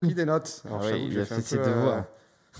[0.00, 0.62] pris des notes?
[0.64, 1.96] Ah Alors, oui, il a fait ses devoirs.
[1.98, 2.02] euh,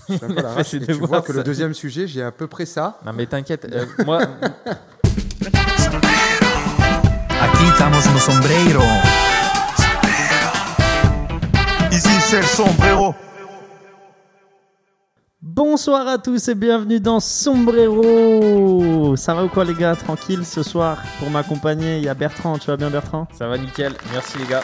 [0.09, 2.99] j'ai fait la tu devoirs, vois que le deuxième sujet, j'ai à peu près ça.
[3.05, 4.19] Non mais t'inquiète, euh, moi,
[7.41, 8.81] Aquí estamos no sombrero?
[11.91, 13.15] Ici c'est le sombrero.
[15.41, 19.15] Bonsoir à tous et bienvenue dans Sombrero.
[19.15, 19.95] Ça va ou quoi les gars?
[19.95, 21.97] Tranquille ce soir pour m'accompagner.
[21.97, 22.57] Il y a Bertrand.
[22.57, 23.27] Tu vas bien Bertrand?
[23.37, 23.93] Ça va nickel.
[24.13, 24.63] Merci les gars.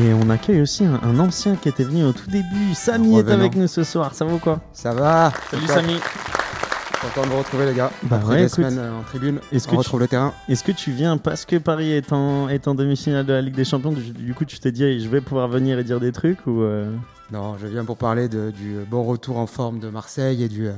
[0.00, 2.72] Et on accueille aussi un, un ancien qui était venu au tout début.
[2.74, 4.14] Samy est avec nous ce soir.
[4.14, 5.66] Ça va ou quoi Ça va Salut.
[5.66, 5.94] Samy.
[7.02, 7.90] Content de vous retrouver, les gars.
[8.04, 8.54] Bah Après ouais, des écoute.
[8.56, 10.32] semaines euh, en tribune, Est-ce on que tu- retrouve le terrain.
[10.48, 13.54] Est-ce que tu viens parce que Paris est en, est en demi-finale de la Ligue
[13.56, 13.90] des Champions?
[13.92, 16.62] Du, du coup, tu t'es dit je vais pouvoir venir et dire des trucs ou
[16.62, 16.92] euh,
[17.32, 20.66] Non, je viens pour parler de- du bon retour en forme de Marseille et du,
[20.68, 20.72] euh,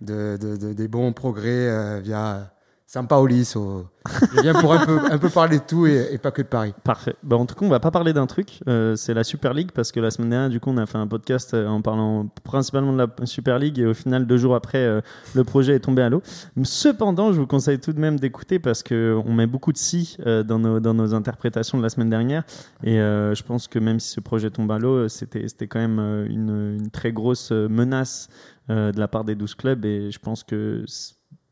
[0.00, 2.42] de, de- de- des bons progrès euh, via euh,
[2.86, 3.44] Sampaoli.
[3.44, 3.86] So-
[4.34, 6.74] Je viens pour un peu, parler de tout et, pas que de Paris.
[6.84, 7.16] Parfait.
[7.22, 8.60] Bah, en tout cas, on va pas parler d'un truc.
[8.68, 10.98] euh, c'est la Super League parce que la semaine dernière, du coup, on a fait
[10.98, 14.54] un podcast euh, en parlant principalement de la Super League et au final, deux jours
[14.54, 15.00] après, euh,
[15.34, 16.22] le projet est tombé à l'eau.
[16.62, 20.18] Cependant, je vous conseille tout de même d'écouter parce que on met beaucoup de si
[20.46, 22.44] dans, nos, dans nos interprétations de la semaine dernière
[22.82, 26.88] et je pense que même si ce projet tombe à l'eau, c'était quand même une,
[26.92, 28.28] très grosse menace
[28.68, 30.84] de la part des 12 clubs et je pense que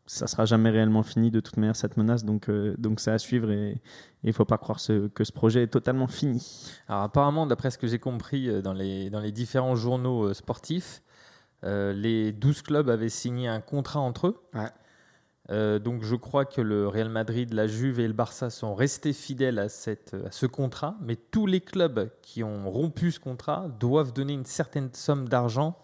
[0.06, 3.18] ça sera jamais réellement fini de toute manière cette menace donc euh, donc c'est à
[3.18, 3.80] suivre et
[4.24, 6.70] il ne faut pas croire ce- que ce projet est totalement fini.
[6.88, 10.34] Alors apparemment, d'après ce que j'ai compris euh, dans les, dans les différents journaux euh,
[10.34, 11.02] sportifs,
[11.64, 14.40] euh, les 12 clubs avaient signé un contrat entre eux.
[14.54, 14.68] Ouais.
[15.50, 19.12] Euh, donc je crois que le Real Madrid, la Juve et le Barça sont restés
[19.12, 23.66] fidèles à, cette, à ce contrat, mais tous les clubs qui ont rompu ce contrat
[23.80, 25.76] doivent donner une certaine somme d'argent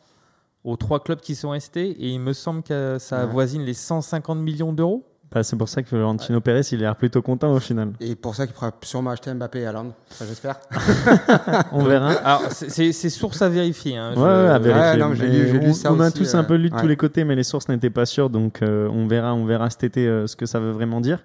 [0.65, 3.23] aux trois clubs qui sont restés, et il me semble que ça Ouais.
[3.23, 5.05] avoisine les 150 millions d'euros.
[5.31, 7.91] Bah, c'est pour ça que Florentino Pérez il a l'air plutôt content au final.
[8.01, 9.93] Et pour ça qu'il pourra sûrement acheter Mbappé et Haaland.
[10.09, 10.57] Ça, j'espère.
[11.73, 12.13] On verra.
[12.13, 13.97] Alors c'est- source à vérifier.
[13.97, 14.91] hein, Ouais, je- ouais, à vérifier.
[14.91, 16.41] Ouais, non, mais j'ai Mais lu- j'ai lu on, ça on a aussi, tous un
[16.41, 16.89] euh, peu lu de tous ouais.
[16.89, 19.85] les côtés, mais les sources n'étaient pas sûres, donc euh, on verra, on verra cet
[19.85, 21.19] été euh, ce que ça veut vraiment dire.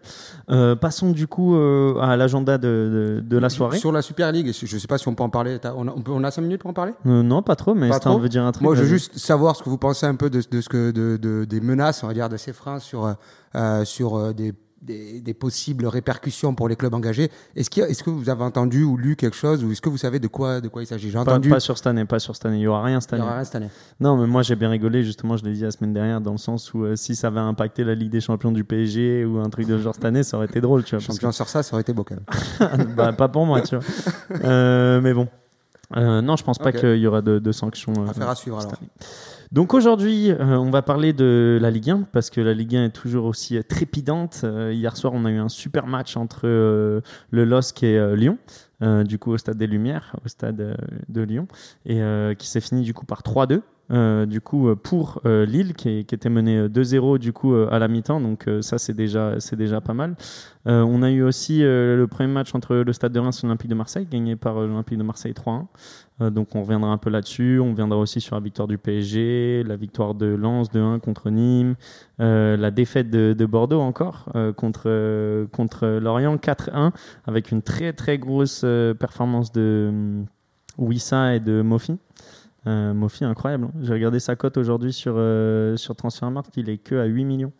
[0.50, 3.78] Euh, passons du coup euh, à l'agenda de, de, de la soirée.
[3.78, 5.58] Sur la Super League, je sais pas si on peut en parler.
[5.76, 6.94] On a, on peut- on a 5 minutes pour en parler?
[7.06, 8.64] Euh, non, pas trop, mais Pas si on veut dire un truc.
[8.64, 10.92] Moi, je veux juste savoir ce que vous pensez un peu de, de ce que
[10.92, 13.14] de, de- des menaces, on va dire, de ces freins sur euh, euh,
[13.86, 17.32] sur euh, des, des, des possibles répercussions pour les clubs engagés.
[17.56, 20.20] Est-ce est-ce que vous avez entendu ou lu quelque chose ou est-ce que vous savez
[20.20, 21.08] de quoi de quoi il s'agit?
[21.08, 21.50] J'ai Pas, entendu.
[21.50, 22.58] pas sur cette année, pas sur cette année.
[22.58, 23.24] Il y aura rien cette il y année.
[23.26, 23.70] aura rien cette année.
[24.02, 26.38] Non, mais moi j'ai bien rigolé, justement, je l'ai dit la semaine dernière, dans le
[26.38, 29.50] sens où euh, si ça avait impacté la Ligue des Champions du PSG ou un
[29.50, 31.32] truc de genre cette année, ça aurait été drôle, tu vois.
[31.32, 32.16] sur ça, ça aurait été beau quand
[32.70, 32.88] même.
[32.98, 33.86] bah, pas pour moi, tu vois.
[34.44, 35.30] Euh, mais bon.
[35.96, 37.94] Euh, non, je pense pas qu'il y aura de, de sanctions.
[38.00, 38.72] euh, Affaire à suivre alors.
[38.74, 38.90] année.
[39.54, 42.86] Donc aujourd'hui, euh, on va parler de la Ligue 1 parce que la Ligue 1
[42.86, 44.42] est toujours aussi euh, trépidante.
[44.44, 48.16] Euh, hier soir, on a eu un super match entre euh, le LOSC et euh,
[48.16, 48.40] Lyon,
[48.82, 50.76] euh, du coup au Stade des Lumières, au Stade
[51.08, 51.48] de Lyon,
[51.86, 52.02] et
[52.40, 53.62] qui s'est fini du coup par 3-2.
[53.92, 57.80] Euh, du coup euh, pour euh, Lille qui, était mené euh, 2-0 du coup à
[57.80, 60.16] la mi-temps donc ça c'est déjà c'est déjà pas mal
[60.66, 63.76] on a eu aussi le premier match entre le Stade de Reims et l'Olympique de
[63.76, 65.66] Marseille gagné par l'Olympique de Marseille 3-1
[66.22, 67.60] euh, donc on reviendra un peu là-dessus.
[67.60, 71.76] On reviendra aussi sur la victoire du PSG, la victoire de Lens 2-1 contre Nîmes,
[72.20, 76.92] la défaite de, de Bordeaux encore contre, contre Lorient 4-1
[77.26, 78.62] avec une très très grosse
[79.00, 80.26] performance de hum,
[80.78, 81.98] Wissa et de Mofi.
[82.68, 83.66] Euh, Mofi incroyable.
[83.66, 83.72] hein.
[83.82, 87.52] J'ai regardé sa cote aujourd'hui sur, euh, sur Transfermarkt, il est que à 8 millions.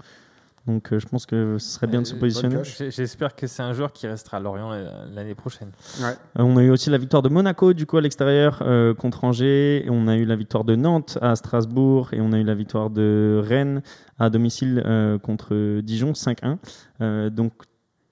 [0.66, 2.56] Donc euh, je pense que ce serait bien de se Euh, positionner.
[2.64, 5.72] J'espère que c'est un joueur qui restera à Lorient euh, l'année prochaine.
[6.02, 6.12] Ouais.
[6.40, 9.26] Euh, On a eu aussi la victoire de Monaco du coup à l'extérieur euh, contre
[9.26, 9.86] Angers.
[9.86, 12.56] Et on a eu la victoire de Nantes à Strasbourg et on a eu la
[12.56, 13.82] victoire de Rennes
[14.20, 16.56] à domicile euh, contre Dijon 5-1.
[17.02, 17.52] Euh, donc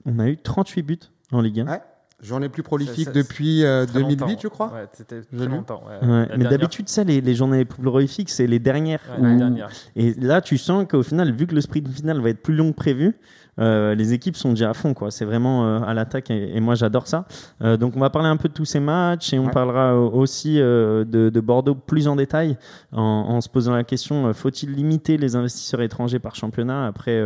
[0.04, 0.98] on a eu 38 buts
[1.32, 1.66] en Ligue 1.
[1.68, 1.80] Ouais.
[2.22, 4.40] Journée plus prolifique Ça- ça- depuis euh, Très 2008, longtemps.
[4.40, 4.72] je crois.
[4.72, 5.82] Ouais, c'était très longtemps.
[5.88, 6.08] ouais.
[6.08, 9.00] Ouais, La mais d'habitude, ça, les, les journées les plus prolifiques, c'est les dernières.
[9.18, 9.68] où- dernière.
[9.96, 12.70] Et là, tu sens qu'au final, vu que le sprint final va être plus long
[12.70, 13.14] que prévu,
[13.58, 14.94] euh, les équipes sont déjà à fond.
[14.94, 15.10] quoi.
[15.10, 17.26] C'est vraiment euh, à l'attaque et, et moi, j'adore ça.
[17.62, 19.50] Euh, donc, on va parler un peu de tous ces matchs et on Ouais.
[19.52, 22.56] parlera aussi de, de Bordeaux plus en détail
[22.92, 27.22] en, en se posant la question faut-il limiter les investisseurs étrangers par championnat après,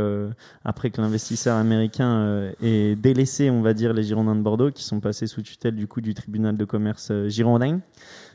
[0.65, 5.01] après que l'investisseur américain ait délaissé, on va dire, les Girondins de Bordeaux qui sont
[5.01, 7.81] passés sous tutelle du coup du tribunal de commerce girondin.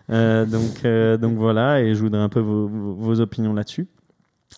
[0.09, 0.83] Donc,
[1.19, 3.87] donc voilà, et je voudrais un peu vos, vos- vos opinions là-dessus.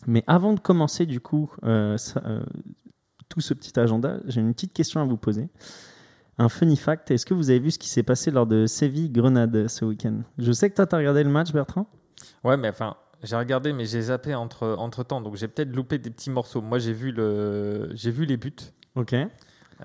[0.07, 2.41] Mais avant de commencer, du coup, euh, ça, euh,
[3.33, 5.47] tout ce petit agenda, j'ai une petite question à vous poser.
[6.37, 9.67] Un funny fact, est-ce que vous avez vu ce qui s'est passé lors de Séville-Grenade
[9.67, 10.19] ce week-end?
[10.37, 11.87] Je sais que toi, tu as regardé le match, Bertrand?
[12.43, 15.97] Ouais, mais enfin, j'ai regardé, mais j'ai zappé entre, entre temps, donc j'ai peut-être loupé
[15.97, 16.61] des petits morceaux.
[16.61, 17.89] Moi, j'ai vu, le...
[17.95, 18.53] j'ai vu les buts.
[18.93, 19.15] Ok.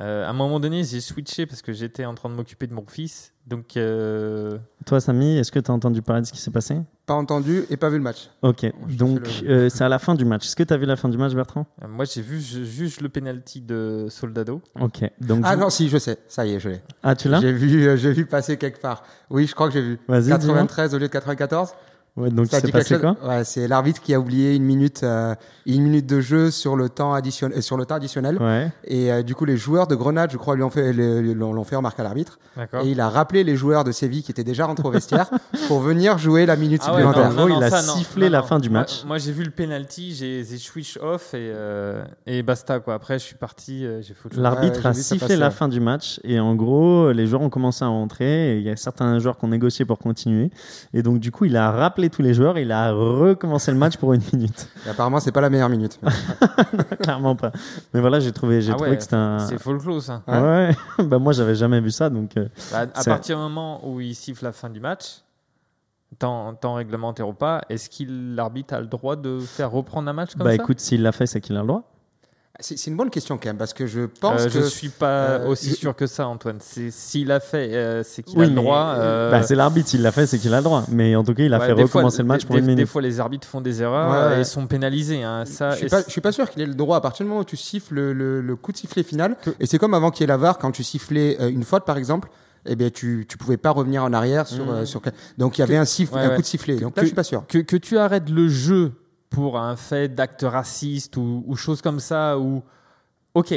[0.00, 2.74] Euh, à un moment donné, j'ai switché parce que j'étais en train de m'occuper de
[2.74, 3.32] mon fils.
[3.48, 6.76] Donc, euh, Toi, Samy, est-ce que tu as entendu parler de ce qui s'est passé?
[7.06, 8.28] Pas entendu et pas vu le match.
[8.42, 10.44] Ok, donc euh, c'est à la fin du match.
[10.46, 11.66] Est-ce que tu as vu la fin du match, Bertrand?
[11.88, 14.60] Moi, j'ai vu ju- juste le penalty de Soldado.
[14.78, 16.18] Ok, donc Ah non, si, je sais.
[16.28, 16.80] Ça y est, je l'ai.
[17.02, 17.40] ah tu l'as?
[17.40, 19.02] J'ai vu, euh, j'ai vu passer quelque part.
[19.30, 19.98] Oui, je crois que j'ai vu.
[20.06, 20.38] Vas-y, dis-moi.
[20.56, 21.70] 93 au lieu de 94.
[22.18, 23.16] Ouais, donc Ça passé quoi?
[23.24, 25.34] Ouais, c'est l'arbitre qui a oublié une minute, euh,
[25.66, 28.38] une minute de jeu sur le temps additionnel, sur le temps additionnel.
[28.42, 28.72] Ouais.
[28.84, 31.76] Et euh, du coup, les joueurs de Grenade, je crois, lui ont fait, l'ont fait
[31.76, 32.38] remarquer à l'arbitre.
[32.82, 35.30] Et il a rappelé les joueurs de Séville qui étaient déjà rentrés au vestiaire
[35.68, 37.30] pour venir jouer la minute Ah ouais, supplémentaire.
[37.30, 39.04] En gros, il a sifflé la fin du match.
[39.04, 42.80] Moi, j'ai vu le penalty, j'ai switch off et, euh, et basta.
[42.80, 42.94] Quoi.
[42.94, 44.00] Après, je suis parti, euh.
[44.32, 47.84] L'arbitre Ouais, a sifflé la fin du match et en gros, les joueurs ont commencé
[47.84, 48.58] à rentrer.
[48.58, 50.50] Il y a certains joueurs qui ont négocié pour continuer.
[50.94, 53.96] Et donc, du coup, il a rappelé tous les joueurs il a recommencé le match
[53.96, 54.68] pour une minute.
[54.86, 55.98] Et apparemment, c'est pas la meilleure minute.
[57.02, 57.52] Clairement pas.
[57.94, 59.38] Mais voilà, j'ai trouvé, j'ai Ah trouvé ouais, que c'était un.
[59.40, 60.22] C'est folklore, ça.
[60.26, 60.70] Ouais,
[61.04, 62.36] bah moi j'avais jamais vu ça donc.
[62.36, 65.22] euh, Bah, à partir du moment où il siffle la fin du match,
[66.18, 70.12] temps, temps réglementaire ou pas, est-ce qu'il l'arbitre a le droit de faire reprendre un
[70.12, 70.62] match comme bah ça?
[70.62, 71.82] écoute, s'il l'a fait, c'est qu'il a le droit.
[72.60, 74.88] C'est c'est une bonne question quand même, parce que je pense Euh, que Je suis
[74.88, 76.56] pas euh, aussi je- sûr que ça, Antoine.
[76.60, 78.94] C'est- S'il a fait, euh, c'est qu'il Oui, a le mais- droit.
[78.96, 80.82] euh, Bah c'est l'arbitre, s'il l'a fait, c'est qu'il a le droit.
[80.90, 82.62] Mais en tout cas, il a ouais, fait fois, recommencer le match des- pour une
[82.62, 82.88] des- Des minute.
[82.88, 85.22] fois, les arbitres font des erreurs Ouais, et sont pénalisés.
[85.22, 85.44] hein.
[85.44, 87.42] Ça, je suis je suis pas sûr qu'il ait le droit à partir du moment
[87.42, 89.36] où tu siffles le, le- le coup de sifflet final.
[89.60, 91.84] Et c'est comme avant qu'il y ait la VAR, quand tu sifflais euh, une faute
[91.84, 92.28] par exemple,
[92.66, 95.00] eh bien tu tu pouvais pas revenir en arrière sur sur
[95.38, 96.74] donc il y avait un siffle, Ouais, un coup de sifflet.
[96.74, 97.44] Donc que- là je suis pas sûr.
[97.46, 98.90] que, que tu arrêtes le jeu
[99.30, 102.62] pour un fait d'acte raciste ou, ou chose comme ça, ou
[103.34, 103.54] ok,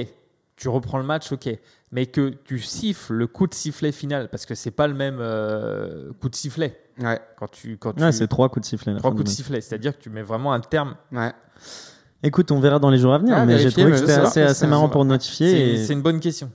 [0.56, 1.50] tu reprends le match, ok,
[1.92, 5.18] mais que tu siffles le coup de sifflet final, parce que c'est pas le même
[5.20, 8.96] euh, coup de sifflet Ouais, quand tu quand Ouais, tu c'est trois coups de sifflet.
[8.98, 10.96] trois coups de sifflet, c'est-à-dire que tu mets vraiment un terme.
[11.12, 11.32] ouais.
[12.24, 14.68] Écoute, on verra dans les jours à venir, Ah, mais j'ai trouvé que c'était assez,
[14.68, 15.74] marrant pour C'est notifier.
[15.74, 16.52] et c'est une bonne question.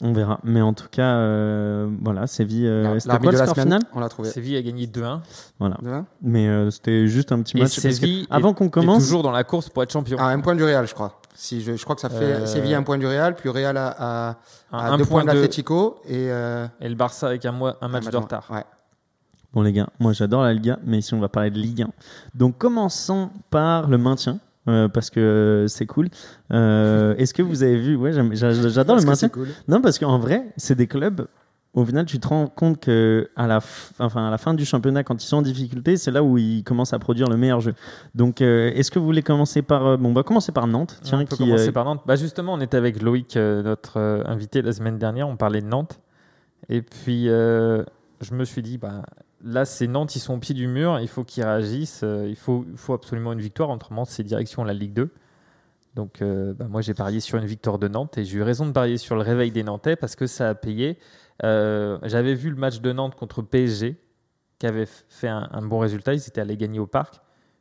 [0.00, 0.38] On verra.
[0.44, 2.66] Mais en tout cas, euh, voilà, Séville.
[2.68, 4.30] euh, c'était quoi le de la score semaine, final on l'a trouvé.
[4.30, 5.20] Séville a gagné 2-1
[5.58, 5.76] Voilà.
[6.22, 7.70] Mais euh, c'était juste un petit et match.
[7.74, 10.16] parce que Séville avant est- qu'on est commence, toujours dans la course pour être champion.
[10.20, 11.20] Ah, un point du Real, je crois.
[11.34, 13.76] Si je, je crois que ça fait Euh, Séville un point du Real, puis Real
[13.76, 14.28] à, à,
[14.72, 17.52] Un- à un deux point points de l'Atlético et euh, Et le Barça avec un,
[17.52, 18.46] mois- un match de retard.
[18.52, 18.64] Ouais.
[19.52, 21.88] Bon les gars, moi j'adore la Liga, mais ici on va parler de Ligue 1.
[22.34, 26.08] Donc commençons par le maintien, euh, parce que euh, c'est cool.
[26.52, 29.28] Euh, Est-ce que vous avez vu Ouais, j'adore le maintien.
[29.28, 29.48] cool?
[29.66, 31.26] Non, parce qu'en vrai, c'est des clubs.
[31.74, 34.64] Au final, tu te rends compte que à la, f- enfin, à la fin du
[34.64, 37.60] championnat, quand ils sont en difficulté, c'est là où ils commencent à produire le meilleur
[37.60, 37.74] jeu.
[38.14, 40.98] Donc, euh, est-ce que vous voulez commencer par Bon, on va commencer par Nantes.
[41.02, 42.02] Tiens, on peut qui, commencer par Nantes.
[42.06, 45.28] Bah justement, on était avec Loïc, notre invité la semaine dernière.
[45.28, 46.00] On parlait de Nantes.
[46.70, 49.02] Et puis, je me suis dit, bah,
[49.42, 50.98] là, c'est Nantes, ils sont au pied du mur.
[51.00, 52.02] Il faut qu'ils réagissent.
[52.04, 53.70] euh, il, faut, absolument une victoire.
[53.70, 55.10] Autrement, c'est direction la Ligue 2.
[55.94, 58.18] Donc, euh, bah, moi, j'ai parié sur une victoire de Nantes.
[58.18, 60.54] Et j'ai eu raison de parier sur le réveil des Nantais parce que ça a
[60.54, 60.98] payé.
[61.44, 63.96] Euh, J'avais vu le match de Nantes contre PSG
[64.58, 66.14] qui avait fait un, un bon résultat.
[66.14, 67.20] Ils étaient allés gagner au parc.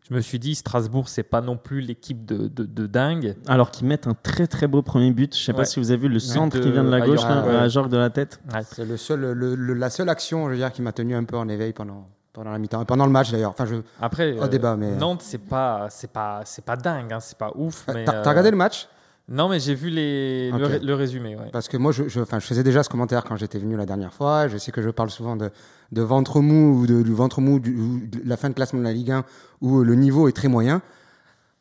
[0.10, 3.36] Je me suis dit, Strasbourg, c'est pas non plus l'équipe de, de, de dingue.
[3.48, 5.36] Alors qu'ils mettent un très très beau premier but.
[5.36, 7.22] Je sais pas si vous avez vu le centre de qui vient de la gauche,
[7.24, 7.56] là, ouais.
[7.56, 8.40] à de la tête.
[8.54, 8.62] Ouais.
[8.64, 11.26] C'est le seul, le- le- la seule action, je veux dire, qui m'a tenu un
[11.26, 13.50] peu en éveil pendant, pendant la mi-temps, et pendant le match d'ailleurs.
[13.52, 17.20] Enfin, je, Après, Au débat, mais- Nantes, c'est pas, c'est pas, c'est pas dingue, hein,
[17.20, 17.86] c'est pas ouf.
[17.94, 18.88] mais, t'as euh, regardé le match?
[19.30, 21.36] Non, mais j'ai vu les, le, résumé.
[21.36, 21.50] Ouais.
[21.52, 23.86] Parce que moi, je, je, enfin, je faisais déjà ce commentaire quand j'étais venu la
[23.86, 24.48] dernière fois.
[24.48, 25.52] Je sais que je parle souvent de,
[25.92, 28.80] de ventre mou ou de, du ventre mou du, ou de la fin de classement
[28.80, 29.24] de la Ligue 1
[29.62, 30.82] où le niveau est très moyen.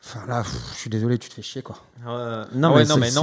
[0.04, 1.76] Enfin là, pff, je suis désolé, tu te fais chier quoi.
[2.04, 3.18] non, Ah ouais, non, mais c'est-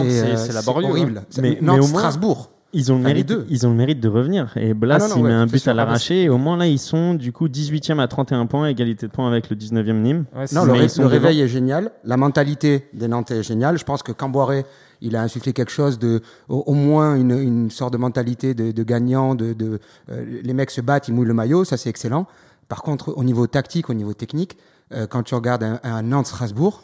[0.49, 1.17] euh, laborieux, horrible.
[1.19, 1.25] hein.
[1.29, 2.49] C'est- Mais- mais au moins- Strasbourg.
[2.75, 3.45] Ils ont, le mérite, deux.
[3.51, 4.51] ils ont le mérite de revenir.
[4.55, 6.23] Et Blas, Ah non, non, il ouais, met un but à l'arraché.
[6.23, 9.27] Et au moins, là, ils sont du coup 18e à 31 points, égalité de points
[9.27, 10.25] avec le 19e Nîmes.
[10.35, 11.91] Ouais, Non, le, Mais ré- réveil est génial.
[12.03, 13.77] La mentalité des Nantais est géniale.
[13.77, 14.65] Je pense que Camboiré,
[15.03, 18.71] il a insufflé quelque chose de, au, au moins une, une sorte de mentalité de,
[18.71, 19.35] de gagnant.
[19.35, 19.79] De, de
[20.09, 22.25] euh, les mecs se battent, ils mouillent le maillot, ça c'est excellent.
[22.69, 24.57] Par contre, au niveau tactique, au niveau technique,
[24.93, 26.81] euh, quand tu regardes un, un Nantes-Strasbourg,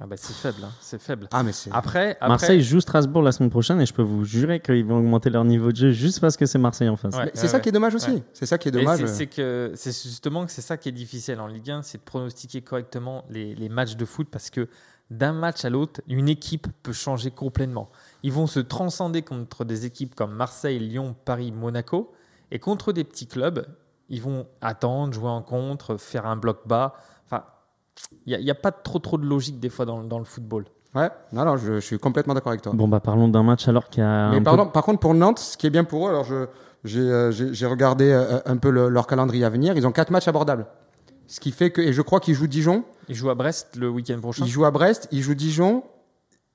[0.00, 1.28] Ah bah, c'est faible, hein, c'est faible.
[1.32, 4.24] ah mais c'est Après, après Marseille joue Strasbourg la semaine prochaine et je peux vous
[4.24, 7.14] jurer qu'ils vont augmenter leur niveau de jeu juste parce que c'est Marseille en face.
[7.14, 7.62] Ouais, c'est ouais, ça ouais.
[7.62, 8.10] qui est dommage aussi.
[8.10, 8.22] Ouais.
[8.32, 9.00] C'est ça qui est dommage.
[9.00, 11.98] c'est- C'est que c'est justement que c'est ça qui est difficile en Ligue 1, c'est
[11.98, 14.66] de pronostiquer correctement les, les matchs de foot parce que
[15.12, 17.90] d'un match à l'autre, une équipe peut changer complètement.
[18.22, 22.12] Ils vont se transcender contre des équipes comme Marseille, Lyon, Paris, Monaco,
[22.50, 23.66] et contre des petits clubs,
[24.08, 26.94] ils vont attendre, jouer en contre, faire un bloc bas.
[27.26, 27.44] Enfin,
[28.26, 30.64] il n'y a, pas trop trop de logique des fois dans, dans le football.
[30.94, 32.72] Ouais, non, non, je, je suis complètement d'accord avec toi.
[32.74, 34.30] Bon, bah parlons d'un match alors qu'il y a.
[34.30, 36.46] Mais pardon, par contre, pour Nantes, ce qui est bien pour eux, alors je,
[36.84, 39.76] j'ai, euh, j'ai, regardé euh, un peu le- leur calendrier à venir.
[39.76, 40.66] Ils ont quatre matchs abordables.
[41.26, 43.88] Ce qui fait que, et je crois qu'ils jouent Dijon, Ils jouent à Brest le
[43.88, 44.44] week-end prochain.
[44.46, 45.82] ils jouent à Brest, ils jouent Dijon,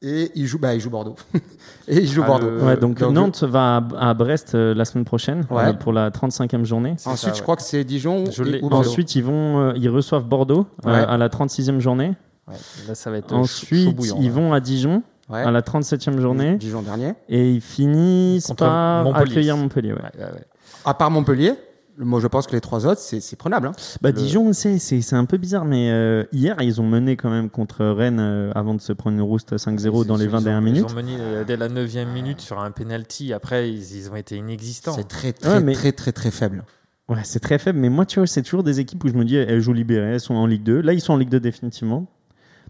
[0.04, 1.16] Et il joue, bah, il joue Bordeaux.
[1.88, 2.50] et il joue Ah, Bordeaux.
[2.52, 5.70] le- Ouais, donc, donc, Nantes va à, à Brest euh, la semaine prochaine Ouais.
[5.70, 6.92] euh, pour la 35e journée.
[7.06, 7.42] Ensuite, ça, je ouais.
[7.42, 8.88] crois que c'est Dijon Je et- l'ai- ou Bordeaux.
[8.88, 12.14] Ensuite, ils vont, euh, ils reçoivent Bordeaux euh, à la 36e journée.
[12.48, 12.54] Ouais,
[12.88, 14.32] là, ça va être chaud- chaud Ensuite, bouillant, ils là.
[14.34, 15.42] vont à Dijon Ouais.
[15.42, 17.14] à la 37e journée Dijon dernier.
[17.28, 19.32] et ils finissent Contre par Montpellier.
[19.32, 19.92] accueillir Montpellier.
[19.94, 20.00] ouais.
[20.00, 20.46] Ouais, ouais, ouais.
[20.86, 21.54] À part Montpellier,
[21.98, 23.68] moi je pense que les trois autres, c'est c'est prenable.
[23.68, 23.72] hein.
[24.02, 27.50] Bah, Le- Dijon, c'est un peu bizarre, mais euh, hier, ils ont mené quand même
[27.50, 30.42] contre Rennes euh, avant de se prendre une rouste 5-0 dans les ils 20 ont-
[30.42, 30.86] dernières minutes.
[30.88, 33.34] Ils ont mené euh, dès la 9 minute sur un penalty.
[33.34, 34.94] Après, ils, ils ont été inexistants.
[34.94, 36.64] C'est très, très, Ouais, mais- très, très, très faible.
[37.10, 39.24] Ouais, c'est très faible, mais moi, tu vois, c'est toujours des équipes où je me
[39.24, 40.82] dis, elles jouent libérées, elles sont en Ligue 2.
[40.82, 42.06] Là, ils sont en Ligue 2 définitivement.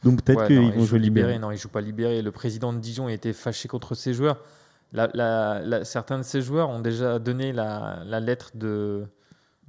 [0.04, 1.28] Donc peut-être Ouais, qu'ils vont jouer jouent libéré.
[1.34, 1.40] libérés.
[1.40, 2.22] Non, ils jouent pas libéré.
[2.22, 4.38] Le président de Dijon était fâché contre ses joueurs.
[4.94, 9.06] La- la- la- certains de ses joueurs ont déjà donné la, la lettre de,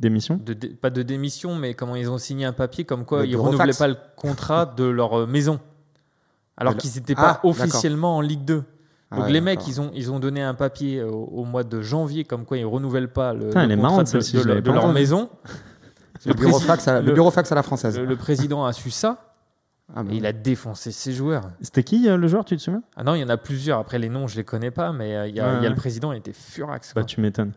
[0.00, 3.20] Démission de dé- pas de démission, mais comment ils ont signé un papier comme quoi
[3.20, 3.56] Le ils bureaufax.
[3.56, 5.58] renouvelaient pas le contrat de leur euh, maison,
[6.56, 7.50] alors Le- qu'ils n'étaient Ah, pas d'accord.
[7.50, 8.62] officiellement en Ligue 2.
[9.10, 11.80] Ah Donc les mecs, ils ont, ils ont donné un papier au, au mois de
[11.80, 14.92] janvier comme quoi ils renouvellent pas le, Putain, le contrat de, de l'avais de leur
[14.92, 15.28] maison.
[16.26, 17.96] Le Le bureau, fax à la, le le- bureau fax à la française.
[17.96, 19.24] Le, le président a su ça
[19.96, 21.44] Ah, et il a défoncé ses joueurs.
[21.62, 22.82] C'était qui euh, le joueur, tu te souviens?
[22.96, 23.78] Ah non, il y en a plusieurs.
[23.78, 25.66] Après, les noms, je les connais pas, mais euh, il y, a- Ouais, il y
[25.66, 26.92] a le président, il était furax.
[26.94, 27.52] Bah, tu m'étonnes.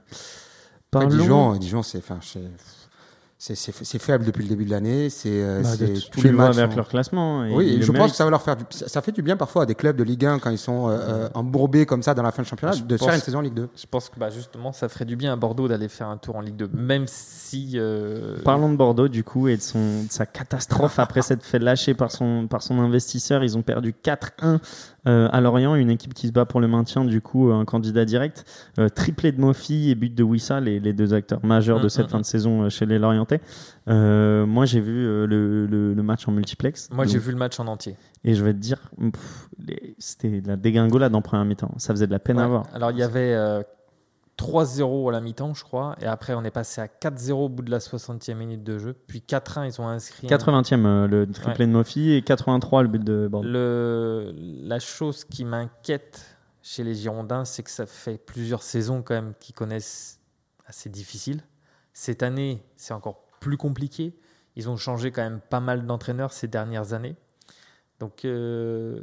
[0.91, 2.19] Parlons- Dijon, Dijon c'est enfin,
[3.39, 5.09] c'est- faible depuis le début de l'année.
[5.09, 6.57] C'est euh, Bah, tous tu les le vois matchs.
[6.59, 7.43] avec sont- leur classement.
[7.45, 9.21] et Oui, et je pense que ça va leur faire du, ça ça fait du
[9.23, 12.03] bien parfois à des clubs de Ligue 1 quand ils sont euh, euh, embourbés comme
[12.03, 13.53] ça dans la fin de championnat Je de se pense- faire une saison en Ligue
[13.55, 13.69] 2.
[13.75, 16.35] Je pense que bah, justement, ça ferait du bien à Bordeaux d'aller faire un tour
[16.35, 17.71] en Ligue 2, même si.
[17.75, 21.57] euh, Parlons de Bordeaux du coup et de, son, de sa catastrophe après s'être fait
[21.59, 23.43] lâcher par son, par son investisseur.
[23.43, 24.59] Ils ont perdu 4-1
[25.07, 28.05] euh, à Lorient, une équipe qui se bat pour le maintien, du coup un candidat
[28.05, 28.45] direct.
[28.79, 31.89] Euh, triplé de Mofi et but de Wissa, les, les deux acteurs majeurs de Mm,
[31.89, 33.41] cette mm, fin de saison euh, chez les Lorientais.
[33.87, 36.89] Euh, moi j'ai vu le, le- le match en multiplex.
[36.91, 37.95] Moi, j'ai vu le match en entier.
[38.23, 38.77] Et je vais te dire,
[39.67, 41.71] les- c'était de la dégringolade en première mi-temps.
[41.77, 42.63] Ça faisait de la peine à voir.
[42.73, 43.33] Alors, il y avait
[44.41, 47.61] 3-0 à la mi-temps, je crois, et après, on est passé à 4-0 au bout
[47.63, 48.93] de la 60e minute de jeu.
[49.07, 50.27] Puis 4-1, ils ont inscrit.
[50.27, 53.47] un- 80e euh, le triplé de Mofi et 83 le but de Bordeaux.
[53.47, 59.13] Le, la chose qui m'inquiète chez les Girondins, c'est que ça fait plusieurs saisons quand
[59.15, 60.19] même qu'ils connaissent
[60.65, 61.41] assez difficile.
[61.93, 64.15] Cette année, c'est encore plus compliqué.
[64.55, 67.15] Ils ont changé quand même pas mal d'entraîneurs ces dernières années.
[67.99, 69.01] Donc, euh,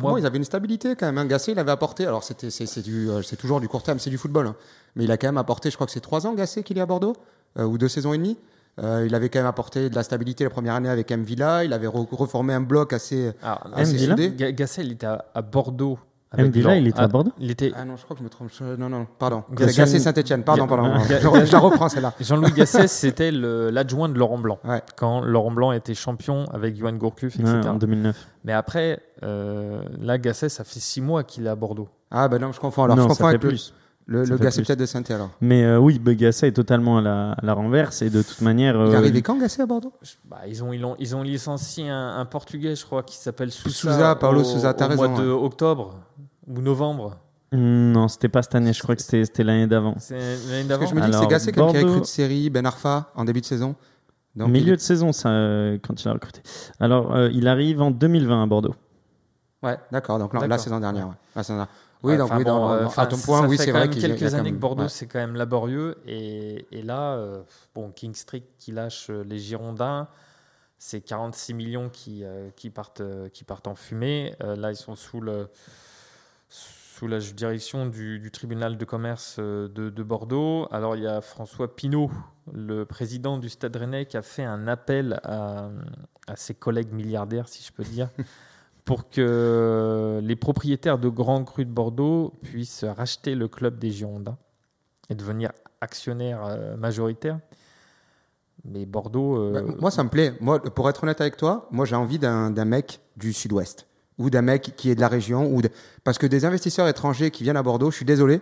[0.00, 1.26] moi, moi, ils avaient une stabilité quand même.
[1.28, 2.06] Gasset, il avait apporté.
[2.06, 4.46] Alors, c'était, c'est, c'est du, euh, c'est toujours du court terme, c'est du football.
[4.48, 4.56] hein.
[4.94, 6.80] Mais il a quand même apporté, je crois que c'est trois ans, Gasset, qu'il est
[6.80, 7.14] à Bordeaux,
[7.58, 8.38] euh, ou deux saisons et demie.
[8.82, 11.22] Euh, il avait quand même apporté de la stabilité la première année avec M.
[11.22, 11.64] Villa.
[11.64, 14.30] Il avait re- reformé un bloc assez, alors, assez Villa soudé.
[14.36, 15.98] Ga- Gasset, il était à, à Bordeaux.
[16.36, 16.50] M.
[16.50, 18.24] Villa, Laurent- il était à ah, Bordeaux Il était, Ah non, je crois que je
[18.24, 18.50] me trompe.
[18.78, 19.44] Non, non, pardon.
[19.52, 20.42] Gasset- Saint-Etienne.
[20.42, 20.98] Pardon, pardon.
[21.08, 22.12] Je, la reprends celle-là.
[22.20, 24.58] Jean-Louis Gasset, c'était l'adjoint de Laurent Blanc.
[24.64, 24.82] Ouais.
[24.96, 27.58] Quand Laurent Blanc était champion avec Johan Gourcuff, etc.
[27.62, 28.16] Ouais, en 2009.
[28.44, 31.88] Mais après, euh, là, Gasset, ça fait six mois qu'il est à Bordeaux.
[32.10, 32.84] Ah, ben non, je confonds.
[32.84, 33.72] Alors, non, je ça confonds fait avec plus.
[33.74, 35.16] le, Le Gasset peut-être de Saint-Etienne.
[35.16, 35.30] alors.
[35.40, 38.74] Mais euh, oui, Begasset est totalement à la, à la renverse et de toute manière.
[38.76, 39.92] Il est euh, arrivé quand, Gasset, à Bordeaux?
[40.26, 43.50] Bah, ils, ont, ils, ont, ils ont licencié un, un Portugais, je crois, qui s'appelle
[43.50, 43.74] Sousa.
[43.74, 45.94] Sousa, Paulo au, Sousa, t'as au raison, mois de octobre
[46.46, 47.16] ou novembre.
[47.52, 49.94] Non, c'était pas cette année, je crois que c'était l'année d'avant.
[49.98, 50.18] C'est
[50.50, 50.84] l'année d'avant.
[50.84, 53.10] que je me dis que c'est Gasset même qui a Bordeaux- recruté série Ben Arfa
[53.16, 53.74] en début de saison.
[54.36, 56.42] Donc, Milieu il de saison, ça, euh, quand il a recruté.
[56.78, 58.74] Alors, euh, il arrive en 2020 à Bordeaux.
[59.62, 60.18] Ouais, d'accord.
[60.18, 61.08] Donc la- la saison dernière.
[61.08, 61.14] ouais.
[61.34, 61.74] La saison dernière.
[62.02, 64.34] Oui, donc oui, bon, dans- à ton point, ça oui, fait c'est vrai quelques y
[64.34, 64.88] a années que Bordeaux, ouais.
[64.88, 65.96] c'est quand même laborieux.
[66.06, 67.42] Et, et là, euh,
[67.74, 70.08] bon, King Street qui lâche euh, les Girondins,
[70.78, 74.34] c'est 46 millions qui, euh, qui, partent, qui partent en fumée.
[74.40, 75.48] Là, ils sont sous, le,
[76.48, 80.68] sous la direction du, du tribunal de commerce de, de Bordeaux.
[80.70, 82.10] Alors, il y a François Pinault,
[82.52, 85.70] le président du Stade Rennais, qui a fait un appel à,
[86.28, 88.10] à ses collègues milliardaires, si je peux dire,
[88.86, 94.38] pour que les propriétaires de grands crus de Bordeaux puissent racheter le club des Girondins
[95.10, 95.50] et devenir
[95.82, 97.40] actionnaire euh, majoritaire.
[98.64, 99.36] Mais Bordeaux.
[99.38, 100.32] euh, Bah, moi, ça me plaît.
[100.74, 103.86] Pour être honnête avec toi, moi, j'ai envie d'un d'un mec du Sud-Ouest
[104.18, 105.68] ou d'un mec qui est de la région ou de-
[106.04, 108.40] parce que des investisseurs étrangers qui viennent à Bordeaux, je suis désolé,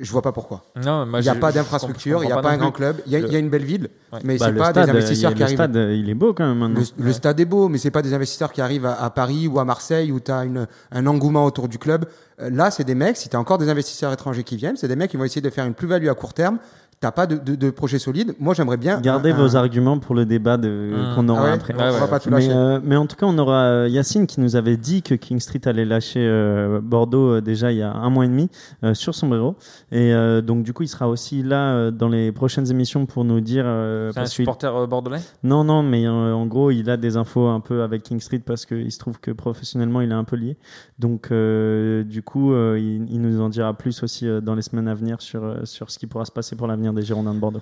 [0.00, 0.62] je vois pas pourquoi.
[0.84, 2.96] non, Il n'y a pas d'infrastructure, il n'y a pas un grand club.
[3.06, 4.20] Il y, a- Le- il y a une belle ville, Ouais.
[4.24, 5.56] mais Bah, c'est le pas stade, des investisseurs qui le arrivent.
[5.56, 6.80] stade, euh, il est beau quand même maintenant.
[6.98, 9.46] Le, le stade est beau, mais c'est pas des investisseurs qui arrivent à, à Paris
[9.48, 12.06] ou à Marseille où tu as une, un engouement autour du club.
[12.40, 14.88] Euh, là, c'est des mecs, si tu as encore des investisseurs étrangers qui viennent, c'est
[14.88, 16.58] des mecs qui vont essayer de faire une plus-value à court terme,
[17.00, 18.34] t'as pas de, de, de projet solide.
[18.40, 19.00] Moi, j'aimerais bien.
[19.00, 21.14] Gardez un- vos un- arguments pour le débat de, Mmh.
[21.14, 21.74] qu'on aura Ah ouais après.
[21.74, 22.08] On va Ouais, ouais.
[22.08, 24.76] pas tout Mais, euh, mais en tout cas, on aura euh, Yacine qui nous avait
[24.76, 28.24] dit que King Street allait lâcher euh, Bordeaux euh, déjà il y a un mois
[28.24, 28.50] et demi
[28.84, 29.54] euh, sur Sombrero.
[29.92, 33.24] Et euh, donc, du coup, il sera aussi là euh, dans les prochaines émissions pour
[33.24, 33.64] nous dire.
[33.66, 35.20] euh, C'est un supporter euh, bordelais?
[35.44, 38.42] Non, non, mais euh, en gros, il a des infos un peu avec King Street
[38.44, 40.56] parce qu'il se trouve que professionnellement, il est un peu lié.
[40.98, 44.62] Donc, euh, du coup, euh, il, il nous en dira plus aussi euh, dans les
[44.62, 47.34] semaines à venir sur, euh, sur ce qui pourra se passer pour l'avenir des Girondins
[47.34, 47.60] de Bordeaux.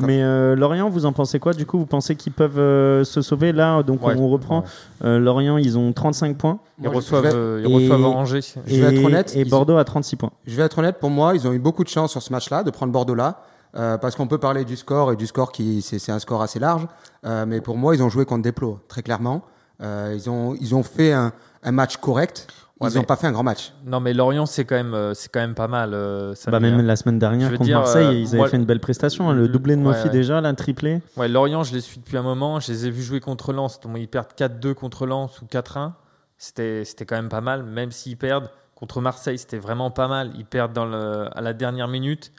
[0.00, 3.22] Mais euh, Lorient, vous en pensez quoi Du coup, vous pensez qu'ils peuvent euh, se
[3.22, 3.52] sauver?
[3.52, 4.14] Là Donc, Ouais.
[4.18, 4.64] on reprend.
[5.04, 6.58] Euh, Lorient, ils ont 35 points.
[6.80, 8.40] Ils Moi, reçoivent, vais- euh, ils et- reçoivent Angers.
[8.66, 10.30] Je vais et, être honnête, Et Bordeaux à 36 points.
[10.46, 12.62] Je vais être honnête, pour moi, ils ont eu beaucoup de chance sur ce match-là,
[12.62, 13.42] de prendre Bordeaux là,
[13.76, 16.58] euh, parce qu'on peut parler du score et du score qui c'est un score assez
[16.58, 16.86] large,
[17.26, 19.42] euh, mais pour moi, ils ont joué contre Desplos, très clairement.
[19.80, 21.32] Euh, ils ont ils ont fait un,
[21.62, 22.46] un match correct.
[22.80, 23.72] Ouais, ils n'ont mais- pas fait un grand match.
[23.86, 25.94] Non, mais Lorient, c'est quand même, euh, c'est quand même pas mal.
[25.94, 28.56] euh, ça Bah, même la semaine dernière contre dire, Marseille, euh, ils avaient moi- fait
[28.56, 29.28] une belle prestation.
[29.28, 30.10] hein, le doublé de Mofi Ouais, ouais.
[30.10, 31.00] déjà, là, triplé.
[31.16, 32.60] Ouais, Lorient, je les suis depuis un moment.
[32.60, 33.80] Je les ai vus jouer contre Lens.
[33.80, 35.94] Donc, ils perdent 4-2 contre Lens ou 4-1.
[36.36, 38.48] C'était, c'était quand même pas mal, même s'ils perdent.
[38.76, 40.30] Contre Marseille, c'était vraiment pas mal.
[40.38, 42.30] Ils perdent dans le, à la dernière minute.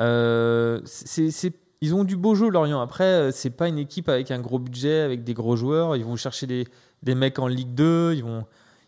[0.00, 2.80] Euh, c'est, c'est- ils ont du beau jeu, Lorient.
[2.80, 5.96] Après, c'est pas une équipe avec un gros budget, avec des gros joueurs.
[5.96, 6.66] Ils vont chercher des,
[7.02, 8.12] des mecs en Ligue 2.
[8.14, 8.44] Ils, vont,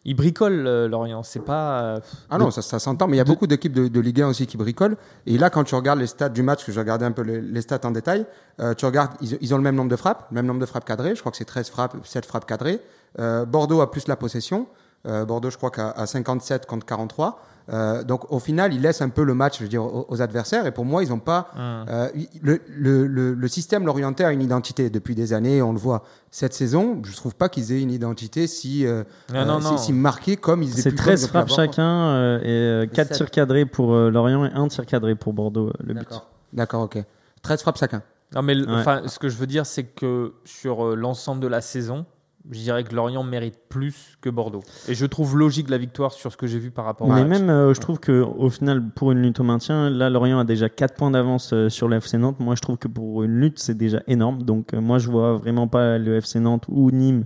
[0.07, 1.23] ils bricolent, euh, Lorient.
[1.23, 1.81] C'est pas.
[1.83, 4.23] euh, Ah non, ça, ça s'entend, mais il y a beaucoup d'équipes de, de Ligue
[4.23, 4.97] 1 aussi qui bricolent.
[5.27, 7.41] Et là, quand tu regardes les stats du match, que j'ai regardé un peu les,
[7.41, 8.25] les stats en détail,
[8.61, 10.67] euh, tu regardes, ils, ils ont le même nombre de frappes, le même nombre de
[10.67, 11.15] frappes cadrées.
[11.15, 12.81] Je crois que c'est 13 frappes, 7 frappes cadrées.
[13.19, 14.67] Euh, Bordeaux a plus la possession.
[15.07, 17.41] Euh, Bordeaux, je crois qu'à à 57 contre 43.
[17.73, 20.23] Euh, donc au final, ils laissent un peu le match, je veux dire, aux, aux
[20.23, 20.67] adversaires.
[20.67, 21.85] Et pour moi, ils n'ont pas hum.
[21.89, 22.09] euh,
[22.43, 25.61] le, le, le, le système l'orientait à une identité depuis des années.
[25.63, 27.03] On le voit cette saison.
[27.05, 29.03] Je trouve pas qu'ils aient une identité si euh,
[29.35, 29.79] Non, non, euh, si- non.
[29.79, 33.17] si marquée comme ils C'est pu- 13 comme ils frappes chacun euh, et 4 sept.
[33.17, 36.01] tirs cadrés pour euh, Lorient et 1 tir cadré pour Bordeaux, euh, le but.
[36.01, 36.31] D'accord.
[36.53, 36.99] D'accord, ok.
[37.43, 38.03] 13 frappes chacun.
[38.35, 38.65] Non, mais Ouais.
[38.69, 42.07] enfin, ce que je veux dire, c'est que sur euh, l'ensemble de la saison,
[42.51, 44.63] je dirais que Lorient mérite plus que Bordeaux.
[44.89, 47.25] Et je trouve logique la victoire sur ce que j'ai vu par rapport Mais au
[47.27, 47.41] match.
[47.41, 50.45] même, euh, je trouve que au final, pour une lutte au maintien, là, Lorient a
[50.45, 52.39] déjà 4 points d'avance euh, sur le FC Nantes.
[52.41, 54.43] Moi, je trouve que pour une lutte, c'est déjà énorme.
[54.43, 57.25] Donc, euh, moi, je vois vraiment pas le FC Nantes ou Nîmes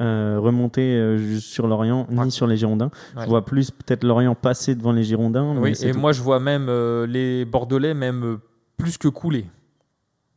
[0.00, 2.24] euh, remonter euh, sur Lorient, Ouais.
[2.24, 2.90] ni sur les Girondins.
[3.16, 3.24] Ouais.
[3.24, 5.52] Je vois plus peut-être Lorient passer devant les Girondins.
[5.54, 5.98] mais Oui, et tout.
[5.98, 8.38] moi, je vois même euh, les Bordelais même
[8.78, 9.46] plus que couler.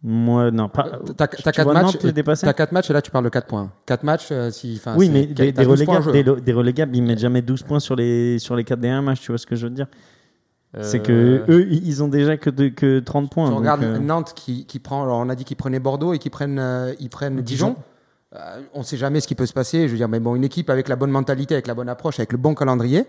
[0.05, 0.99] Moi, non, pas.
[1.15, 1.97] T'as tu t'as quatre vois matchs.
[2.03, 2.45] Les dépasser?
[2.45, 3.71] T'as 4 matchs et là tu parles de 4 points.
[3.85, 4.81] 4 matchs, euh, si.
[4.97, 7.19] Oui, c'est- mais t'as des, des 12 points en relégables, des, des relégables, ils mettent
[7.19, 9.55] jamais 12 points sur les, sur les 4 des 1 matchs, tu vois ce que
[9.55, 9.87] je veux dire?
[10.81, 13.47] C'est que Euh, eux, ils ont déjà que, de- que 30 points.
[13.47, 15.03] Tu regardes euh, Nantes qui, qui prend.
[15.03, 17.75] Alors on a dit qu'ils prenaient Bordeaux et qu'ils prennent, euh, ils prennent Dijon.
[18.35, 19.87] Euh, on ne sait jamais ce qui peut se passer.
[19.87, 22.19] Je veux dire, mais bon, une équipe avec la bonne mentalité, avec la bonne approche,
[22.19, 23.05] avec le bon calendrier,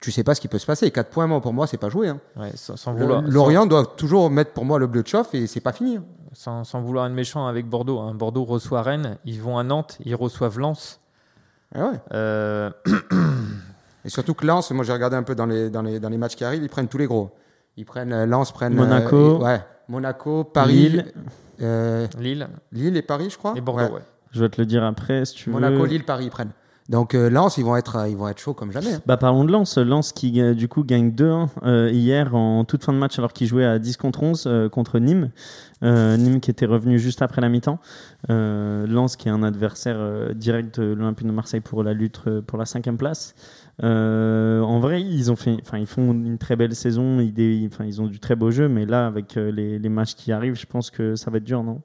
[0.00, 0.90] tu sais pas ce qui peut se passer.
[0.90, 2.08] 4 points, moi, pour moi, c'est pas joué.
[2.08, 2.18] hein.
[2.36, 5.32] ouais, sans, sans Le- vouloir, Lorient doit toujours mettre pour moi le bleu de chauffe
[5.34, 6.00] et c'est pas fini.
[6.34, 8.00] Sans, sans vouloir être méchant avec Bordeaux.
[8.00, 8.14] hein.
[8.14, 11.00] Bordeaux reçoit Rennes, ils vont à Nantes, ils reçoivent Lens.
[11.74, 12.00] Ah ouais.
[12.12, 12.70] Euh,
[14.04, 16.18] Et surtout que Lens, moi j'ai regardé un peu dans les, dans, les, dans les
[16.18, 17.30] matchs qui arrivent, ils prennent tous les gros.
[17.76, 19.16] Ils prennent euh, Lens, prennent Monaco.
[19.16, 21.12] euh, ouais, Monaco, Paris, Lille.
[21.62, 23.54] euh, Lille Lille et Paris, je crois.
[23.56, 23.90] et Bordeaux, Ouais.
[23.92, 24.02] ouais.
[24.32, 25.86] Je vais te le dire après si tu Monaco, veux.
[25.86, 26.50] Lille, Paris, ils prennent.
[26.90, 28.92] Donc euh, Lens, ils vont être, euh, ils vont être chauds comme jamais.
[28.92, 29.00] hein.
[29.06, 29.78] Bah, parlons de Lens.
[29.78, 33.32] Lens qui, euh, du coup, gagne 2-1 euh, hier en toute fin de match alors
[33.32, 35.30] qu'il jouait à 10 contre 11 euh, contre Nîmes.
[35.82, 37.78] Euh, Nîmes qui était revenu juste après la mi-temps.
[38.28, 42.20] Euh, Lens qui est un adversaire euh, direct de l'Olympique de Marseille pour la lutte
[42.26, 43.34] euh, pour la cinquième place.
[43.82, 47.18] Euh, en vrai, ils ont fait, enfin, ils font une très belle saison.
[47.18, 49.88] Ils, dé- enfin, ils ont du très beau jeu, mais là, avec euh, les, les
[49.88, 51.80] matchs qui arrivent, je pense que ça va être dur, non?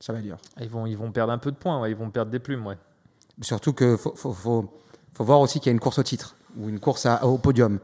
[0.00, 0.38] Ça va être dur.
[0.60, 2.66] Ils vont, ils vont perdre un peu de points, ouais, ils vont perdre des plumes.
[2.66, 2.76] Ouais.
[3.42, 4.64] Surtout que faut, faut, faut,
[5.14, 7.38] faut voir aussi qu'il y a une course au titre ou une course à- au
[7.38, 7.78] podium.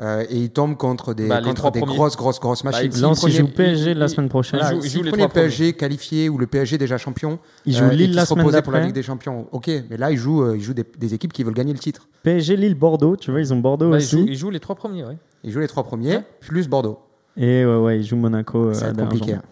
[0.00, 1.94] Euh, et ils tombent contre des, Bah, contre des premiers.
[1.94, 2.86] grosses, grosses, grosses machines.
[2.86, 4.58] ils- S'ils Lens, jouent PSG il- la il- semaine prochaine.
[4.58, 7.84] il Voilà, joue- il joue les PSG qualifié ou le PSG déjà champion, Ils jouent
[7.84, 8.86] euh, Lille la se semaine reposaient pour la d'après.
[8.88, 9.46] Ligue des Champions.
[9.52, 11.78] Ok, mais là ils jouent, euh, ils jouent des, des équipes qui veulent gagner le
[11.78, 12.08] titre.
[12.22, 13.14] PSG, Lille, Bordeaux.
[13.16, 14.20] Tu vois, ils ont Bordeaux Bah, ils, aussi.
[14.20, 15.18] jouent, ils jouent les trois premiers, ouais.
[15.44, 16.98] Ils jouent les trois premiers plus Bordeaux.
[17.36, 18.68] Et ouais, ouais, ils jouent Monaco.
[18.68, 19.04] euh, être Bergeron.
[19.06, 19.34] compliqué.
[19.34, 19.42] hein.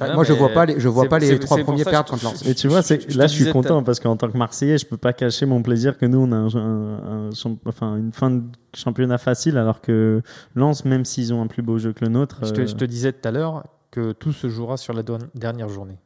[0.00, 2.46] Moi je vois pas les, je vois pas les trois premiers perdre contre Lens.
[2.46, 4.96] Et tu vois, c'est, là, je suis content parce qu'en tant que Marseillais, je peux
[4.96, 8.30] pas cacher mon plaisir que nous, on a un, un- un champ- enfin, une fin
[8.30, 8.42] de
[8.74, 10.22] championnat facile, alors que
[10.54, 12.74] Lens, même s'ils ont un plus beau jeu que le nôtre, Je, te, euh, je
[12.74, 15.02] te disais tout à l'heure que tout se jouera sur la
[15.34, 15.98] dernière journée.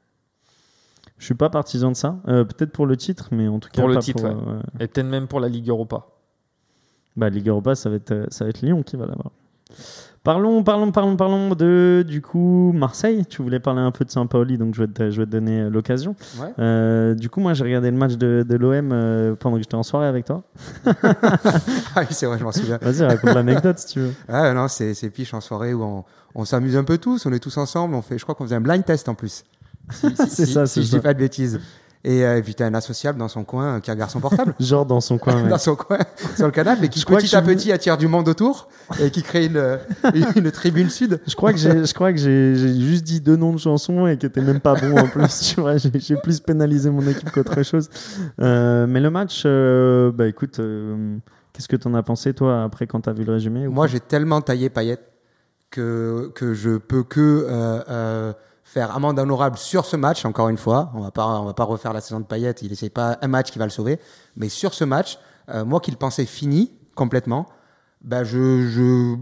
[1.18, 2.16] je suis pas partisan de ça.
[2.28, 4.52] Euh, peut-être pour le titre, mais en tout cas Pour le pas titre, pour, ouais.
[4.54, 6.06] euh, Et peut-être même pour la Ligue Europa.
[7.16, 9.30] Bah, Ligue Europa, ça va être, euh, ça va être Lyon qui va l'avoir.
[10.26, 13.24] Parlons, parlons, parlons, parlons de du coup Marseille.
[13.26, 15.60] Tu voulais parler un peu de Saint-Pauli, donc je vais te, je vais te donner
[15.62, 16.16] euh, l'occasion.
[16.40, 16.48] Ouais.
[16.58, 19.76] Euh, du coup, moi, j'ai regardé le match de, de l'OM euh, pendant que j'étais
[19.76, 20.42] en soirée avec toi.
[21.94, 22.76] Ah oui, c'est vrai, je m'en souvian.
[22.82, 24.12] Vas-y, raconte l'anecdote si tu veux.
[24.28, 27.32] Ah non, c'est c'est piche en soirée où on, on s'amuse un peu tous, on
[27.32, 29.44] est tous ensemble, on fait, je crois qu'on faisait un blind test en plus.
[29.90, 30.96] Si, si- C'est si- ça, si c'est je ça.
[30.98, 31.60] dis pas de bêtises.
[32.06, 34.54] Et, euh, puis t'as un associable dans son coin euh, qui regarde son portable.
[34.60, 35.42] Genre dans son coin.
[35.42, 35.48] ouais.
[35.48, 35.98] dans son coin,
[36.36, 38.68] sur le canapé, et qui Je petit à petit attire du monde autour
[39.00, 39.76] et qui crée une, euh,
[40.36, 41.20] une tribune sud.
[41.26, 44.16] Je crois que j'ai, je crois que j'ai, juste dit deux noms de chansons et
[44.16, 45.54] que t'es même pas bon en plus.
[45.54, 47.90] Tu vois, j'ai, plus pénalisé mon équipe qu'autre chose.
[48.40, 51.16] Euh, mais le match, euh, bah écoute, euh,
[51.52, 54.40] qu'est-ce que t'en as pensé toi après quand t'as vu le résumé Moi, j'ai tellement
[54.40, 54.98] taillé Payet
[55.70, 58.32] que, que je peux que euh, euh,
[58.66, 60.90] faire amende honorable sur ce match, encore une fois.
[60.94, 63.28] On va pas, on va pas refaire la saison de Payet, il essaie pas un
[63.28, 64.00] match qui va le sauver.
[64.36, 67.46] Mais sur ce match, euh, moi qui le pensais fini complètement,
[68.02, 69.16] bah je,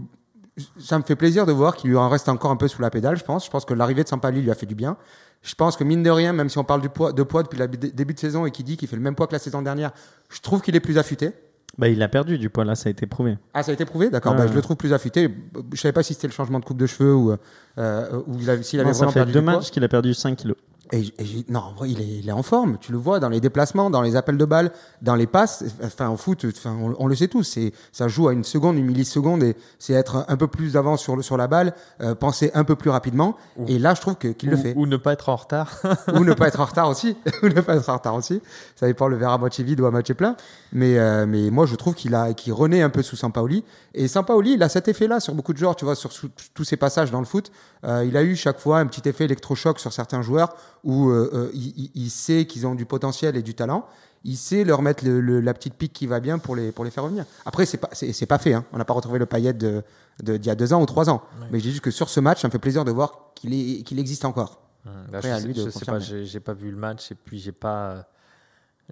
[0.79, 2.89] ça me fait plaisir de voir qu'il lui en reste encore un peu sous la
[2.89, 3.45] pédale, je pense.
[3.45, 4.97] Je pense que l'arrivée de Sampali lui a fait du bien.
[5.43, 7.59] Je pense que mine de rien, même si on parle du poids, de poids depuis
[7.59, 9.61] le début de saison et qu'il dit qu'il fait le même poids que la saison
[9.61, 9.91] dernière,
[10.29, 11.33] je trouve qu'il est plus affûté.
[11.77, 13.37] Bah il a perdu du poids là, ça a été prouvé.
[13.53, 14.09] Ah, ça a été prouvé?
[14.09, 14.33] D'accord.
[14.35, 15.29] Bah, je le trouve plus affûté.
[15.73, 17.35] Je savais pas si c'était le changement de coupe de cheveux ou,
[17.77, 19.55] euh, ou avait- s'il avait Non, ça vraiment fait perdu deux du poids.
[19.57, 20.55] matchs qu'il a perdu 5 kilos.
[20.91, 22.77] Et, et non, en il est, il est en forme.
[22.79, 24.71] Tu le vois dans les déplacements, dans les appels de balles,
[25.01, 25.63] dans les passes.
[25.83, 27.43] Enfin, au foot, enfin, on, on le sait tous.
[27.43, 30.97] C'est, ça joue à une seconde, une milliseconde, et c'est être un, peu plus avant
[30.97, 33.35] sur le sur la balle, euh, penser un peu plus rapidement.
[33.67, 34.73] Et là, je trouve que qu'il le fait.
[34.75, 35.81] ou ne pas être en retard.
[36.13, 37.17] ou ne pas être en retard aussi.
[37.43, 38.41] ou ne pas être en retard aussi.
[38.75, 40.35] Ça dépend le verre à moitié vide ou à moitié plein.
[40.71, 43.63] Mais, euh, mais moi, je trouve qu'il a, qu'il renaît un peu sous Sampaoli.
[43.93, 46.11] Et Sampaoli, il a cet effet-là sur beaucoup de joueurs, tu vois, sur
[46.53, 47.51] tous ses passages dans le foot.
[47.85, 51.29] Euh, il a eu chaque fois un petit effet électrochoc sur certains joueurs où euh,
[51.33, 53.85] euh, il, sait qu'ils ont du potentiel et du talent.
[54.23, 56.85] Il sait leur mettre le- le- la petite pique qui va bien pour les, pour
[56.85, 57.25] les faire revenir.
[57.45, 58.53] Après, c'est pas, c'est, pas fait.
[58.53, 58.63] Hein.
[58.71, 59.83] On n'a pas retrouvé le paillet de,
[60.23, 61.21] de, d'il y a deux ans ou trois ans.
[61.51, 63.99] Mais j'ai juste que sur ce match, ça me fait plaisir de voir qu'il, qu'il
[63.99, 64.61] existe encore.
[64.85, 67.15] Là, Après, je à sais, de je sais pas, j'ai pas vu le match et
[67.15, 68.07] puis j'ai pas.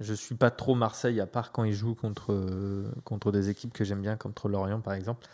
[0.02, 3.72] Je suis pas trop Marseille à part quand ils jouent contre euh, contre des équipes
[3.74, 5.28] que j'aime bien, contre Lorient par exemple.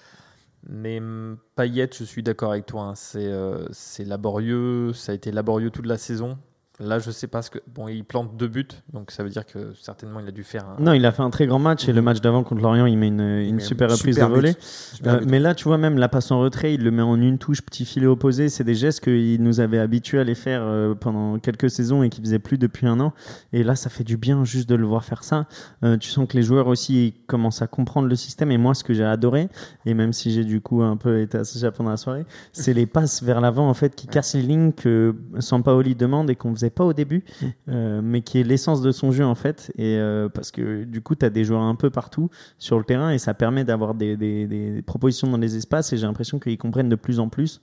[0.68, 2.82] Mais hum, Payet, je suis d'accord avec toi.
[2.84, 6.38] hein, c'est euh, c'est laborieux, ça a été laborieux toute la saison.
[6.82, 7.60] Là, je sais pas ce que.
[7.68, 10.66] Bon, il plante deux buts, donc ça veut dire que certainement il a dû faire
[10.66, 10.82] un.
[10.82, 12.98] Non, il a fait un très grand match et le match d'avant contre Lorient, il
[12.98, 14.40] met une, une super un reprise super de but.
[14.40, 14.56] volée.
[14.60, 17.20] Super Euh, mais là, tu vois, même la passe en retrait, il le met en
[17.20, 18.48] une touche, petit filet opposé.
[18.48, 22.10] C'est des gestes qu'il nous avait habitués à les faire euh, pendant quelques saisons et
[22.10, 23.14] qu'il faisait plus depuis un an.
[23.52, 25.48] Et là, ça fait du bien juste de le voir faire ça.
[25.84, 28.52] Euh, tu sens que les joueurs aussi commencent à comprendre le système.
[28.52, 29.50] Et moi, ce que j'ai adoré,
[29.86, 32.86] et même si j'ai du coup un peu été associé pendant la soirée, c'est les
[32.86, 36.69] passes vers l'avant en fait qui cassent les lignes que Sampaoli demande et qu'on faisait
[36.70, 37.24] pas au début,
[37.70, 39.72] euh, mais qui est l'essence de son jeu en fait.
[39.78, 42.84] Et euh, parce que du coup, tu as des joueurs un peu partout sur le
[42.84, 45.94] terrain et ça permet d'avoir des, des- des propositions dans les espaces.
[45.94, 47.62] Et j'ai l'impression qu'ils comprennent de plus en plus.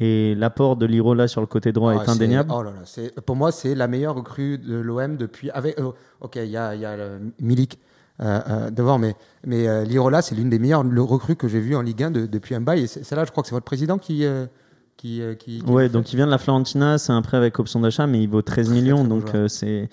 [0.00, 2.50] Et l'apport de Lirola sur le côté droit Ah, est indéniable.
[2.52, 5.50] Oh là là, pour moi, c'est la meilleure recrue de l'OM depuis.
[5.50, 7.78] Avec, euh, ok, il y a, il y a le Milik
[8.20, 9.14] euh, euh, devant, mais,
[9.46, 12.10] mais euh, Lirola, c'est l'une des meilleures le- recrues que j'ai vues en Ligue 1
[12.10, 12.82] de- depuis un bail.
[12.82, 14.24] Et celle-là, je crois que c'est votre président qui.
[15.04, 17.58] Euh, qui, qui, qui Ouais, donc il vient de la Florentina, c'est un prêt avec
[17.58, 19.88] option d'achat, mais il vaut 13 millions, très donc euh, c'est.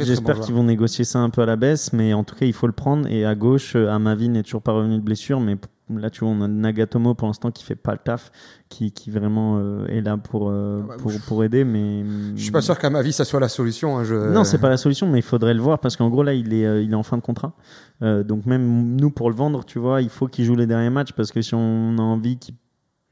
[0.00, 2.46] J'espère bon qu'ils vont négocier ça un peu à la baisse, mais en tout cas,
[2.46, 3.06] il faut le prendre.
[3.08, 5.56] Et à gauche, euh, Amavi n'est toujours pas revenu de blessure, mais
[5.88, 8.30] là, tu vois, on a Nagatomo pour l'instant qui fait pas le taf,
[8.68, 12.04] qui, qui vraiment euh, est là pour, euh, Ah bah, pour, pour aider, mais.
[12.36, 13.96] Je suis pas sûr qu'à ma vie, ça soit la solution.
[13.98, 14.14] hein, je...
[14.14, 16.52] Non, c'est pas la solution, mais il faudrait le voir parce qu'en gros là, il
[16.52, 17.54] est, il est en fin de contrat.
[18.02, 20.90] Euh, donc même nous pour le vendre, tu vois, il faut qu'il joue les derniers
[20.90, 22.54] matchs parce que si on a envie qu'il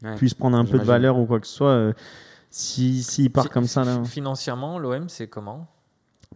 [0.03, 0.15] Ouais.
[0.15, 1.93] puisse prendre un peu de valeur ou quoi que ce soit, euh,
[2.51, 5.67] si s'il part comme ça là, Financièrement, l'OM, c'est comment?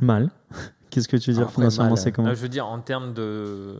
[0.01, 0.31] Mal.
[0.90, 2.29] Qu'est-ce que tu veux dire Après, financièrement, c'est comment?
[2.29, 3.77] Euh, Je veux dire, en termes de.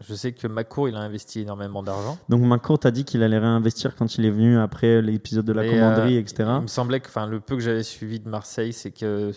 [0.00, 2.18] Je sais que Macour, il a investi énormément d'argent.
[2.28, 5.62] Donc Macron t'a dit qu'il allait réinvestir quand il est venu après l'épisode de la
[5.62, 6.50] Mais, commanderie, euh, etc.
[6.56, 9.30] Il me semblait que enfin, le peu que j'avais suivi de Marseille, c'est que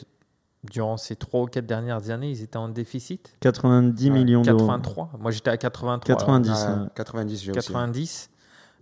[0.63, 3.36] durant ces 3 ou 4 dernières années, ils étaient en déficit.
[3.41, 4.58] 90 Ouais, millions d'euros.
[4.58, 5.12] 83.
[5.19, 6.15] Moi, j'étais à 83.
[6.15, 6.52] 90.
[6.52, 7.60] Ah, euh, 90, j'ai aussi.
[7.67, 8.30] 90.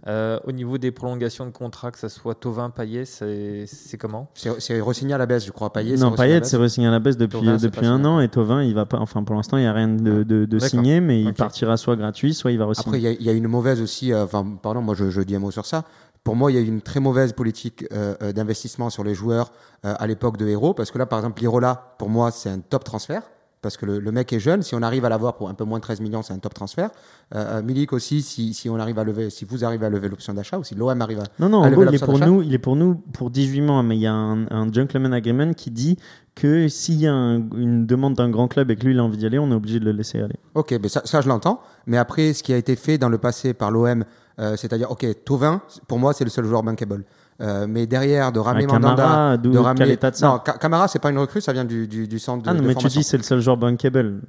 [0.06, 4.30] Euh, au niveau des prolongations de contrat, que ce soit Tovin, Payet, c'est comment?
[4.34, 5.72] C'est re-signé à la baisse, je crois.
[5.72, 7.40] Payet, non, Payet c'est re-signé à la baisse depuis,
[7.70, 9.88] depuis un an et Tovin il va pas enfin pour l'instant il n'y a rien
[9.88, 12.86] de, de, de signé mais il partira soit gratuit soit il va re-signer.
[12.88, 15.10] Après, il y a- il y, a une mauvaise aussi, euh, enfin, pardon, moi je,
[15.10, 15.84] je dis un mot sur ça.
[16.26, 19.14] Pour moi, il y a eu une très mauvaise politique euh, euh, d'investissement sur les
[19.14, 19.52] joueurs
[19.86, 22.60] euh, à l'époque de Héros, parce que là, par exemple, Lirola, pour moi, c'est un
[22.60, 23.24] top transfert,
[23.64, 24.62] parce que le, le mec est jeune.
[24.62, 26.54] Si on arrive à l'avoir pour un peu moins de 13 millions, c'est un top
[26.54, 26.92] transfert.
[27.34, 30.10] Euh, euh, Milik aussi, si, si on arrive à lever, si vous arrivez à lever
[30.10, 31.24] l'option d'achat ou si l'OM arrive à.
[31.40, 33.62] Non, non, à lever il est, l'option pour nous, il est pour nous pour 18
[33.62, 35.98] mois, mais il y a un, un gentleman agreement qui dit
[36.36, 39.04] que s'il y a un- une demande d'un grand club et que lui il a
[39.04, 40.36] envie d'y aller, on est obligé de le laisser aller.
[40.56, 41.62] Ok, mais ça, ça je l'entends.
[41.88, 44.04] Mais après, ce qui a été fait dans le passé par l'OM,
[44.40, 47.06] euh, c'est-à-dire, ok, Tovin, pour moi, c'est le seul joueur bankable.
[47.44, 49.92] Euh, mais derrière, de ramener Ah, Camara, Mandanda, d'où- de quel ramener.
[49.92, 52.18] état de ça Non, Ca- Camara, c'est pas une recrue, ça vient du, du, du
[52.20, 54.22] centre de, Ah non, de mais tu dis c'est le seul joueur bankable.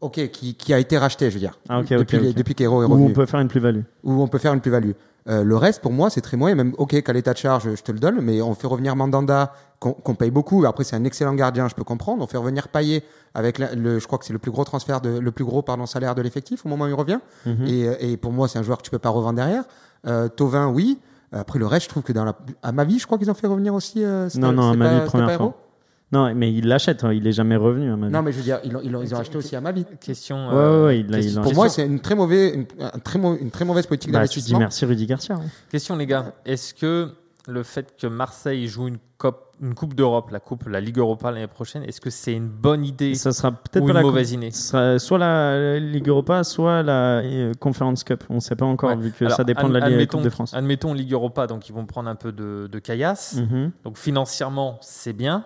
[0.00, 1.58] Ok, qui, qui a été racheté, je veux dire.
[1.68, 3.10] Ah, ok, ok, depuis, depuis qu'Hero est Où revenu.
[3.10, 3.82] on peut faire une plus-value.
[4.04, 4.92] où on peut faire une plus-value.
[5.28, 6.54] Euh, le reste, pour moi, c'est très moyen.
[6.54, 9.52] Même, ok, qu'à l'état de charge, je te le donne, mais on fait revenir Mandanda,
[9.80, 10.64] qu'on paye beaucoup.
[10.64, 12.22] Après, c'est un excellent gardien, je peux comprendre.
[12.22, 13.02] On fait revenir Payet
[13.34, 15.60] avec la- le, je crois que c'est le plus gros transfert, de, le plus gros
[15.62, 17.18] pardon salaire de l'effectif au moment où il revient.
[17.44, 17.66] Mhm.
[17.66, 19.64] et, et pour moi, c'est un joueur que tu peux pas revendre derrière.
[20.06, 20.98] Euh, Tovin, oui.
[21.40, 23.34] Après le reste, je trouve que dans la, à ma vie, je crois qu'ils ont
[23.34, 24.02] fait revenir aussi.
[24.04, 25.62] euh, Non, non, à ma pas- vie, première fois.
[26.12, 28.12] Non, mais il l'achète, hein, il est jamais revenu à ma vie.
[28.12, 29.72] Non, mais je veux dire, ils l'ont ils l'ont- ils ont acheté aussi à ma
[29.72, 29.84] vie.
[30.00, 30.50] Question.
[30.52, 33.18] Euh, ouais, ouais, il question- il Pour moi, c'est une très mauvaise, une, un très
[33.18, 34.58] mau- une très mauvaise politique bah, tu dis d'investissement.
[34.60, 35.34] merci Rudy Garcia.
[35.34, 35.42] hein.
[35.68, 37.08] Question les gars, est-ce que
[37.48, 38.98] le fait que Marseille joue une,
[39.60, 42.84] une coupe d'Europe, la coupe, la Ligue Europa l'année prochaine, est-ce que c'est une bonne
[42.84, 46.44] idée Ça sera peut-être ou une la mauvaise idée Ce sera soit la Ligue Europa,
[46.44, 48.24] soit la euh, Conference Cup.
[48.28, 48.96] On ne sait pas encore Ouais.
[48.96, 50.52] vu que Alors, ça dépend de la Ligue Coupe de France.
[50.54, 53.34] Admettons Ligue Europa, donc ils vont prendre un peu de, de caillasse.
[53.36, 53.72] Mhm.
[53.84, 55.44] Donc financièrement, c'est bien,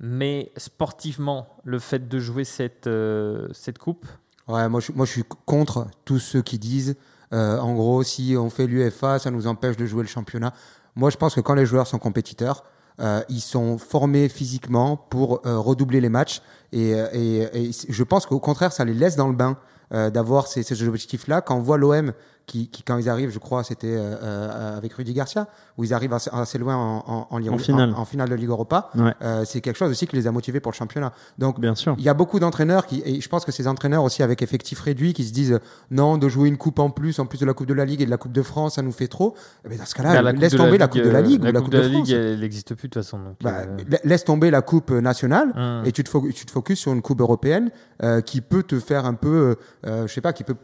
[0.00, 4.06] mais sportivement, le fait de jouer cette, euh, cette coupe,
[4.46, 6.96] Ouais, moi je, moi je suis contre tous ceux qui disent,
[7.32, 10.52] euh, en gros, si on fait l'UEFA, ça nous empêche de jouer le championnat.
[10.96, 12.62] Moi, je pense que quand les joueurs sont compétiteurs,
[13.00, 16.42] euh, ils sont formés physiquement pour euh, redoubler les matchs.
[16.72, 19.58] Et, euh, et, et je pense qu'au contraire, ça les laisse dans le bain
[19.92, 21.40] euh, d'avoir ces, ces objectifs-là.
[21.40, 22.12] Quand on voit l'OM,
[22.46, 25.46] qui, qui, quand ils arrivent, je crois, c'était euh, euh, avec Rudy Garcia,
[25.78, 27.94] où ils arrivent assez, assez loin en, en, en, Ligue- En finale.
[27.96, 30.32] en- en finale de Ligue Europa, Ouais, euh, c'est quelque chose aussi qui les a
[30.32, 31.12] motivés pour le championnat.
[31.38, 31.94] Donc, bien sûr.
[31.98, 34.80] il y a beaucoup d'entraîneurs qui, et je pense que ces entraîneurs aussi avec effectif
[34.80, 35.58] réduit, qui se disent
[35.90, 38.02] non, de jouer une coupe en plus, en plus de la Coupe de la Ligue
[38.02, 39.34] et de la Coupe de France, ça nous fait trop.
[39.64, 41.22] Eh ben, dans ce cas-là, bah, la laisse tomber la Ligue, Coupe de la euh,
[41.22, 42.08] Ligue ou la la coupe de de la France.
[42.08, 43.18] Ligue, elle n'existe plus de toute façon.
[43.18, 45.82] donc, Bah, euh, la- laisse tomber la Coupe nationale hum.
[45.86, 47.70] et tu te, fo- tu te focuses sur une Coupe européenne
[48.02, 50.56] euh, qui peut te faire un peu, je sais pas, qui peut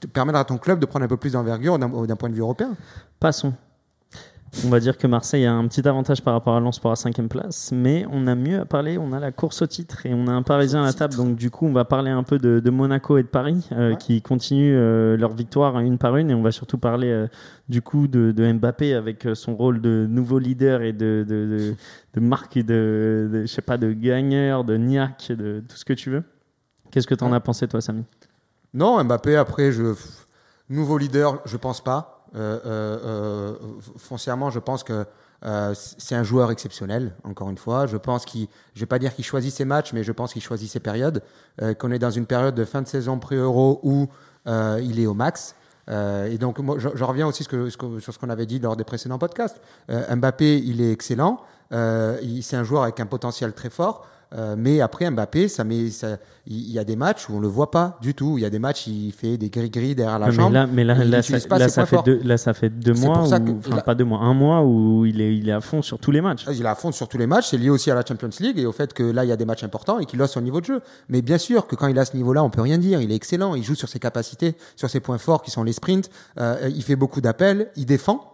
[0.00, 2.40] te permettre à ton club de prendre un peu plus d'envergure d'un point de vue
[2.42, 2.74] européen.
[3.20, 3.52] Passons.
[4.64, 6.94] On va dire que Marseille a un petit avantage par rapport à Lens pour la
[6.94, 8.98] cinquième place, mais on a mieux à parler.
[8.98, 11.16] On a la course au titre et on a un Parisien à la table.
[11.16, 13.90] Donc du coup, on va parler un peu de, de Monaco et de Paris euh,
[13.90, 13.96] Ouais.
[13.96, 16.30] qui continuent euh, leur victoire une par une.
[16.30, 17.26] Et on va surtout parler euh,
[17.68, 22.20] du coup de, de Mbappé avec euh, son rôle de nouveau leader et de, de,
[22.20, 25.94] marque et de, de, je sais pas, de gagneur, de niaque, de tout ce que
[25.94, 26.22] tu veux.
[26.92, 27.36] Qu'est-ce que tu en Ouais.
[27.38, 28.04] as pensé toi, Samy?
[28.72, 29.94] Non, Mbappé, après, je...
[30.68, 32.14] nouveau leader, je pense pas.
[32.34, 33.56] Euh, euh, euh,
[33.96, 35.06] foncièrement, je pense que
[35.74, 37.86] c'est un joueur exceptionnel, encore une fois.
[37.86, 40.40] Je pense qu'il, je vais pas dire qu'il choisit ses matchs, mais je pense qu'il
[40.40, 41.22] choisit ses périodes.
[41.78, 44.08] Qu'on est dans une période de fin de saison pré-euro où
[44.46, 45.54] il est au max.
[45.90, 49.60] Et donc, moi, je, reviens aussi sur ce qu'on avait dit lors des précédents podcasts.
[49.90, 51.42] Mbappé, il est excellent.
[51.70, 54.06] C'est un joueur avec un potentiel très fort.
[54.36, 56.16] Euh, mais après Mbappé, ça met, ça,
[56.46, 58.36] il y a des matchs où on le voit pas du tout.
[58.36, 60.52] Il y a des matchs, il fait des gris-gris derrière la jambe.
[60.52, 62.20] mais là, mais là, il là, n'utilise ça, pas là, ses ça points fait deux,
[62.24, 65.20] là, ça fait deux C'est mois, que- enfin pas deux mois, un mois où il
[65.20, 66.46] est, il est à fond sur tous les matchs.
[66.50, 67.50] Il est à fond sur tous les matchs.
[67.50, 69.36] C'est lié aussi à la Champions League et au fait que là, il y a
[69.36, 70.80] des matchs importants et qu'il a son niveau de jeu.
[71.08, 73.00] Mais bien sûr que quand il a ce niveau-là, on peut rien dire.
[73.00, 73.54] Il est excellent.
[73.54, 76.10] Il joue sur ses capacités, sur ses points forts qui sont les sprints.
[76.40, 77.68] Euh, il fait beaucoup d'appels.
[77.76, 78.32] Il défend.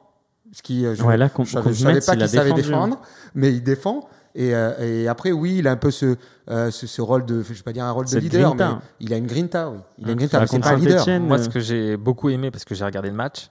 [0.53, 2.99] Ce qui, euh, je, Ouais, là, je je savais pas qu'il savait défendre,
[3.35, 4.09] mais il défend.
[4.35, 6.17] Et, euh, et après, oui, il a un peu ce,
[6.51, 8.75] euh, ce, ce rôle de, je vais pas dire un rôle de leader, grinta.
[8.75, 9.79] mais il a une grinta, oui.
[9.99, 11.21] Il a une Hein, grinta, c'est contre pas un leader.
[11.21, 13.51] Moi, euh, ce que j'ai beaucoup aimé, parce que j'ai regardé le match,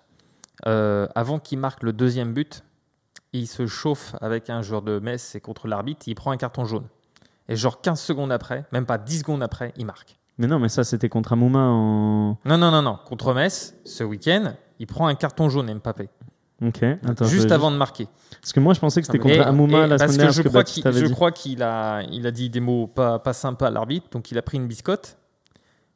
[0.68, 2.64] euh, avant qu'il marque le deuxième but,
[3.34, 6.66] il se chauffe avec un joueur de Metz et contre l'arbitre, il prend un carton
[6.66, 6.86] jaune.
[7.48, 10.18] Et genre 15 secondes après, même pas 10 secondes après, il marque.
[10.38, 12.38] Mais non, mais ça, c'était contre Amouma en.
[12.46, 12.98] Non, non, non, non.
[13.06, 16.10] Contre Metz, ce week-end, il prend un carton jaune, Mbappé.
[16.62, 16.84] Ok.
[16.84, 18.08] Attends, je juste avant de marquer.
[18.42, 20.18] Parce que moi, je pensais que c'était Ah, contre Et- Amouma et la parce semaine
[20.18, 21.14] dernière, je ce que crois qu'il je dit.
[21.14, 24.38] crois qu'il a, il a dit des mots pas, pas sympas à l'arbitre, donc il
[24.38, 25.18] a pris une biscotte.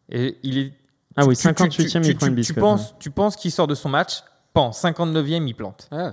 [0.10, 0.74] Et il est.
[1.16, 2.56] Ah oui, tu- tu- 58e, tu- il prend une biscotte.
[2.56, 4.24] Tu penses, tu penses qu'il sort de son match,
[4.54, 5.88] pan, 59e, il plante.
[5.92, 6.10] Ouais.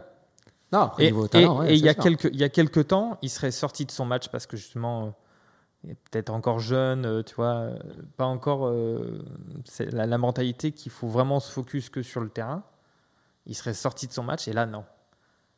[0.72, 2.48] Non, après, Et niveau et- talent, ouais, et il y a quelques il y a
[2.48, 5.10] quelques temps, il serait sorti de son match parce que justement, euh,
[5.84, 7.78] il est peut-être encore jeune, euh, tu vois, euh,
[8.16, 9.24] pas encore euh,
[9.64, 12.62] c'est la, la mentalité qu'il faut vraiment se focus que sur le terrain.
[13.46, 14.85] Il serait sorti de son match et là non.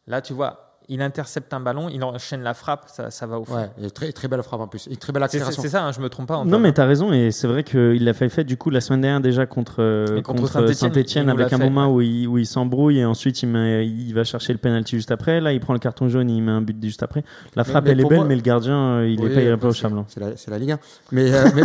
[0.07, 3.45] Là, tu vois, il intercepte un ballon, il enchaîne la frappe, ça, ça va au
[3.45, 3.57] fond.
[3.57, 4.89] Ouais, et très, très belle frappe en plus.
[4.91, 5.63] Et très belle accélération.
[5.63, 6.45] c'est ça, hein, je me trompe pas.
[6.45, 9.01] Non, mais t'as raison, et c'est vrai qu'il l'a fait, fait du coup la semaine
[9.03, 11.93] dernière déjà contre, euh, contre Saint-Etienne avec un fait, moment ouais.
[11.95, 15.11] où il, où il s'embrouille et ensuite il, met- il va chercher le penalty juste
[15.11, 15.41] après.
[15.41, 17.25] Là, il prend le carton jaune et il met un but juste après.
[17.57, 19.41] La frappe, mais elle est belle, moi- mais le gardien, euh, il Oui, est pas
[19.43, 20.05] irréprochable.
[20.09, 20.33] c'est- hein.
[20.37, 20.79] C'est la, Ligue 1.
[21.13, 21.63] Mais, euh, mais,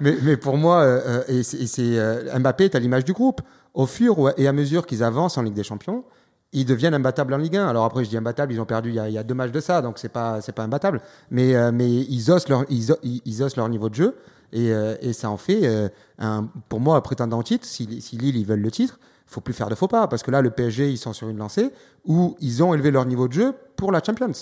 [0.00, 3.40] mais, mais pour moi, euh, et c'est, euh, Mbappé est à l'image du groupe.
[3.74, 6.04] Au fur et à mesure qu'ils avancent en Ligue des Champions,
[6.52, 7.66] ils deviennent imbattables en Ligue 1.
[7.66, 9.82] Alors après, je dis imbattables, ils ont perdu il y a, deux matchs de ça,
[9.82, 11.00] donc c'est pas, c'est pas imbattable.
[11.30, 14.16] Mais, euh, mais ils, osent leur, ils osent leur niveau de jeu
[14.52, 15.88] et, euh, et ça en fait, euh,
[16.18, 17.66] un, pour moi, un prétendant au titre.
[17.66, 20.30] Si, si Lille, ils veulent le titre, faut plus faire de faux pas parce que
[20.30, 21.70] là, le PSG, ils sont sur une lancée
[22.04, 24.32] où ils ont élevé leur niveau de jeu pour la Champions.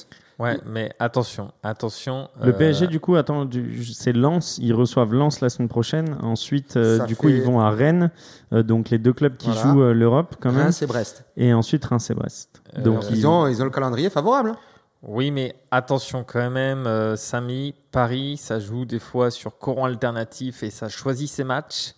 [0.41, 2.29] Ouais, mais attention, attention.
[2.43, 6.17] Le euh, PSG, du coup, attends, du- c'est Lens, ils reçoivent Lens la semaine prochaine.
[6.23, 8.11] Ensuite, euh, du coup, ils vont à Rennes,
[8.53, 9.63] euh, donc les deux clubs qui Voilà.
[9.63, 10.63] jouent euh, l'Europe quand même.
[10.63, 11.25] Reims et Brest.
[11.37, 12.63] Et ensuite Reims et Brest.
[12.79, 14.51] Euh, donc Ils ont, ils ont le calendrier favorable.
[14.51, 14.57] hein.
[15.03, 20.63] Oui, mais attention quand même, euh, Samy, Paris, ça joue des fois sur courant alternatif
[20.63, 21.95] et ça choisit ses matchs.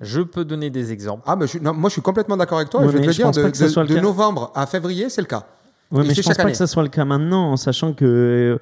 [0.00, 1.22] Je peux donner des exemples.
[1.26, 2.80] Ah, mais je non, moi je suis complètement d'accord avec toi.
[2.80, 3.94] Ouais, je vais mais te je dire, pense de, pas que ça de- soit le
[3.94, 5.46] de novembre à février, c'est le cas.
[5.94, 6.52] Ouais, Et mais je pense pas année.
[6.52, 8.58] que ça soit le cas maintenant, en sachant que euh,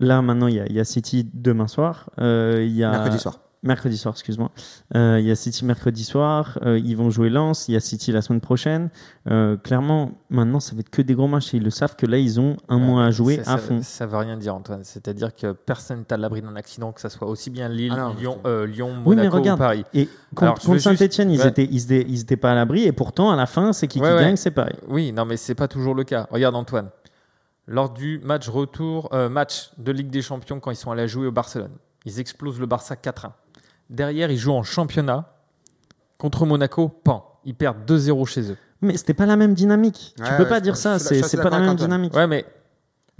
[0.00, 2.10] là, maintenant, il y, y a City demain soir.
[2.20, 3.40] euh, y a Mercredi soir.
[3.64, 4.52] Mercredi soir, excuse-moi.
[4.94, 6.58] Euh, Il y a City mercredi soir.
[6.64, 7.66] euh, ils vont jouer Lens.
[7.68, 8.88] Il y a City la semaine prochaine.
[9.28, 11.54] Euh, clairement, maintenant, ça va être que des gros matchs.
[11.54, 13.58] Et ils le savent que là, ils ont un mois à jouer ça, à ça-
[13.58, 13.80] fond.
[13.82, 14.84] Ça veut rien dire, Antoine.
[14.84, 18.00] C'est-à-dire que personne n'est à l'abri d'un accident, que ça soit aussi bien Lille, Ah
[18.00, 19.58] non, Lyon, euh, Lyon, Oui, mais Monaco regarde.
[19.58, 19.84] ou Paris.
[19.92, 21.48] Et contre, juste- Saint-Etienne, ils, ouais.
[21.48, 22.84] étaient, ils, étaient, ils étaient pas à l'abri.
[22.84, 24.20] Et pourtant, à la fin, c'est qui Ouais, qui ouais.
[24.20, 24.76] gagne, c'est pareil.
[24.86, 26.28] Oui, non, mais c'est pas toujours le cas.
[26.30, 26.90] Regarde, Antoine.
[27.66, 31.26] Lors du match retour, euh, match de Ligue des Champions, quand ils sont allés jouer
[31.26, 31.72] au Barcelone,
[32.06, 33.32] ils explosent le Barça 4-1.
[33.90, 35.32] Derrière, ils jouent en championnat
[36.18, 36.88] contre Monaco.
[36.88, 37.24] Pan.
[37.44, 38.56] Ils perdent 2-0 chez eux.
[38.82, 40.14] Mais c'était pas la même dynamique.
[40.16, 40.98] tu Ouais, peux ouais, pas je- dire je ça.
[40.98, 42.14] je C'est pas la même dynamique.
[42.14, 42.44] Ouais, mais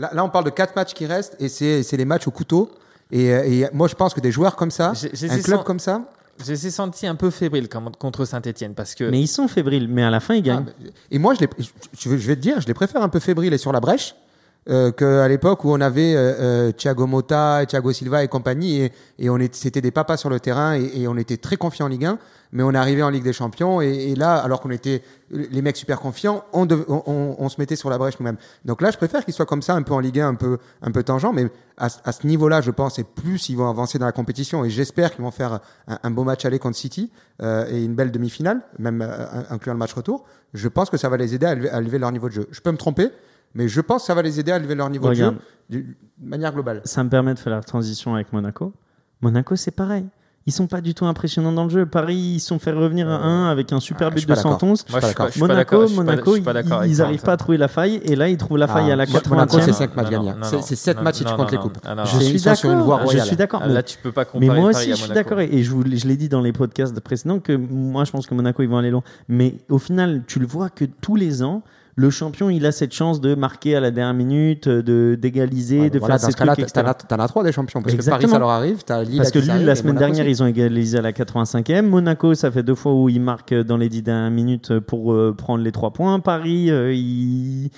[0.01, 2.31] Là, là, on parle de quatre matchs qui restent et c'est c'est les matchs au
[2.31, 2.71] couteau.
[3.11, 5.65] Et, euh, et moi, je pense que des joueurs comme ça, j'ai j'ai un club
[5.65, 6.03] comme ça.
[6.47, 9.11] j'ai ces senti un peu fébrile comme- contre Saint-Etienne parce que.
[9.11, 9.89] Mais ils sont fébriles.
[9.89, 10.67] Mais à la fin, ils Ah, gagnent.
[11.11, 13.09] et moi, je, les, je, je vais- je vais te dire, je les préfère un
[13.09, 14.15] peu fébriles et sur la brèche
[14.69, 16.35] euh, qu'à l'époque où on avait euh,
[16.69, 18.83] euh, Thiago Motta, Thiago Silva et compagnie.
[18.83, 21.87] Et, et on était- c'était des papas sur le terrain et, on était très confiants
[21.87, 22.19] en Ligue 1.
[22.53, 26.01] Mais on arrivait en Ligue des Champions et, là, alors qu'on était les mecs super
[26.01, 26.67] confiants, on,
[27.51, 28.39] se mettait sur la brèche nous-mêmes.
[28.65, 30.57] Donc là, je préfère qu'ils soient comme ça, un peu en Ligue 1, un peu,
[30.81, 31.31] un peu tangent.
[31.35, 34.71] Mais à, ce- niveau-là, je pense, et plus ils vont avancer dans la compétition, et
[34.71, 37.11] j'espère qu'ils vont faire un, un beau match aller contre City
[37.43, 40.25] euh, et une belle demi-finale, même euh, incluant le match retour.
[40.55, 42.49] Je pense que ça va les aider à à élever leur niveau de jeu.
[42.51, 43.11] Je peux me tromper,
[43.55, 45.37] mais je pense que ça va les aider à élever leur niveau Regarde.
[45.71, 46.81] de jeu du- de manière globale.
[46.85, 48.73] ça me permet de faire la transition avec Monaco.
[49.21, 50.07] Monaco, c'est pareil.
[50.47, 51.85] Ils sont pas du tout impressionnants dans le jeu.
[51.85, 54.59] Paris, ils sont fait revenir à 1 avec un super ah, but de pas d'accord.
[54.59, 54.87] 111.
[54.89, 55.23] Moi, je Monaco,
[55.55, 56.37] d'accord- je Monaco,
[56.87, 58.01] ils- n'arrivent pas à trouver la faille.
[58.03, 59.61] Et là, ils trouvent la faille Ah, à la Mo- Monaco, 80e.
[59.67, 61.77] c'est 5 matchs non, C'est non, c'est 7 non, matchs et tu comptes les coupes.
[61.85, 63.11] Je suis d'accord.
[63.13, 63.63] Je suis d'accord.
[63.67, 65.29] Mais- Là, tu peux pas Mais comparer moi Paris aussi, je suis Monaco.
[65.29, 65.41] d'accord.
[65.41, 68.69] Et je l'ai dit dans les podcasts précédents que moi, je pense que Monaco, ils
[68.71, 69.03] vont aller loin.
[69.29, 71.63] Mais au final, tu le vois que tous les ans,
[71.99, 75.91] le champion, il a cette chance de marquer à la dernière minute, de d'égaliser, Ouais,
[75.91, 77.83] de voilà, faire ses trucs, t'en as, as trois des champions.
[77.83, 78.33] Parce que Paris, Exactement.
[78.35, 78.85] ça leur arrive.
[79.09, 80.31] Lille Parce que Lille, la semaine Monaco dernière, aussi.
[80.31, 81.83] ils ont égalisé à la 85e.
[81.83, 85.35] Monaco, ça fait deux fois où ils marquent dans les dix dernières minutes pour euh,
[85.37, 86.21] prendre les trois points.
[86.21, 87.71] Paris, euh, ils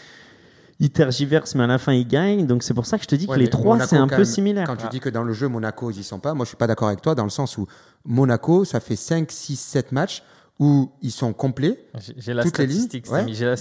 [0.80, 2.46] ils tergiversent, mais à la fin, ils gagnent.
[2.46, 4.16] Donc c'est pour ça que je te dis Ouais, que les trois, c'est un peu
[4.16, 4.66] même, similaire.
[4.66, 6.58] Quand tu dis que dans le jeu, Monaco, ils y sont pas, moi je suis
[6.58, 7.66] pas d'accord avec toi dans le sens où
[8.04, 10.22] Monaco, ça fait 5, 6, 7 matchs
[10.60, 11.86] où ils sont complets.
[12.18, 13.56] J'ai- la statistique, j'ai la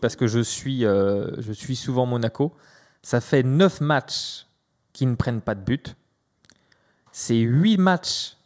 [0.00, 2.52] parce que je suis, euh, je suis souvent Monaco.
[3.02, 4.46] Ça fait 9 matchs
[4.92, 5.96] qui ne prennent pas de but.
[7.10, 8.36] C'est 8 matchs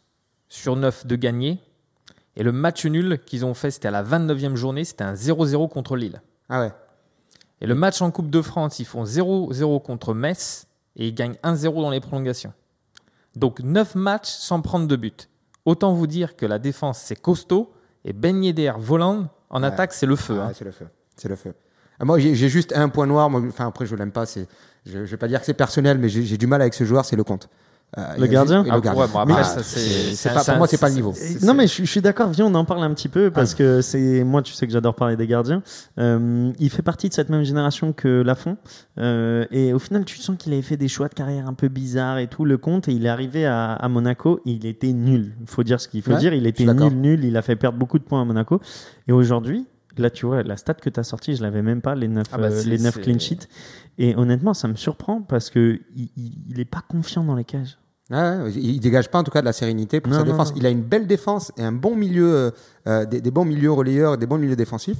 [0.49, 1.59] sur 9 de gagnés.
[2.37, 5.67] Et le match nul qu'ils ont fait, c'était à la 29e journée, c'était un 0-0
[5.67, 6.21] contre Lille.
[6.49, 6.71] Ah ouais.
[7.59, 11.37] Et le match en Coupe de France, ils font 0-0 contre Metz et ils gagnent
[11.43, 12.53] 1-0 dans les prolongations.
[13.35, 15.29] Donc 9 matchs sans prendre de but.
[15.65, 17.73] Autant vous dire que la défense, c'est costaud.
[18.07, 19.67] Et Ben Yedder, Voland, en Ouais.
[19.67, 20.37] attaque, c'est le feu.
[20.41, 20.51] Ah, hein.
[20.55, 20.87] c'est le feu.
[21.15, 21.53] C'est le feu.
[22.01, 23.29] Moi, j'ai juste un point noir.
[23.29, 24.25] Moi, enfin, après, je l'aime pas.
[24.25, 24.47] C'est,
[24.85, 27.03] je, je vais pas dire que c'est personnel, mais j'ai du mal avec ce joueur.
[27.05, 27.49] C'est le compte.
[27.97, 29.01] Euh, a gardien et le Ah, gardien.
[29.01, 30.95] ouais, bon, après, Mais ça, c'est- c'est c'est pas- un- pour moi, c'est pas le
[30.95, 31.13] niveau.
[31.15, 33.31] c'est- Non mais je, suis- je suis d'accord, viens on en parle un petit peu
[33.31, 35.63] parce que c'est moi tu sais que j'adore parler des gardiens.
[35.97, 38.57] Euh, il fait partie de cette même génération que Lafont
[38.99, 41.69] Euh, et au final tu sens qu'il avait fait des choix de carrière un peu
[41.69, 45.33] bizarres et tout le compte et il est arrivé à, à Monaco, il était nul.
[45.39, 47.55] Il faut dire ce qu'il faut Ouais, dire, il était nul nul, il a fait
[47.55, 48.59] perdre beaucoup de points à Monaco
[49.07, 49.65] et aujourd'hui
[49.97, 52.27] Là, tu vois, la stat que tu as sortie, je l'avais même pas, les 9,
[52.31, 53.47] Ah bah, c'est- les clean sheets.
[53.97, 57.43] Et honnêtement, ça me surprend parce que il, il, il est pas confiant dans les
[57.43, 57.77] cages.
[58.09, 60.51] Ouais, il dégage pas en tout cas de la sérénité pour Non, sa défense.
[60.51, 60.57] non.
[60.57, 62.51] Il a une belle défense et un bon milieu, euh,
[62.87, 64.99] euh, des, des bons milieux relayeurs, des bons milieux défensifs.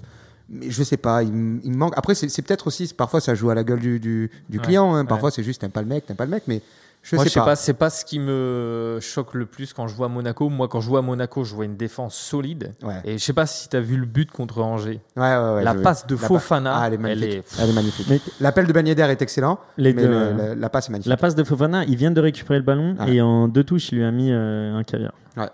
[0.50, 1.30] mais je sais pas, il,
[1.64, 1.94] il me manque.
[1.96, 4.94] Après, c'est peut-être aussi, parfois ça joue à la gueule du, du, du Ouais, client.
[4.94, 5.02] hein.
[5.04, 5.08] ouais.
[5.08, 6.62] Parfois, c'est juste t'aimes pas le mec, t'aimes pas le mec, mais
[7.10, 7.46] je Moi, sais je sais pas.
[7.46, 10.50] pas, c'est pas ce qui me choque le plus quand je vois Monaco.
[10.50, 12.74] Moi, quand je vois Monaco, je vois une défense solide.
[12.84, 12.96] Ouais.
[13.06, 15.00] Et je sais pas si tu as vu le but contre Angers.
[15.16, 17.34] Ouais, ouais, ouais, la passe de la pa- Fofana, Ah, elle est elle magnifique.
[17.34, 18.08] est- Elle est magnifique.
[18.10, 21.10] Mais- L'appel de Yedder est excellent, Les mais deux, le- le- la passe est magnifique.
[21.10, 23.14] La passe de Fofana, il vient de récupérer le ballon Ouais.
[23.16, 25.14] et en deux touches, il lui a mis euh, un caviar.
[25.38, 25.48] Ouais.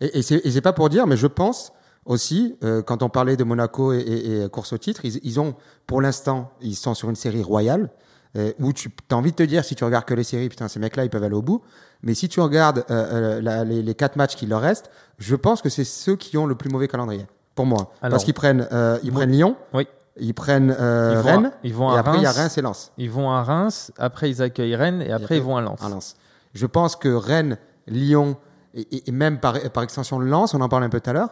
[0.00, 1.72] Et, et c'est et c'est pas pour dire, mais je pense
[2.06, 5.40] aussi, euh, quand on parlait de Monaco et, et- et course au titre, ils, ils
[5.40, 5.54] ont,
[5.86, 7.90] pour l'instant, ils sont sur une série royale,
[8.36, 10.68] euh, où tu as envie de te dire, si tu regardes que les séries, putain,
[10.68, 11.62] ces mecs-là, ils peuvent aller au bout.
[12.02, 15.34] Mais si tu regardes euh, euh, la- les, les quatre matchs qui leur restent, je
[15.36, 17.92] pense que c'est ceux qui ont le plus mauvais calendrier, pour moi.
[18.02, 19.86] Alors, Parce qu'ils prennent, euh, ils prennent Lyon, Oui.
[20.18, 22.38] ils prennent Ils vont à- Rennes, ils vont et à après il y a Reims.
[22.42, 22.92] Reims et Lens.
[22.98, 25.82] Ils vont à Reims, après ils accueillent Rennes et après, après, ils vont à Lens.
[25.82, 26.16] à Lens.
[26.54, 27.56] Je pense que Rennes,
[27.86, 28.36] Lyon
[28.74, 31.14] et, et- et même par, par extension Lens, on en parlait un peu tout à
[31.14, 31.30] l'heure,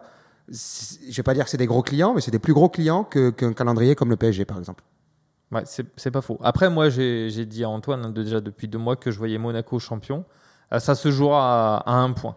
[0.49, 3.05] je vais pas dire que c'est des gros clients, mais c'est des plus gros clients
[3.05, 4.82] qu'un calendrier comme le PSG par exemple.
[5.55, 6.38] Ouais, c'est pas faux.
[6.42, 9.78] Après, moi, j'ai dit à Antoine hein, déjà depuis deux mois que je voyais Monaco
[9.78, 10.24] champion.
[10.72, 12.36] Euh, ça se jouera à, à un point.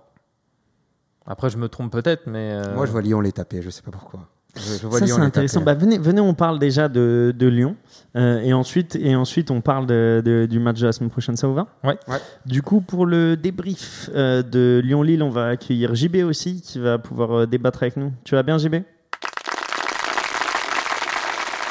[1.26, 2.52] Après, je me trompe peut-être, mais.
[2.54, 4.22] euh, Moi je vois Lyon les taper, je sais pas pourquoi.
[4.56, 5.60] Je, je vois Ça, Lyon c'est les intéressant.
[5.60, 5.66] taper.
[5.66, 7.76] Bah, venez, venez, on parle déjà de, de Lyon.
[8.16, 11.36] Euh, et, ensuite, et ensuite, on parle de- de- du match de la semaine prochaine.
[11.36, 11.98] Ça vous va Ouais.
[12.08, 12.18] Ouais.
[12.46, 16.98] Du coup, pour le débrief euh, de Lyon-Lille, on va accueillir JB aussi, qui va
[16.98, 18.14] pouvoir débattre avec nous.
[18.24, 18.76] Tu vas bien, JB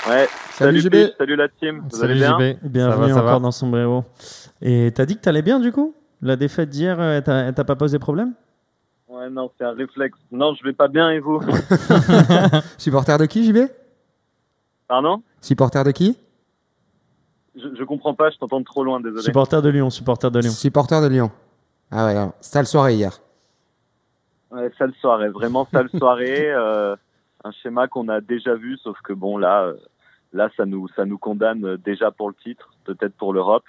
[0.09, 0.29] Ouais.
[0.59, 0.91] Salut, JB.
[0.91, 1.83] Pete, salut la team.
[1.91, 2.39] Vous Salut allez bien?
[2.39, 2.59] JB.
[2.71, 3.41] Bienvenue ça va, ça encore va.
[3.41, 4.05] dans Sombrero.
[4.63, 5.95] Et t'as dit que t'allais bien, du coup?
[6.23, 8.33] La défaite d'hier, euh, t'as elle t'a pas posé problème?
[9.09, 10.19] Ouais, non, c'est un réflexe.
[10.33, 11.41] Non, je vais pas bien et vous?
[12.79, 13.69] Supporter de qui JB
[14.89, 15.23] Pardon?
[15.41, 16.17] Supporter de qui?
[17.55, 19.23] Je, je comprends pas, je t'entends trop loin, désolé.
[19.23, 20.51] Supporter de Lyon, supporter de Lyon.
[20.51, 21.31] Supporter de Lyon.
[21.91, 23.19] Ah ouais, alors, sale soirée hier.
[24.51, 26.51] Ouais, sale soirée, vraiment sale soirée.
[26.51, 26.97] euh,
[27.45, 29.75] un schéma qu'on a déjà vu, sauf que bon, là, euh,
[30.33, 33.65] là, ça nous, ça nous condamne déjà pour le titre, peut-être pour l'Europe.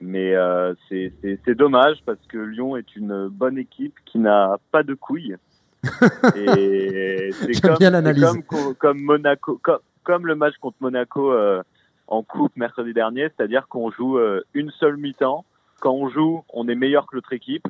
[0.00, 4.58] Mais euh, c'est c'est- c'est dommage parce que Lyon est une bonne équipe qui n'a
[4.72, 5.36] pas de couilles.
[6.36, 11.62] Et c'est comme, comme Monaco, comme, comme le match contre Monaco euh,
[12.08, 15.44] en coupe mercredi dernier, c'est-à-dire qu'on joue euh, une seule mi-temps.
[15.80, 17.66] Quand on joue, on est meilleur que l'autre équipe,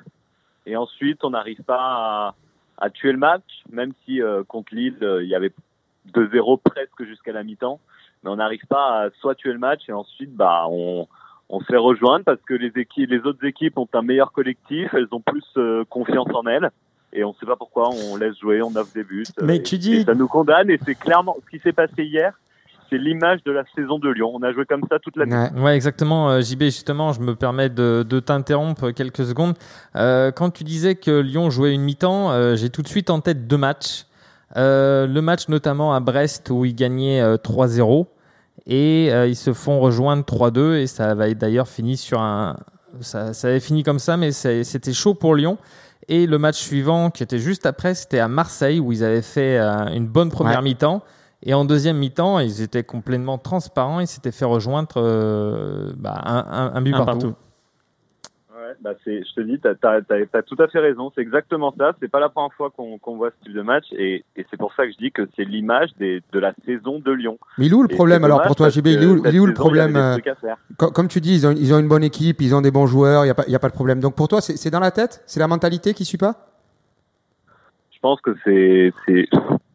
[0.67, 2.35] et ensuite on n'arrive pas à,
[2.79, 5.53] à tuer le match, même si euh, contre Lille euh, il y avait
[6.13, 7.81] 2-0 presque jusqu'à la mi-temps,
[8.25, 11.07] mais on n'arrive pas à soit tuer le match et ensuite bah on
[11.51, 14.89] on se fait rejoindre parce que les équipes, les autres équipes ont un meilleur collectif,
[14.95, 16.71] elles ont plus euh, confiance en elles.
[17.13, 19.25] Et on ne sait pas pourquoi on laisse jouer, on offre des buts.
[19.43, 21.75] Mais euh, tu et- dis- et ça nous condamne et c'est clairement ce qui s'est
[21.75, 22.33] passé hier.
[22.91, 24.33] C'est l'image de la saison de Lyon.
[24.35, 25.37] On a joué comme ça toute l'année.
[25.55, 25.61] Ouais.
[25.63, 26.31] Ouais, exactement.
[26.31, 29.55] euh, JB, justement, je me permets de, de t'interrompre quelques secondes.
[29.97, 33.21] Euh, quand tu disais que Lyon jouait une mi-temps, euh, j'ai tout de suite en
[33.21, 34.07] tête deux matchs.
[34.57, 38.07] Euh, le match notamment à Brest où ils gagnaient euh, 3-0
[38.67, 42.57] et euh, ils se font rejoindre 3-2 et ça avait d'ailleurs fini sur un...
[43.01, 45.59] Ça, ça avait fini comme ça, mais c'était chaud pour Lyon.
[46.07, 49.59] Et le match suivant, qui était juste après, c'était à Marseille où ils avaient fait
[49.59, 50.65] euh, une bonne première Ouais.
[50.65, 51.03] mi-temps.
[51.43, 53.99] Et en deuxième mi-temps, ils étaient complètement transparents.
[54.01, 57.19] Ils s'étaient fait rejoindre euh, bah, un, un- un but Un partout.
[57.33, 57.35] partout.
[58.81, 61.13] Bah c'est, je te dis, t'as, t'as tout à fait raison.
[61.15, 61.93] C'est exactement ça.
[62.01, 64.73] C'est pas la première fois qu'on, voit ce type de match, et, et c'est pour
[64.75, 67.39] ça que je dis que c'est l'image de la saison de Lyon.
[67.59, 69.39] Mais il est où le problème alors pour toi JB Il est où, il est
[69.39, 70.17] où le problème euh,
[70.77, 73.25] Comme tu dis, ils ont, ils ont une bonne équipe, ils ont des bons joueurs,
[73.25, 74.01] il n'y a, pas- y a pas de problème.
[74.01, 75.23] Donc pour toi, c'est dans la tête?
[75.27, 76.35] C'est la mentalité qui suit pas?
[77.91, 79.29] Je pense que c'est, c'est,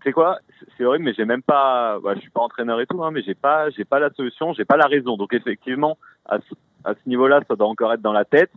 [0.03, 0.37] c'est quoi?
[0.77, 1.99] C'est horrible, mais j'ai même pas.
[2.03, 4.53] Bah, je suis pas entraîneur et tout, hein, mais j'ai pas, j'ai pas la solution,
[4.53, 5.17] j'ai pas la raison.
[5.17, 8.51] Donc effectivement, à ce, à ce niveau-là, ça doit encore être dans la tête.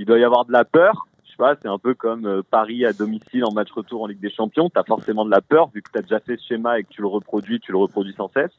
[0.00, 1.06] Il doit y avoir de la peur.
[1.24, 4.06] Je sais pas, c'est un peu comme euh, Paris à domicile en match retour en
[4.06, 4.70] Ligue des Champions.
[4.70, 7.02] T'as forcément de la peur vu que t'as déjà fait ce schéma et que tu
[7.02, 8.50] le reproduis, tu le reproduis sans cesse.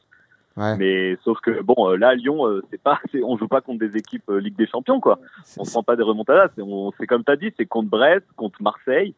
[0.56, 0.76] Ouais.
[0.76, 3.60] Mais sauf que bon, euh, là, à Lyon, euh, c'est pas, c'est, on joue pas
[3.60, 5.18] contre des équipes euh, Ligue des Champions, quoi.
[5.56, 6.50] On prend pas des remontadas.
[6.54, 9.16] C'est, on, c'est comme t'as dit, c'est contre Brest, contre Marseille.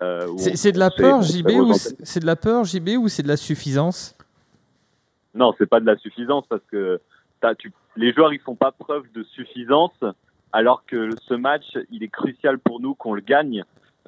[0.00, 3.28] euh, C'est de la peur, JB, ou c'est de la peur, JB, ou c'est de
[3.28, 4.16] la suffisance?
[5.34, 7.00] Non, c'est pas de la suffisance parce que
[7.58, 9.92] tu, les joueurs ils font pas preuve de suffisance
[10.54, 13.64] alors que ce match il est crucial pour nous qu'on le gagne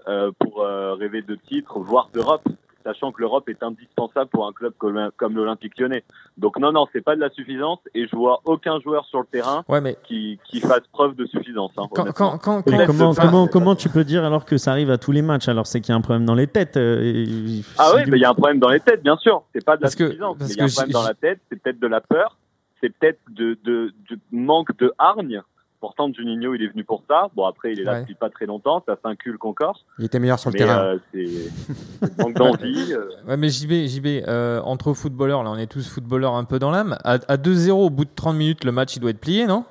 [0.08, 2.46] euh, pour euh, rêver de titre, voire d'Europe,
[2.84, 6.04] sachant que l'Europe est indispensable pour un club comme, comme l'Olympique Lyonnais.
[6.38, 9.26] Donc non, non, c'est pas de la suffisance et je vois aucun joueur sur le
[9.26, 11.72] terrain Ouais, mais qui, qui fasse preuve de suffisance.
[11.76, 14.92] Hein, quand, quand, quand, comment, enfin, comment, comment tu peux dire alors que ça arrive
[14.92, 16.76] à tous les matchs Alors c'est qu'il y a un problème dans les têtes.
[16.76, 19.16] euh, et- Ah oui, du- mais il y a un problème dans les têtes, bien
[19.16, 19.42] sûr.
[19.52, 20.92] C'est pas de la Parce que- suffisance, parce mais il y a un que problème
[20.92, 21.40] dans la tête.
[21.50, 22.36] C'est peut-être de la peur.
[22.80, 25.42] C'est peut-être de, de, du manque de hargne
[25.80, 27.28] Pourtant, Juninho, il est venu pour ça.
[27.36, 28.00] Bon, après, il est là Ouais.
[28.00, 28.82] depuis pas très longtemps.
[28.86, 29.84] Ça s'inculque encore.
[29.98, 30.78] Il était meilleur sur le Mais terrain.
[30.84, 32.92] euh, c'est manque d'envie.
[32.92, 33.08] euh.
[33.28, 36.70] Ouais, mais JB, JB euh, entre footballeurs, là, on est tous footballeurs un peu dans
[36.70, 36.96] l'âme.
[37.04, 39.64] À, à 2-0, au bout de 30 minutes, le match, il doit être plié, non?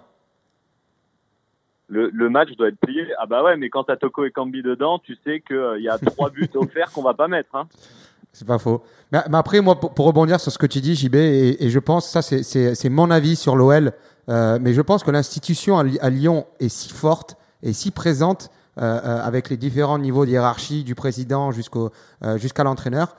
[1.88, 3.06] Le, le match doit être plié.
[3.20, 5.97] Ah bah ouais, mais quand t'as Toko et Kambi dedans, tu sais qu'il y a
[5.99, 7.56] trois buts offerts qu'on va pas mettre.
[7.56, 7.68] Hein.
[8.34, 8.84] C'est pas faux.
[9.12, 11.70] Mais, mais après, moi, pour, pour rebondir sur ce que tu dis, JB, et, et
[11.70, 13.91] je pense, ça, c'est mon avis sur l'OL,
[14.30, 18.99] euh, mais je pense que l'institution à, Lyon est si forte et si présente euh,
[19.03, 21.91] euh, avec les différents niveaux de hiérarchie, du président jusqu'au
[22.38, 23.15] jusqu'à l'entraîneur,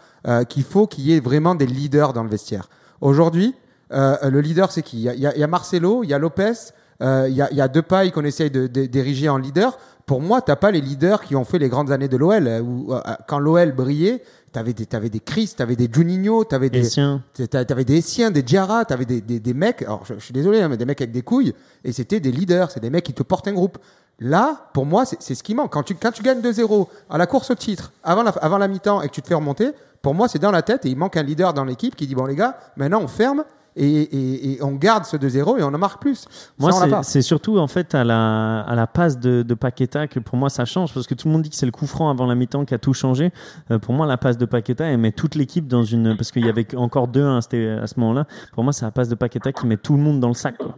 [0.48, 2.68] qu'il faut qu'il y ait vraiment des leaders dans le vestiaire.
[3.00, 3.54] Aujourd'hui,
[3.90, 4.96] le leader, c'est qui?
[5.04, 6.52] Il y, a, Marcelo, il y a Lopez,
[7.00, 9.78] il y a, il y Depay qu'on essaye de- de- d'ériger en leader.
[10.04, 12.48] Pour moi, t'as pas les leaders qui ont fait les grandes années de l'OL.
[12.62, 12.92] où,
[13.28, 14.22] quand l'OL brillait,
[14.56, 17.22] t'avais des, t'avais des Chris, t'avais des Juninho, t'avais des, Essien.
[17.50, 20.32] T'a- T'avais des Essiens, des Diarra, t'avais des, des, des mecs, alors je, je suis
[20.32, 21.52] désolé, hein, mais des mecs avec des couilles,
[21.84, 23.76] et c'était des leaders, c'est des mecs qui te portent un groupe.
[24.18, 25.72] Là, pour moi, c'est c'est ce qui manque.
[25.74, 28.66] Quand tu, quand tu gagnes 2-0 à la course au titre, avant la, avant la
[28.66, 30.96] mi-temps, et que tu te fais remonter, pour moi, c'est dans la tête, et il
[30.96, 33.44] manque un leader dans l'équipe qui dit, bon les gars, maintenant on ferme,
[33.76, 36.26] et, et, et on garde ce 2-0, et on en marque plus.
[36.58, 36.72] Moi,
[37.02, 40.48] c'est- surtout en fait à la, à la passe de, de Paqueta que pour moi
[40.48, 42.34] ça change parce que tout le monde dit que c'est le coup franc avant la
[42.34, 43.30] mi-temps qui a tout changé.
[43.70, 46.16] Euh, pour moi, la passe de Paqueta, elle met toute l'équipe dans une.
[46.16, 48.24] Parce qu'il y avait encore deux à, à ce moment-là.
[48.54, 50.56] Pour moi, c'est la passe de Paqueta qui met tout le monde dans le sac.
[50.58, 50.76] quoi.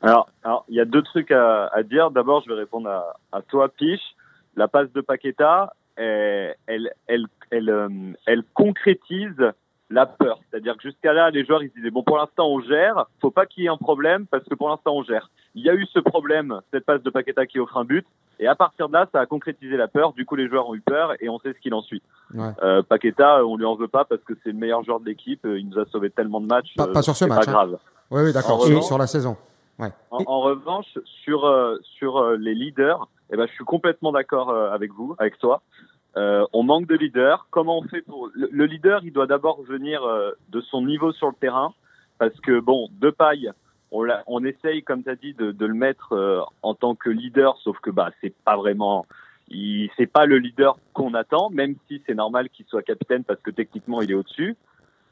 [0.00, 2.10] Alors, alors, il y a deux trucs à, à dire.
[2.12, 4.00] D'abord, je vais répondre à, à toi, Piche.
[4.56, 7.88] La passe de Paqueta, elle, elle, elle, elle, euh,
[8.26, 9.34] elle concrétise
[9.90, 10.38] la peur.
[10.50, 13.06] C'est-à-dire que jusqu'à là, les joueurs, ils se disaient, bon, pour l'instant, on gère.
[13.20, 15.30] Faut pas qu'il y ait un problème parce que pour l'instant, on gère.
[15.54, 18.06] Il y a eu ce problème, cette passe de Paqueta qui offre un but.
[18.38, 20.12] Et à partir de là, ça a concrétisé la peur.
[20.12, 22.02] Du coup, les joueurs ont eu peur et on sait ce qu'il en suit.
[22.34, 22.50] Ouais.
[22.62, 25.40] Euh, Paqueta, on lui en veut pas parce que c'est le meilleur joueur de l'équipe.
[25.44, 26.74] Il nous a sauvé tellement de matchs.
[26.76, 27.54] Pas- pas euh, sur ce match, Pas hein.
[27.54, 27.78] grave.
[28.10, 29.36] Oui, oui, d'accord, sur, la saison.
[29.78, 34.50] En, en revanche, sur euh, sur euh, les leaders, eh ben, je suis complètement d'accord
[34.50, 35.62] euh, avec vous, avec toi.
[36.18, 37.46] Euh, on manque de leaders.
[37.50, 41.12] Comment on fait pour le, le leader Il doit d'abord venir euh, de son niveau
[41.12, 41.72] sur le terrain,
[42.18, 43.52] parce que bon, de paille,
[43.92, 47.56] on, essaye, comme tu as dit, de, de le mettre euh, en tant que leader,
[47.62, 49.06] sauf que bah c'est pas vraiment,
[49.48, 53.40] il c'est pas le leader qu'on attend, même si c'est normal qu'il soit capitaine parce
[53.40, 54.56] que techniquement il est au-dessus.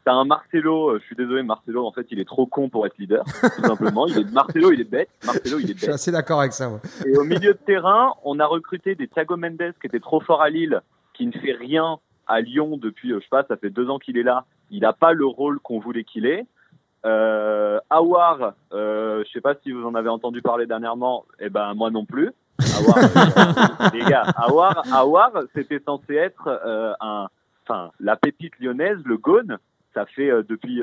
[0.04, 2.96] T'as un Marcelo, je suis désolé, Marcelo, en fait, il est trop con pour être
[2.98, 3.24] leader,
[3.56, 4.06] tout simplement.
[4.06, 5.08] Il est, Marcelo, il est bête.
[5.24, 5.94] Marcelo, il est Je suis bête.
[5.94, 6.68] assez d'accord avec ça.
[6.70, 6.78] ouais.
[7.06, 10.42] Et au milieu de terrain, on a recruté des Thiago Mendes qui était trop fort
[10.42, 10.80] à Lille,
[11.16, 13.98] qui ne fait rien à Lyon depuis, euh, je sais pas, ça fait deux ans
[13.98, 14.44] qu'il est là.
[14.70, 16.46] Il n'a pas le rôle qu'on voulait qu'il ait.
[17.04, 21.72] Euh, Awar, euh, je sais pas si vous en avez entendu parler dernièrement, eh ben
[21.74, 22.32] moi non plus.
[22.58, 27.28] Awar, euh, les gars, Awar, Awar, c'était censé être euh, un,
[27.64, 29.58] enfin la pépite lyonnaise, le Gone.
[29.94, 30.82] Ça fait depuis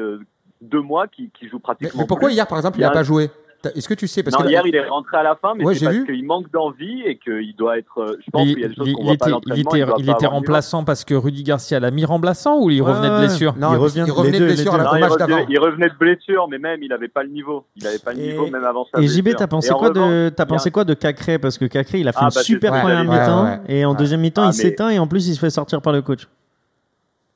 [0.62, 2.02] deux mois qu'il joue pratiquement.
[2.02, 2.36] mais pourquoi plus.
[2.36, 3.30] hier, par exemple, il n'a pas joué?
[3.76, 5.64] Est-ce que tu sais parce non, que hier il est rentré à la fin, mais
[5.64, 8.00] Ouais, c'est parce qu'il manque d'envie et qu'il doit être.
[8.00, 9.60] euh, Je pense il, qu'il y a des choses qu'on voit pas à était, il
[9.62, 12.90] était, il pas était remplaçant parce que Rudy Garcia l'a mis remplaçant ou il Ouais,
[12.92, 13.20] revenait de ouais.
[13.20, 13.56] blessure?
[13.58, 15.36] Non, Il il, revient- il revenait de blessure il, match d'avant.
[15.36, 17.66] revenait, il revenait de blessure, mais même il n'avait pas le niveau.
[17.78, 19.08] Il n'avait pas le niveau même avant sa Et.
[19.08, 21.40] JB, t'as pensé quoi de, t'as pensé quoi de Cacré?
[21.40, 23.94] Parce que Cacré, il a fait Ah, une bah, super ça, première mi-temps et en
[23.94, 26.28] deuxième mi-temps, Ah, il s'éteint et en plus, il se fait sortir par le coach.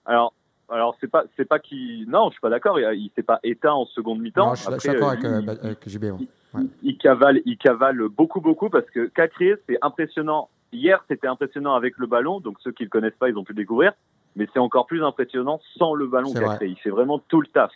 [0.06, 0.34] Alors,
[0.70, 2.06] alors c'est pas, c'est pas qui.
[2.08, 2.80] Non, je suis pas d'accord.
[2.80, 4.48] Il, il s'est pas éteint en seconde mi-temps.
[4.50, 6.04] Non, je suis je suis d'accord euh, avec, euh, il- avec JB.
[6.04, 6.12] ouais.
[6.54, 6.62] Ouais.
[6.84, 10.50] il, il cavale, il cavale beaucoup, beaucoup parce que Cacré, c'est impressionnant.
[10.74, 13.54] Hier, c'était impressionnant avec le ballon, donc ceux qui le connaissent pas, ils ont pu
[13.54, 13.94] le découvrir.
[14.36, 16.68] Mais c'est encore plus impressionnant sans le ballon, Cacré.
[16.68, 17.72] Il fait vraiment tout le taf.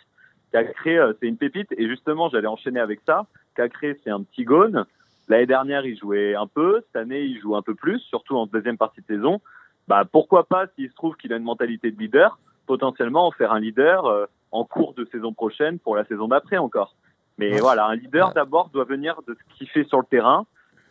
[0.52, 1.72] Cacré, euh, c'est une pépite.
[1.78, 3.26] Et justement, j'allais enchaîner avec ça.
[3.56, 4.84] Cacré, c'est un petit gone.
[5.28, 6.82] L'année dernière, il jouait un peu.
[6.86, 9.40] Cette année, il joue un peu plus, surtout en deuxième partie de saison.
[9.88, 13.52] Bah, pourquoi pas, s'il se trouve qu'il a une mentalité de leader, potentiellement en faire
[13.52, 16.94] un leader euh, en cours de saison prochaine pour la saison d'après encore.
[17.38, 17.60] Mais Ouais.
[17.60, 18.34] voilà, un leader Ouais.
[18.34, 20.46] d'abord doit venir de ce qu'il fait sur le terrain.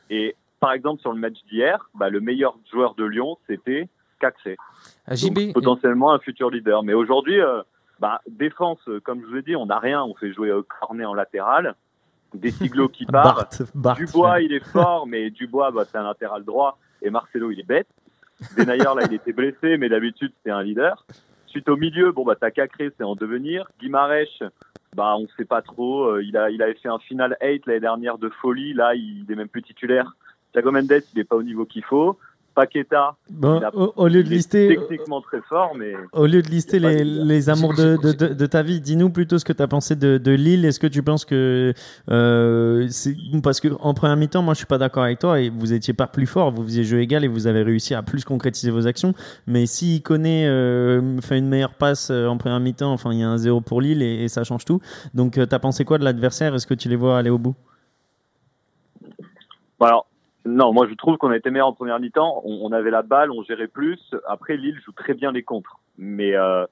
[0.09, 3.87] Et par exemple, sur le match d'hier, bah, le meilleur joueur de Lyon, c'était
[4.19, 4.57] Cacré.
[5.07, 6.83] Ah, JB, potentiellement un futur leader.
[6.83, 7.61] Mais aujourd'hui, euh,
[7.99, 10.03] bah, défense, euh, comme je vous ai dit, on n'a rien.
[10.03, 11.75] On fait jouer Cornet en latéral,
[12.33, 13.35] des Siglo qui part.
[13.35, 13.95] Bart, Bart.
[13.97, 16.77] Dubois, il est fort, mais Dubois, bah, c'est un latéral droit.
[17.01, 17.87] Et Marcelo, il est bête.
[18.57, 21.05] Denayer, là, il était blessé, mais d'habitude, c'est un leader.
[21.51, 23.69] Suite au milieu, bon, bah, t'as Cacré, c'est en devenir.
[23.81, 24.41] Guimarèche,
[24.95, 26.05] bah, on sait pas trop.
[26.05, 28.73] Euh, il, a, il avait fait un final 8 l'année dernière de folie.
[28.73, 30.15] Là, il est même plus titulaire.
[30.53, 32.17] Thiago Mendes, il est pas au niveau qu'il faut.
[32.53, 33.15] Paqueta,
[33.73, 37.73] au, au lieu de lister, techniquement très fort, mais Au lieu de lister les, amours
[37.73, 40.65] de, de, de- de ta vie, dis-nous plutôt ce que tu as pensé de, Lille.
[40.65, 41.73] Est-ce que tu penses que.
[42.09, 42.87] euh,
[43.43, 45.93] parce que en première mi-temps, moi je suis pas d'accord avec toi et vous étiez
[45.93, 48.85] pas plus fort, vous faisiez jeu égal et vous avez réussi à plus concrétiser vos
[48.87, 49.13] actions.
[49.47, 53.23] Mais s'il connaît, euh, fait une meilleure passe euh, en première mi-temps, enfin il y
[53.23, 54.81] a un zéro pour Lille et, et ça change tout.
[55.13, 56.53] Donc tu as pensé quoi de l'adversaire?
[56.53, 57.55] Est-ce que tu les vois aller au bout?
[59.79, 60.05] Bon, alors,
[60.45, 62.41] non, moi je trouve qu'on a été meilleur en première mi-temps.
[62.45, 63.99] On, on avait la balle, on gérait plus.
[64.27, 65.79] Après, Lille joue très bien les contres.
[65.97, 66.65] Mais euh,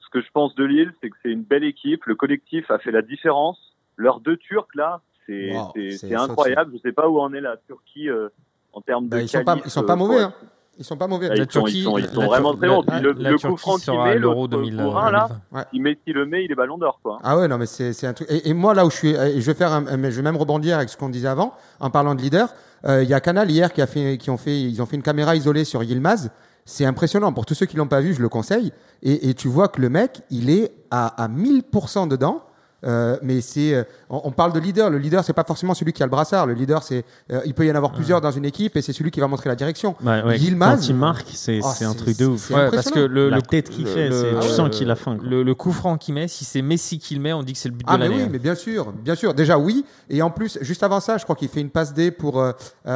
[0.00, 2.04] ce que je pense de Lille, c'est que c'est une belle équipe.
[2.06, 3.58] Le collectif a fait la différence.
[3.96, 5.72] Leurs deux Turcs là, c'est Wow,
[6.18, 6.72] incroyable.
[6.74, 8.28] Je sais pas où en est la Turquie euh,
[8.72, 9.10] en termes de.
[9.10, 10.16] Bah, ils sont pas, ils sont pas euh, mauvais.
[10.16, 10.22] ouais.
[10.22, 10.34] Hein.
[10.78, 11.28] Ils sont pas mauvais.
[11.28, 12.82] Bah, La ils sont, Turquie- ils sont, ils sont la vraiment très bons.
[13.02, 15.64] le, la le Turquie coup franc qu'il met, l'Euro l'autre 2000, coup rhin, là, 2020.
[15.70, 17.18] si Messi le met, il est ballon d'or quoi.
[17.22, 18.26] Ah ouais, non, mais c'est un truc.
[18.30, 20.22] Et, et moi, là où je suis, et je vais faire, un, mais je vais
[20.22, 22.48] même rebondir avec ce qu'on disait avant, en parlant de leader.
[22.86, 24.96] Euh, Il y a Canal hier qui a fait, qui ont fait, ils ont fait
[24.96, 26.30] une caméra isolée sur Yilmaz.
[26.64, 27.32] C'est impressionnant.
[27.32, 28.72] Pour tous ceux qui l'ont pas vu, je le conseille.
[29.02, 32.42] Et, et tu vois que le mec, il est à, à 1000% dedans.
[32.84, 34.90] Euh, mais c'est, euh, on, on parle de leader.
[34.90, 36.46] Le leader, c'est pas forcément celui qui a le brassard.
[36.46, 38.92] Le leader, c'est, euh, il peut y en avoir plusieurs dans une équipe, et c'est
[38.92, 39.94] celui qui va montrer la direction.
[40.00, 42.50] Bah, ouais, Yilmaz, quand il marque, c'est oh, c'est un truc de ouf.
[42.50, 44.70] Ouais, parce que le, La le- tête qu'il fait, le- tu sens ouais.
[44.70, 45.16] qu'il a faim.
[45.22, 47.58] Le, le coup franc qu'il met, si c'est Messi qui le met, on dit que
[47.58, 48.16] c'est le but Ah de l'année.
[48.16, 48.28] oui, hein.
[48.32, 49.34] mais bien sûr, bien sûr.
[49.34, 52.10] Déjà oui, et en plus, juste avant ça, je crois qu'il fait une passe D
[52.10, 52.52] pour, euh,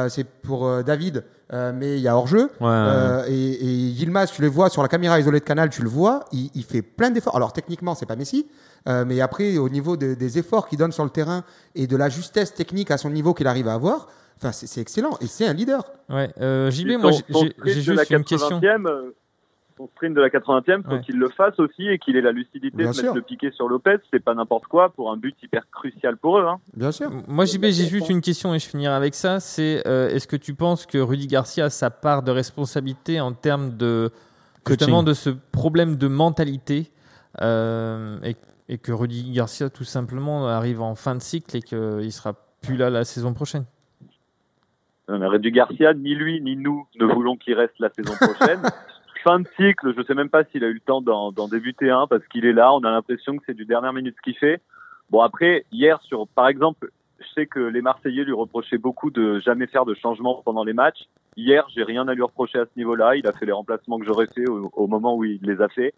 [0.09, 1.23] c'est pour euh, David,
[1.53, 2.49] euh, mais il y a hors jeu.
[2.59, 5.81] Ouais, Euh, et, et Yilmaz, tu le vois sur la caméra isolée de Canal, tu
[5.81, 7.35] le vois, il, il fait plein d'efforts.
[7.37, 8.47] Alors techniquement, c'est pas Messi,
[8.87, 11.43] euh, mais après au niveau de- des efforts qu'il donne sur le terrain
[11.75, 14.07] et de la justesse technique à son niveau qu'il arrive à avoir,
[14.37, 15.83] enfin c'est excellent et c'est un leader.
[16.09, 18.59] Ouais, euh, JB, moi son- j'ai- son juste une question.
[18.59, 19.11] 80e, euh,
[19.79, 21.01] Son sprint de la 80e, faut Ouais.
[21.01, 23.03] qu'il le fasse aussi et qu'il ait la lucidité Bien de sûr.
[23.03, 23.97] mettre le piqué sur Lopez.
[24.11, 26.45] C'est pas n'importe quoi pour un but hyper crucial pour eux.
[26.47, 26.57] Hein.
[26.75, 27.11] Bien sûr.
[27.27, 29.39] Moi, JB, j'ai juste une question et je finirai avec ça.
[29.39, 33.33] C'est euh, est-ce que tu penses que Rudy Garcia a sa part de responsabilité en
[33.33, 34.09] termes de
[34.63, 34.79] Coaching.
[34.79, 36.89] justement de ce problème de mentalité
[37.43, 38.35] euh, et,
[38.69, 42.77] et que Rudy Garcia tout simplement arrive en fin de cycle et qu'il sera plus
[42.77, 43.65] là la saison prochaine.
[45.07, 48.61] Rudy Garcia, ni lui ni nous ne voulons qu'il reste la saison prochaine.
[49.23, 51.89] fin de cycle, je sais même pas s'il a eu le temps d'en d'en débuter
[51.89, 52.73] un parce qu'il est là.
[52.73, 54.61] On a l'impression que c'est du dernière minute ce qu'il fait.
[55.09, 59.39] Bon après, hier sur, par exemple, je sais que les Marseillais lui reprochaient beaucoup de
[59.39, 61.07] jamais faire de changement pendant les matchs.
[61.35, 63.15] Hier, j'ai rien à lui reprocher à ce niveau-là.
[63.15, 65.69] Il a fait les remplacements que j'aurais fait au, au moment où il les a
[65.69, 65.93] fait.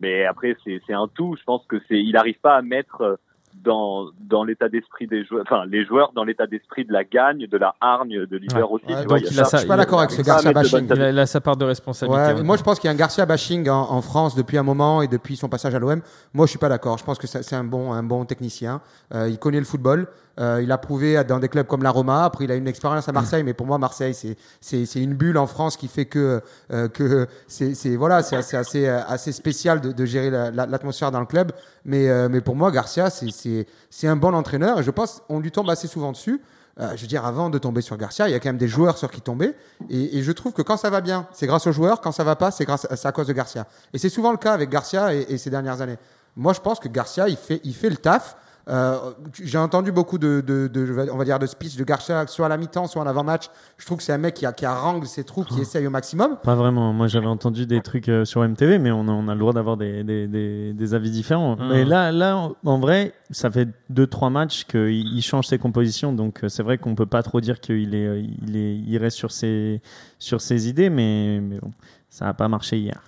[0.00, 1.36] Mais après, c'est un tout.
[1.38, 3.16] Je pense que c'est, il n'arrive pas à mettre euh,
[3.64, 7.46] dans dans l'état d'esprit des joueurs, enfin les joueurs dans l'état d'esprit de la gagne,
[7.46, 8.84] de la hargne, de leader aussi.
[8.86, 9.50] Ouais, tu donc vois, il y a il a ça.
[9.50, 10.86] ça- je suis pas d'accord avec ce Garcia de bashing.
[10.94, 12.32] Il a, il a sa part de responsabilité.
[12.34, 14.62] Ouais, moi, je pense qu'il y a un Garcia bashing en, en France depuis un
[14.62, 16.00] moment et depuis son passage à l'OM.
[16.34, 16.98] Moi, je suis pas d'accord.
[16.98, 18.80] Je pense que c'est un bon, un bon technicien.
[19.14, 20.06] Euh, il connaît le football.
[20.38, 22.24] Euh, il a prouvé dans des clubs comme la Roma.
[22.24, 25.14] Après, il a une expérience à Marseille, mais pour moi, Marseille, c'est c'est c'est une
[25.14, 26.42] bulle en France qui fait que
[26.72, 31.10] euh, que c'est voilà, c'est assez assez assez spécial de, de gérer la- la- l'atmosphère
[31.10, 31.52] dans le club.
[31.86, 33.30] Mais euh, mais pour moi, Garcia, c'est
[33.90, 34.80] c'est un bon entraîneur.
[34.80, 36.40] Et je pense on lui tombe assez souvent dessus.
[36.78, 38.68] Euh, je veux dire, avant de tomber sur Garcia, il y a quand même des
[38.68, 39.54] joueurs sur qui tomber.
[39.88, 42.02] Et, je trouve que quand ça va bien, c'est grâce aux joueurs.
[42.02, 43.66] Quand ça va pas, c'est grâce, à cause de Garcia.
[43.94, 45.96] Et c'est souvent le cas avec Garcia et, et ces dernières années.
[46.36, 48.36] Moi, je pense que Garcia, il fait, il fait le taf.
[48.68, 48.96] Euh,
[49.44, 52.48] j'ai entendu beaucoup de, de, de- on va dire, de speech de Garcia, soit à
[52.48, 53.44] la mi-temps, soit en avant-match.
[53.78, 55.90] Je trouve que c'est un mec qui, a, qui harangue ses troupes, qui essaye au
[55.90, 56.36] maximum.
[56.42, 56.92] Pas vraiment.
[56.92, 59.52] Moi, j'avais entendu des trucs euh, sur MTV, mais on a, on a le droit
[59.52, 61.56] d'avoir des, des, des, des avis différents.
[61.56, 61.68] Mhm.
[61.68, 66.12] Mais là, là, en- vrai, ça fait deux trois matchs qu'il il change ses compositions,
[66.12, 69.16] donc euh, c'est vrai qu'on peut pas trop dire qu'il est, il est, il reste
[69.16, 69.80] sur ses,
[70.18, 71.70] sur ses idées, mais, mais bon,
[72.10, 73.00] ça n'a pas marché hier.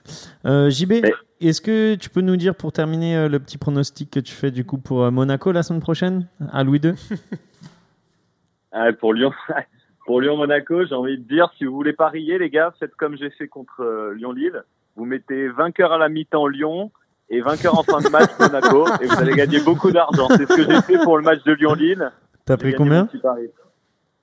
[0.47, 4.11] Euh, JB, Mais- est-ce que tu peux nous dire pour terminer euh, le petit pronostic
[4.11, 6.93] que tu fais du coup pour euh, Monaco la semaine prochaine à Louis II
[8.73, 9.33] Ah, pour Lyon,
[10.07, 13.17] pour Lyon Monaco, j'ai envie de dire, si vous voulez parier, les gars, faites comme
[13.17, 14.63] j'ai fait contre euh, Lyon-Lille.
[14.97, 16.91] Vous mettez vainqueur à la mi-temps Lyon
[17.31, 20.29] et vainqueur en fin de match Monaco et vous allez gagner beaucoup d'argent.
[20.31, 22.11] C'est ce que j'ai fait pour le match de Lyon-Lille.
[22.45, 23.09] T'as J'ai pris combien.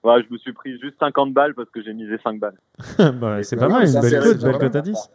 [0.04, 2.58] Ouais, je me suis pris juste 50 balles parce que j'ai misé 5 balles.
[3.16, 5.10] Bah, C'est pas mal, une belle c'est- cote, belle cote à 10.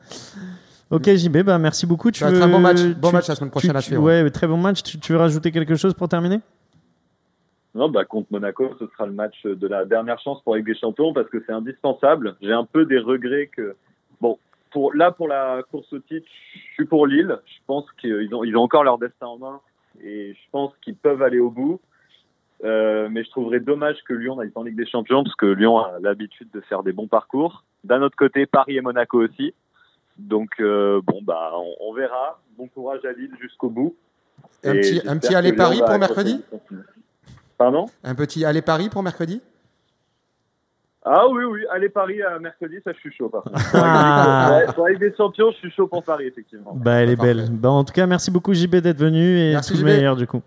[0.90, 2.10] Ok JB, bah merci beaucoup.
[2.10, 3.76] Tu Ça va être un veux- bon match, bon tu- match la semaine prochaine tu-
[3.76, 4.02] à suivre.
[4.02, 4.82] Ouais, très bon match.
[4.82, 6.40] Tu, tu veux rajouter quelque chose pour terminer?
[7.74, 10.74] Non, bah, contre Monaco, ce sera le match de la dernière chance pour Ligue des
[10.74, 12.34] Champions parce que c'est indispensable.
[12.42, 13.76] J'ai un peu des regrets que,
[14.20, 14.38] bon,
[14.72, 17.38] pour, là, pour la course au titre, je suis pour Lille.
[17.46, 19.60] Je pense qu'ils ont, ils ont encore leur destin en main
[20.02, 21.80] et je pense qu'ils peuvent aller au bout.
[22.64, 25.46] Euh, mais je trouverais dommage que Lyon n'aille pas en Ligue des Champions parce que
[25.46, 27.62] Lyon a l'habitude de faire des bons parcours.
[27.84, 29.54] D'un autre côté, Paris et Monaco aussi.
[30.28, 32.40] Donc, euh, bon, bah, on, on verra.
[32.58, 33.94] Bon courage à Lille jusqu'au bout.
[34.64, 36.84] Un Et petit, un petit aller Paris pour mercredi le.
[37.58, 37.86] Pardon?
[38.04, 39.40] Un petit aller Paris pour mercredi?
[41.02, 43.58] Ah oui, oui, allez Paris à mercredi, ça je suis chaud par contre.
[43.74, 44.60] Ah.
[44.74, 46.72] Pour la Ligue des Champions, je suis chaud pour Paris, effectivement.
[46.74, 47.34] Bah elle est Parfait.
[47.34, 47.48] belle.
[47.50, 49.96] Bah, en tout cas, merci beaucoup JB d'être venu et Merci, tout le JB.
[49.96, 50.42] meilleur du coup.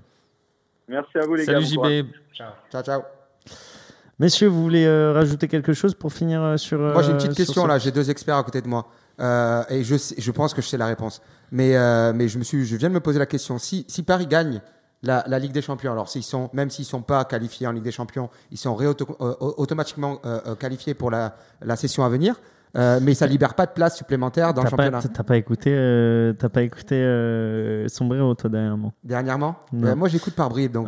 [0.88, 1.76] Merci à vous les Salut gars.
[1.76, 1.92] courage.
[2.00, 2.06] JB.
[2.72, 3.02] Ciao, ciao.
[4.20, 7.34] Messieurs, vous voulez euh, rajouter quelque chose pour finir euh, sur Moi, j'ai une petite
[7.36, 7.80] question ce- là.
[7.80, 8.86] J'ai deux experts à côté de moi.
[9.20, 11.22] Euh, et je, sais- je pense que je sais la réponse.
[11.52, 13.58] Mais, euh, mais je, me suis, je viens de me poser la question.
[13.60, 14.62] Si, si Paris gagne
[15.04, 15.92] la, la Ligue des Champions.
[15.92, 19.16] Alors, s'ils sont, même s'ils sont pas qualifiés en Ligue des Champions, ils sont réauto-
[19.22, 20.20] euh, automatiquement
[20.60, 22.40] qualifiés pour la, la session à venir.
[22.76, 25.00] Mais ça libère pas de place supplémentaire dans le championnat.
[25.14, 25.70] t'as pas écouté,
[26.40, 26.96] t'as pas écouté
[27.88, 28.94] Sombrero toi dernièrement?
[29.04, 30.88] Dernièrement, moi j'écoute par bribes, donc.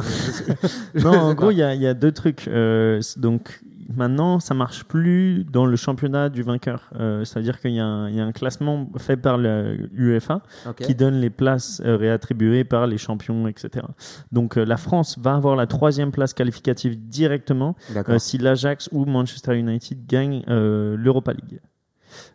[0.95, 2.49] Non, en gros, il y, y a deux trucs.
[3.17, 3.61] Donc
[3.93, 6.89] maintenant, ça marche plus dans le championnat du vainqueur.
[6.99, 10.41] Euh, C'est-à-dire qu'il y, a un- il y a un classement fait par l'UEFA
[10.85, 13.85] qui donne les places euh, réattribuées par les champions, etc.
[14.31, 17.75] Donc euh, la France va avoir la troisième place qualificative directement
[18.17, 21.59] si l'Ajax ou Manchester United gagnent l'Europa League.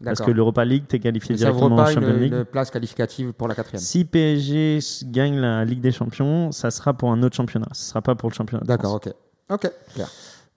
[0.05, 2.33] Parce que l'Europa League, tu es qualifié ça directement en pas Champions une, League.
[2.35, 3.81] une place qualificative pour la quatrième.
[3.81, 7.69] Si PSG gagne la Ligue des Champions, ça sera pour un autre championnat.
[7.73, 8.63] Ce sera pas pour le championnat.
[8.67, 9.09] D'accord, ok.
[9.51, 10.09] Ok, clair.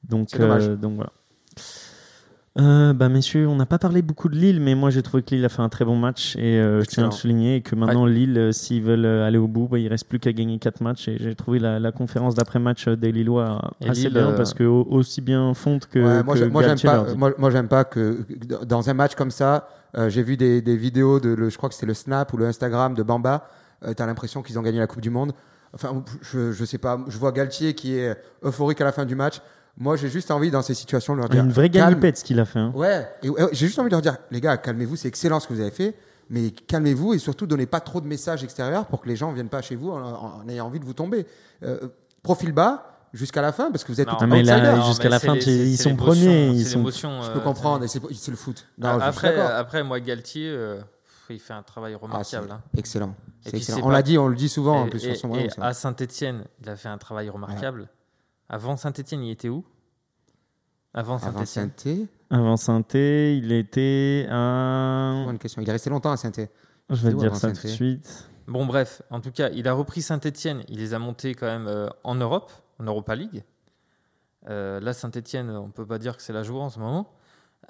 [0.10, 1.12] Donc, euh, donc voilà.
[2.60, 5.34] Euh, bah messieurs, on n'a pas parlé beaucoup de Lille, mais moi j'ai trouvé que
[5.34, 7.62] Lille a fait un très bon match et euh, je tiens à le souligner et
[7.62, 10.60] que maintenant Lille, euh, s'ils veulent aller au bout, bah, il reste plus qu'à gagner
[10.60, 14.34] 4 matchs et j'ai trouvé la, la conférence d'après-match des Lillois Et assez Lille, bien
[14.34, 17.06] parce que au- aussi bien fonte que, Ouais, moi, que moi, j'aime pas.
[17.06, 17.18] dit.
[17.18, 18.20] Moi, moi, j'aime pas que
[18.66, 19.68] dans un match comme ça,
[20.10, 22.46] j'ai vu des, des vidéos de, le, je crois que c'était le Snap ou le
[22.46, 23.48] Instagram de Bamba.
[23.84, 25.34] Euh, T'as l'impression qu'ils ont gagné la Coupe du Monde.
[25.74, 27.04] Enfin, je, je sais pas.
[27.08, 29.42] Je vois Galtier qui est euphorique à la fin du match.
[29.78, 31.44] Moi, j'ai juste envie dans ces situations de leur dire.
[31.44, 32.60] une vraie galipette ce qu'il a fait.
[32.60, 32.72] hein.
[32.76, 33.08] Ouais.
[33.24, 34.96] Et, j'ai juste envie de leur dire, les gars, calmez-vous.
[34.96, 35.96] C'est excellent ce que vous avez fait.
[36.30, 39.50] Mais calmez-vous et surtout donnez pas trop de messages extérieurs pour que les gens viennent
[39.50, 41.26] pas chez vous en, en ayant envie de vous tomber.
[41.64, 41.80] Euh,
[42.22, 45.20] profil bas jusqu'à la fin parce que vous êtes Non, tout mais là, jusqu'à la
[45.20, 47.86] fin, les- ils c'est sont premiers, ils sont- Je euh, peux comprendre.
[47.88, 48.66] c'est- et C'est c'est le foot.
[48.78, 50.80] Non, Ah, après, après, moi, Galtier, euh,
[51.30, 52.52] il fait un travail Ah, c'est remarquable.
[52.52, 52.62] hein.
[52.78, 53.10] Excellent.
[53.10, 53.12] Et
[53.44, 53.78] C'est puis, excellent.
[53.80, 55.50] c'est On pas- l'a dit, on le dit souvent en Et- plus sur son et
[55.60, 57.90] à Saint-Etienne, il a fait un travail remarquable.
[58.54, 59.66] Avant Saint-Etienne, il était où?
[60.94, 61.72] Avant Avant Saint-Etienne.
[61.76, 65.24] Saint-Étienne, Avant Saint-Étienne, il était à.
[65.26, 65.60] bonne question.
[65.64, 66.50] Il est resté longtemps à Saint-Étienne.
[66.92, 68.30] Je vais te dire ça tout de suite.
[68.46, 70.62] Bon, bref, en tout cas, il a repris Saint-Etienne.
[70.68, 73.44] Il les a montés quand même euh, en Europe, en Europa League.
[74.48, 77.12] Euh, là, Saint-Etienne, on peut pas dire que c'est la joie en ce moment.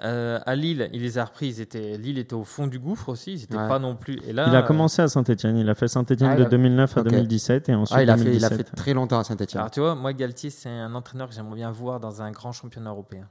[0.02, 1.46] Euh, à Lille, il les a repris.
[1.48, 3.32] Ils étaient, Lille était au fond du gouffre aussi.
[3.34, 3.68] Ils n'étaient Ouais.
[3.68, 4.18] pas non plus.
[4.26, 5.56] Et là, Il a euh, commencé à Saint-Etienne.
[5.56, 7.08] Il a fait Saint-Etienne Ah, de il a- 2009 à Ok.
[7.08, 8.56] 2017 et ensuite Ah, il a, fait, il a 2017.
[8.70, 9.60] fait très longtemps à Saint-Étienne.
[9.60, 12.52] Alors, tu vois, moi, Galtier, c'est un entraîneur que j'aimerais bien voir dans un grand
[12.52, 13.28] championnat européen.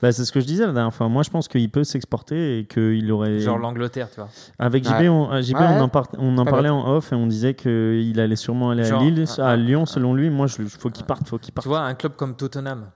[0.00, 1.08] Bah, c'est ce que je disais la dernière fois.
[1.08, 3.40] Moi, je pense qu'il peut s'exporter et qu'il aurait.
[3.40, 4.28] Genre l'Angleterre, tu vois.
[4.58, 5.08] Avec JB, Ouais.
[5.08, 5.88] on, euh, JB, Ouais, on en, ouais.
[5.90, 9.02] par- on en Pas parlait en off et on disait qu'il allait sûrement aller Genre,
[9.02, 10.30] à Lille, un- à Lyon, un- selon lui.
[10.30, 11.64] Moi, il faut qu'il parte, faut qu'il parte.
[11.64, 12.86] Tu vois, un club comme Tottenham.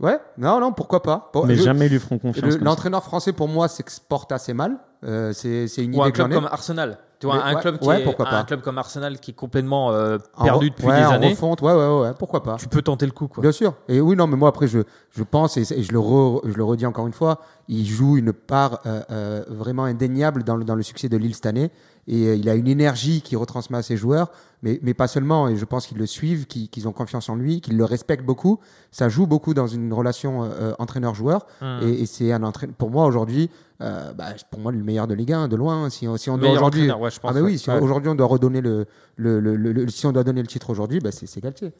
[0.00, 1.30] Ouais, non, non, pourquoi pas.
[1.34, 2.54] Bon, Mais je- jamais ils lui feront confiance.
[2.54, 2.64] le-.
[2.64, 4.78] L'entraîneur français, pour moi, s'exporte assez mal.
[5.04, 6.98] Euh, c'est c'est une Ou un idée que j'en club comme Arsenal.
[7.18, 9.32] Tu vois, Mais un, ouais, club qui ouais, est, pourquoi un club comme Arsenal qui
[9.32, 11.28] est complètement euh, perdu depuis ouais, des en années.
[11.30, 12.56] refonte, ouais, ouais, ouais, ouais, pourquoi pas.
[12.56, 13.42] Tu peux tenter le coup, quoi.
[13.42, 13.74] Bien sûr.
[13.88, 14.78] Et oui, non, mais moi, après, je,
[15.10, 18.16] je pense, et, et je, le re- je le redis encore une fois, il joue
[18.16, 21.70] une part euh, euh, vraiment indéniable dans le, dans le succès de Lille cette année.
[22.08, 24.30] Et euh, il a une énergie qui retransmet à ses joueurs,
[24.62, 25.48] mais, mais pas seulement.
[25.48, 28.58] Et je pense qu'ils le suivent, qu'ils ont confiance en lui, qu'ils le respectent beaucoup.
[28.90, 31.46] Ça joue beaucoup dans une relation euh, euh, entraîneur-joueur.
[31.60, 31.80] Hmm.
[31.82, 32.74] Et, et c'est un entraîneur.
[32.76, 35.88] Pour moi, aujourd'hui, euh, bah, pour moi, le meilleur de Ligue 1, de loin.
[35.90, 36.90] Si, on- si on doit aujourd'hui.
[36.90, 37.08] ouais.
[37.22, 37.78] Ah, oui, si Ouais.
[37.80, 38.86] aujourd'hui on doit redonner le,
[39.16, 41.72] le, le- le- le- si on doit donner le titre aujourd'hui, bah, c'est Galtier.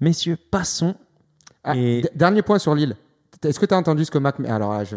[0.00, 0.94] Messieurs, passons.
[1.64, 2.96] Ah, Et- Dernier point sur Lille.
[3.44, 4.36] Est-ce que tu as entendu ce que Mac.
[4.48, 4.96] Alors là, je...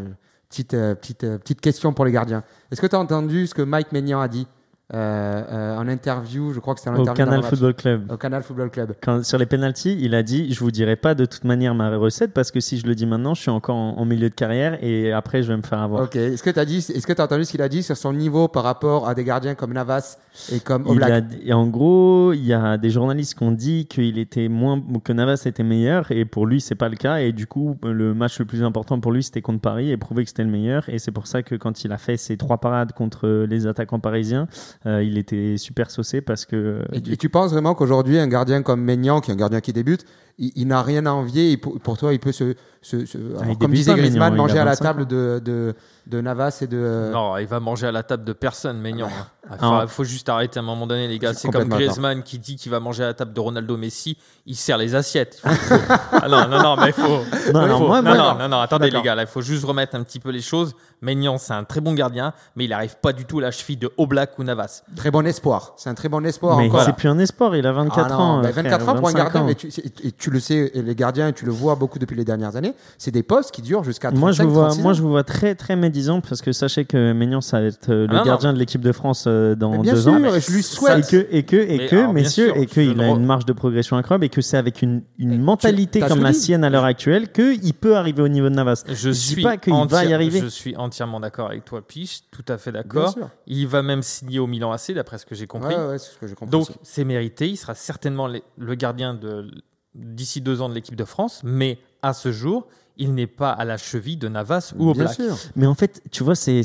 [0.50, 2.44] petite, euh, petite, euh, petite question pour les gardiens.
[2.72, 4.48] Est-ce que tu as entendu ce que Mike Maignan a dit?
[4.94, 7.14] En interview Je crois que c'était Au interview.
[7.16, 7.50] Canal d'avant-match.
[7.50, 8.12] Football Club.
[8.12, 8.94] Au Canal Football Club.
[9.02, 11.96] Quand, sur les penalties, il a dit Je vous dirai pas de toute manière ma
[11.98, 14.36] recette parce que si je le dis maintenant, je suis encore en, en milieu de
[14.36, 16.04] carrière et après je vais me faire avoir.
[16.04, 16.16] Ok.
[16.16, 16.86] Est-ce que tu as, dit...
[16.94, 19.56] Est as entendu ce qu'il a dit sur son niveau par rapport à des gardiens
[19.56, 20.18] comme Navas
[20.52, 21.12] et comme Il Oblak?
[21.12, 24.82] a et en gros, il y a des journalistes qui ont dit qu'il était moins,
[25.04, 28.14] que Navas était meilleur et pour lui c'est pas le cas et du coup le
[28.14, 30.88] match le plus important pour lui c'était contre Paris et prouver que c'était le meilleur
[30.90, 34.00] et c'est pour ça que quand il a fait ses trois parades contre les attaquants
[34.00, 34.48] parisiens,
[34.86, 38.62] euh, il était super saucé parce que Et, et tu penses vraiment qu'aujourd'hui, un gardien
[38.62, 40.06] comme Maignan, qui est un gardien qui débute,
[40.38, 43.18] il, il n'a rien à envier et pour, pour toi, il peut se, se- se-
[43.18, 45.74] alors, Ah, il comme disait Griezmann, Maignan, manger à la 25 table de, de,
[46.08, 47.10] de Navas et de.
[47.12, 49.08] Non, il va manger à la table de personne, Maignan.
[49.08, 49.28] hein.
[49.50, 49.82] Il Ah.
[49.82, 51.34] faut, faut juste arrêter à un moment donné, les gars.
[51.34, 54.18] C'est comme Griezmann qui dit qu'il va manger à la table de Ronaldo Messi.
[54.48, 55.40] Il sert les assiettes.
[55.44, 55.76] Faut-
[56.12, 57.52] ah non, non, non, mais il faut.
[57.54, 59.16] Non, non, faut- moi- non, moi- non, non, non, attendez, les gars.
[59.16, 60.74] Là, il faut juste remettre un petit peu les choses.
[61.02, 63.78] Maignan, c'est un très bon gardien, mais il n'arrive pas du tout à la cheville
[63.78, 64.84] de Oblak ou Navas.
[64.96, 65.74] Très bon espoir.
[65.78, 66.58] C'est un très bon espoir.
[66.58, 66.82] mais encore.
[66.84, 68.42] c'est plus un espoir, il a 24 Ah ans.
[68.42, 69.46] bah, euh, 24 frère, ans pour un 25 gardien, ans.
[69.46, 72.16] mais tu, c'est- et tu le sais, les gardiens, et tu le vois beaucoup depuis
[72.16, 74.82] les dernières années, c'est des postes qui durent jusqu'à 35 Moi je, vous vois, 36
[74.82, 74.94] moi, ans.
[74.96, 78.08] je vous vois très très médisant parce que sachez que Maignan, ça va être euh,
[78.08, 80.24] le Ah non, gardien de l'équipe de France euh, dans bien deux sûr, ans.
[80.34, 81.10] et je lui Et souhaite.
[81.10, 83.46] que, et que, et Mais que alors, bien messieurs, sûr, et qu'il a une marge
[83.46, 86.64] de progression incroyable et que c'est avec une, une Et mentalité tu- comme la sienne
[86.64, 88.84] à l'heure actuelle qu'il peut arriver au niveau de Navas.
[88.88, 90.40] Je, dis suis pas qu'il va y arriver.
[90.42, 92.22] Je suis entièrement d'accord avec toi, Piche.
[92.32, 93.16] Tout à fait d'accord.
[93.48, 95.76] Il va même signer au Milan AC, d'après ce que j'ai compris.
[95.76, 96.52] Ouais, ouais, c'est ce que j'ai compris.
[96.52, 97.48] Donc c'est mérité.
[97.50, 99.50] Il sera certainement les- le gardien de
[99.94, 102.68] d'ici deux ans de l'équipe de France, mais à ce jour,
[102.98, 105.16] il n'est pas à la cheville de Navas ou au bien Black.
[105.16, 105.36] sûr.
[105.56, 106.62] Mais en fait, tu vois, c'est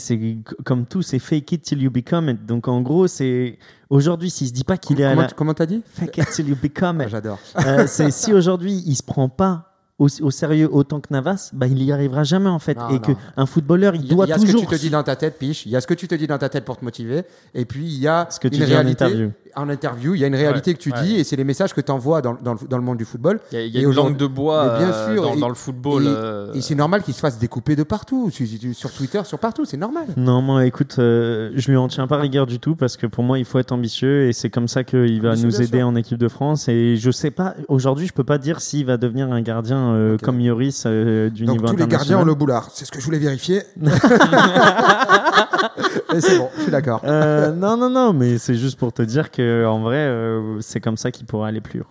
[0.65, 2.47] comme tout, c'est fake it till you become it.
[2.47, 3.59] Donc en gros, c'est
[3.89, 5.83] aujourd'hui, s'il se dit pas qu'il est à Comment, la tu- comment t'as dit?
[5.93, 7.11] Fake it till you become Ah, it.
[7.11, 7.39] J'adore.
[7.67, 9.67] Euh, c'est si aujourd'hui il se prend pas
[9.99, 12.75] au, au sérieux autant que Navas, bah, il y arrivera jamais en fait.
[12.79, 12.99] Non, et non.
[13.01, 14.77] que un footballeur, il Il y a, doit il y a ce que toujours tu
[14.77, 15.67] te dis dans ta tête, Piche.
[15.67, 17.23] Il y a ce que tu te dis dans ta tête pour te motiver.
[17.53, 19.33] Et puis, il y a ce que tu dis en interview.
[19.57, 21.03] En interview, il y a une réalité Ouais, que tu ouais.
[21.03, 23.05] dis et c'est les messages que tu envoies dans, dans le, dans le monde du
[23.05, 23.41] football.
[23.53, 25.35] Il y a, il y a Et une langue de bois bien euh, sûr, dans,
[25.35, 26.05] et- dans le football.
[26.05, 28.31] et- euh, Et c'est normal qu'il se fasse découper de partout.
[28.31, 30.05] Sur, Twitter, sur partout, c'est normal.
[30.17, 33.25] Non, moi, écoute, euh, je lui en tiens pas rigueur du tout parce que pour
[33.25, 35.87] moi, il faut être ambitieux et c'est comme ça qu'il va nous aider sûr.
[35.89, 36.69] en équipe de France.
[36.69, 40.17] Et je sais pas, aujourd'hui, je peux pas dire s'il va devenir un gardien euh,
[40.23, 42.69] comme Yoris euh, du Donc niveau tous les gardiens ont le boulard.
[42.73, 43.63] C'est ce que je voulais vérifier.
[46.19, 47.01] c'est bon, je suis d'accord.
[47.05, 50.81] Euh, non, non, non, mais c'est juste pour te dire que en vrai, euh, c'est
[50.81, 51.87] comme ça qu'il pourra aller plus haut.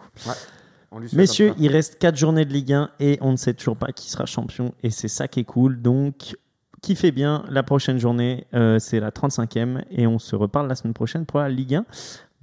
[1.14, 4.10] Messieurs, il reste 4 journées de Ligue 1 et on ne sait toujours pas qui
[4.10, 4.74] sera champion.
[4.84, 5.82] Et c'est ça qui est cool.
[5.82, 6.36] Donc,
[6.82, 7.44] kiffez bien.
[7.50, 9.84] La prochaine journée, euh, c'est la 35e.
[9.92, 11.86] Et on se reparle la semaine prochaine pour la Ligue 1.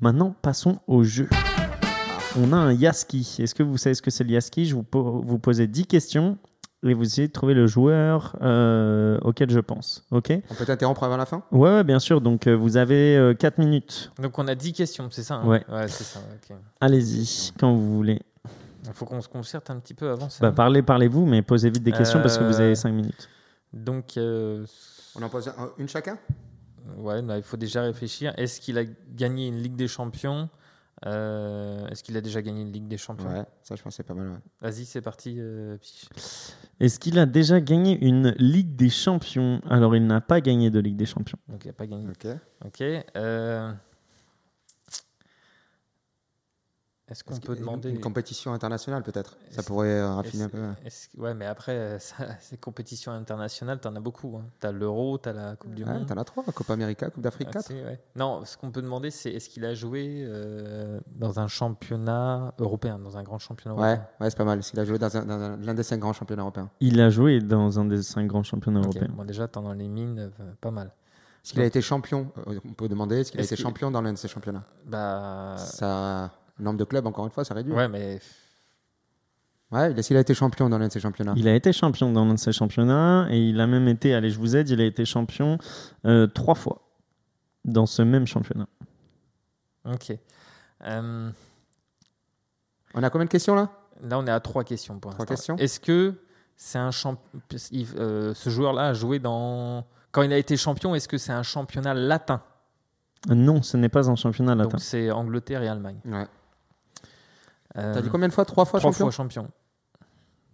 [0.01, 1.29] Maintenant, passons au jeu.
[2.41, 3.37] On a un Yaski.
[3.41, 4.67] Est-ce que vous savez ce que c'est le Yaski?
[4.67, 6.39] Je vous, po- vous posez 10 questions
[6.85, 10.05] et vous essayez de trouver le joueur euh, auquel je pense.
[10.11, 10.33] Ok?
[10.51, 11.43] On peut t'interrompre avant la fin?
[11.53, 12.21] Ouais, ouais, bien sûr.
[12.21, 14.13] Donc, euh, vous avez 4 minutes.
[14.21, 15.47] Donc on a 10 questions, c'est ça hein?
[15.47, 15.65] Ouais.
[15.89, 16.21] c'est ça.
[16.81, 18.21] Allez-y, quand vous voulez.
[18.87, 20.39] Il faut qu'on se concerte un petit peu avant ça.
[20.41, 23.29] Bah, parlez, parlez-vous, mais posez vite des questions parce que vous avez Euh, 5 minutes.
[23.73, 24.65] Donc, euh,
[25.19, 26.19] On en pose un- une chacun?
[26.99, 28.33] Ouais, là, il faut déjà réfléchir.
[28.37, 28.85] Est-ce qu'il a
[29.17, 30.49] gagné une Ligue des Champions?
[31.05, 33.29] Euh, Est-ce qu'il a déjà gagné une Ligue des Champions?
[33.29, 34.31] Ouais, ça je pense c'est pas mal.
[34.31, 34.39] ouais.
[34.63, 35.37] Vas-y, c'est parti.
[35.39, 35.77] euh.
[36.81, 39.61] Est-ce qu'il a déjà gagné une Ligue des Champions?
[39.69, 41.39] Alors, il n'a pas gagné de Ligue des Champions.
[41.49, 42.07] Donc, il n'a pas gagné.
[42.09, 42.27] Ok.
[42.65, 42.81] Ok.
[43.17, 43.73] euh,
[47.09, 49.37] Est-ce qu'on Est-ce peut une- demander Une compétition internationale peut-être.
[49.51, 50.63] Ça Est-ce- pourrait euh, raffiner un Est-ce- peu.
[50.85, 54.37] est-ce- Ouais, mais après, euh, ça, ces compétitions internationales, t'en as beaucoup.
[54.37, 54.47] Hein.
[54.59, 56.07] T'as l'Euro, t'as la Coupe du Ouais, Monde.
[56.07, 57.67] T'en as trois, Copa América, Coupe d'Afrique Ah, 4.
[57.67, 58.01] si, ouais.
[58.17, 62.99] Non, ce qu'on peut demander, c'est est-ce qu'il a joué euh, dans un championnat européen,
[62.99, 64.05] dans un grand championnat européen?
[64.21, 64.63] ouais c'est pas mal.
[64.65, 66.71] S'il a joué dans un- dans un- l'un des cinq grands championnats européens.
[66.81, 69.09] Il a joué dans un des 5 grands championnats européens.
[69.17, 70.89] Bon, déjà, t'en as les mines, euh, pas mal.
[71.45, 72.33] Est-ce qu'il a été champion?
[72.49, 74.27] Euh, On peut demander est-ce qu'il a Est-ce été qu'il- champion dans l'un de ces
[74.27, 74.65] championnats?
[74.85, 77.73] Bah, Ça, le nombre de clubs, encore une fois, ça réduit.
[77.73, 78.19] ouais, mais
[79.73, 82.25] Ouais, qu'il a été champion dans l'un de ces championnats Il a été champion dans
[82.25, 84.85] l'un de ses championnats et il a même été, allez, je vous aide, il a
[84.85, 85.59] été champion
[86.05, 86.83] euh, trois fois
[87.65, 88.69] dans ce même championnat.
[89.85, 90.13] ok.
[90.85, 91.31] Euh,
[92.95, 93.71] On a combien de questions là?
[94.03, 95.35] Là, on est à trois questions pour Trois l'instant.
[95.35, 96.15] questions Est-ce que
[96.55, 97.17] c'est un champ...
[97.73, 101.33] il- euh, ce joueur-là a joué dans quand il a été champion Est-ce que c'est
[101.33, 102.41] un championnat latin?
[103.29, 104.71] Non, ce n'est pas un championnat latin.
[104.71, 105.99] Donc c'est Angleterre et Allemagne.
[106.05, 106.27] Ouais.
[107.79, 109.49] Euh, T'as dit combien de fois Trois fois Trois champion fois champion.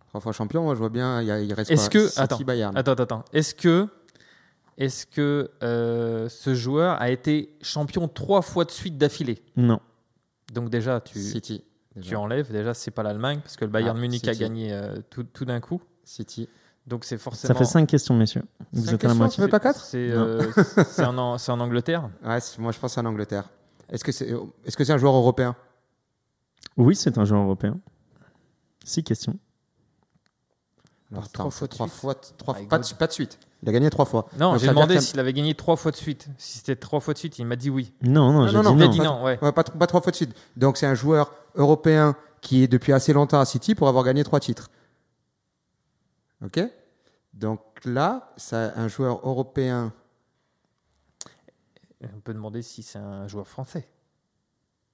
[0.09, 2.09] Trois fois champion, moi je vois bien, il, y a- il reste Est-ce quoi que-
[2.09, 2.77] City, attends, Bayern.
[2.77, 3.25] Attends, attends.
[3.33, 3.89] Est-ce que,
[4.77, 9.43] est-ce que euh, ce joueur a été champion trois fois de suite d'affilée?
[9.57, 9.81] Non.
[10.53, 11.65] Donc déjà, tu, City.
[11.97, 12.09] déjà.
[12.11, 12.53] tu enlèves.
[12.53, 15.45] Déjà, c'est pas l'Allemagne parce que le Bayern Ah, Munich a gagné euh, tout, tout
[15.47, 15.81] d'un coup.
[16.05, 16.49] City.
[16.87, 17.55] Donc c'est forcément.
[17.55, 18.43] Ça fait 5 questions, messieurs.
[18.73, 19.37] Vous Cinq êtes à la questions, moitié.
[19.37, 19.81] ça fait pas quatre?
[19.85, 20.51] C'est euh,
[20.91, 22.11] c'est en, An- c'est en Angleterre.
[22.25, 23.49] Ouais, c'est- moi je pense en Angleterre.
[23.89, 24.29] Est-ce que c'est
[24.65, 25.55] est-ce que c'est un joueur européen?
[26.77, 27.79] Oui, c'est un joueur européen.
[28.85, 29.39] 6 questions.
[31.13, 32.01] Alors, trois fois de trois suite.
[32.01, 32.95] fois, trois, pas, de, God.
[32.99, 33.39] pas de suite.
[33.63, 34.29] Il a gagné trois fois.
[34.39, 36.27] Non, j'ai demandé s'il avait gagné trois fois de suite.
[36.39, 37.93] Si c'était trois fois de suite, il m'a dit oui.
[38.03, 39.37] Non, non, Non, non, dit non, dit pas- non, ouais.
[39.37, 40.35] Pas, pas trois fois de suite.
[40.57, 44.25] Donc c'est un joueur européen qui est depuis assez longtemps à City pour avoir gagné
[44.25, 44.71] trois titres.
[46.45, 46.61] Ok?
[47.35, 49.93] Donc là, c'est un joueur européen.
[52.03, 53.87] On peut demander si c'est un joueur français.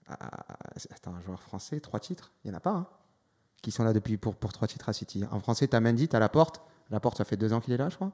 [0.08, 0.44] Ah,
[0.94, 2.86] attends, un joueur français, trois titres Il n'y en a pas, hein
[3.62, 5.24] Qui sont là depuis pour, pour trois titres à City.
[5.30, 6.60] En français, t'as Mendy, t'as Laporte.
[6.90, 8.12] Laporte, ça fait deux ans qu'il est là, je crois.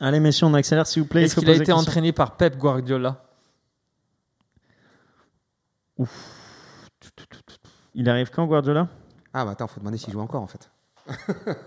[0.00, 1.22] Allez, messieurs, on accélère, s'il vous plaît.
[1.22, 1.76] il Est-ce qu'il a été question.
[1.76, 3.24] entraîné par Pep Guardiola?
[7.94, 8.88] Il arrive quand, Guardiola?
[9.34, 10.70] Ah, bah attends, faut demander s'il joue encore, en fait.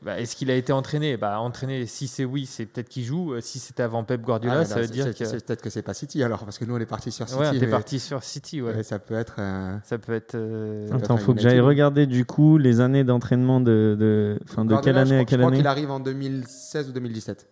[0.00, 1.16] Eh ben, Est-ce qu'il a été entraîné?
[1.16, 3.32] Bah, Entraîné, si c'est oui, c'est peut-être qu'il joue.
[3.34, 5.24] Euh, Si c'était avant Pep Guardiola, Ah, ça veut c'est- dire c'est- que.
[5.24, 7.40] c'est Peut-être que c'est pas City alors, parce que nous on est parti sur City.
[7.40, 8.82] Ouais, t'es mais- parti sur City, ouais.
[8.82, 9.36] ça peut être.
[9.38, 10.34] euh, Ça peut être.
[10.34, 13.96] euh, peut être Attends, faut que j'aille regarder du coup les années d'entraînement de.
[13.98, 14.38] de...
[14.44, 16.92] Enfin, de quelle année je à quelle Je crois année qu'il arrive en 2016 ou
[16.92, 17.48] 2017.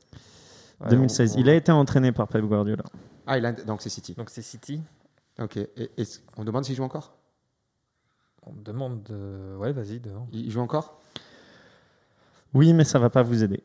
[0.81, 1.35] Ouais, 2016.
[1.37, 2.85] on- Il a été entraîné par Pep Guardiola.
[3.27, 3.53] Ah, il a...
[3.53, 4.15] donc c'est City.
[4.15, 4.81] Donc c'est City.
[5.41, 5.57] Ok.
[5.57, 5.91] Et,
[6.37, 7.15] on demande s'il joue encore?
[8.47, 9.03] On demande.
[9.05, 10.01] de- Ouais, vas-y,
[10.33, 11.01] il joue encore?
[12.55, 13.63] Oui, mais ça va pas vous aider.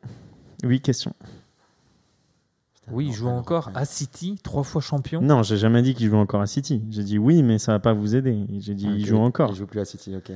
[0.63, 1.13] Oui, question.
[2.91, 5.21] Oui, il joue encore à City, trois fois champion.
[5.21, 6.81] Non, j'ai jamais dit qu'il joue encore à City.
[6.89, 8.47] J'ai dit oui, mais ça va pas vous aider.
[8.59, 9.51] J'ai dit il Ok, joue encore.
[9.51, 10.31] Il joue plus à City, ok.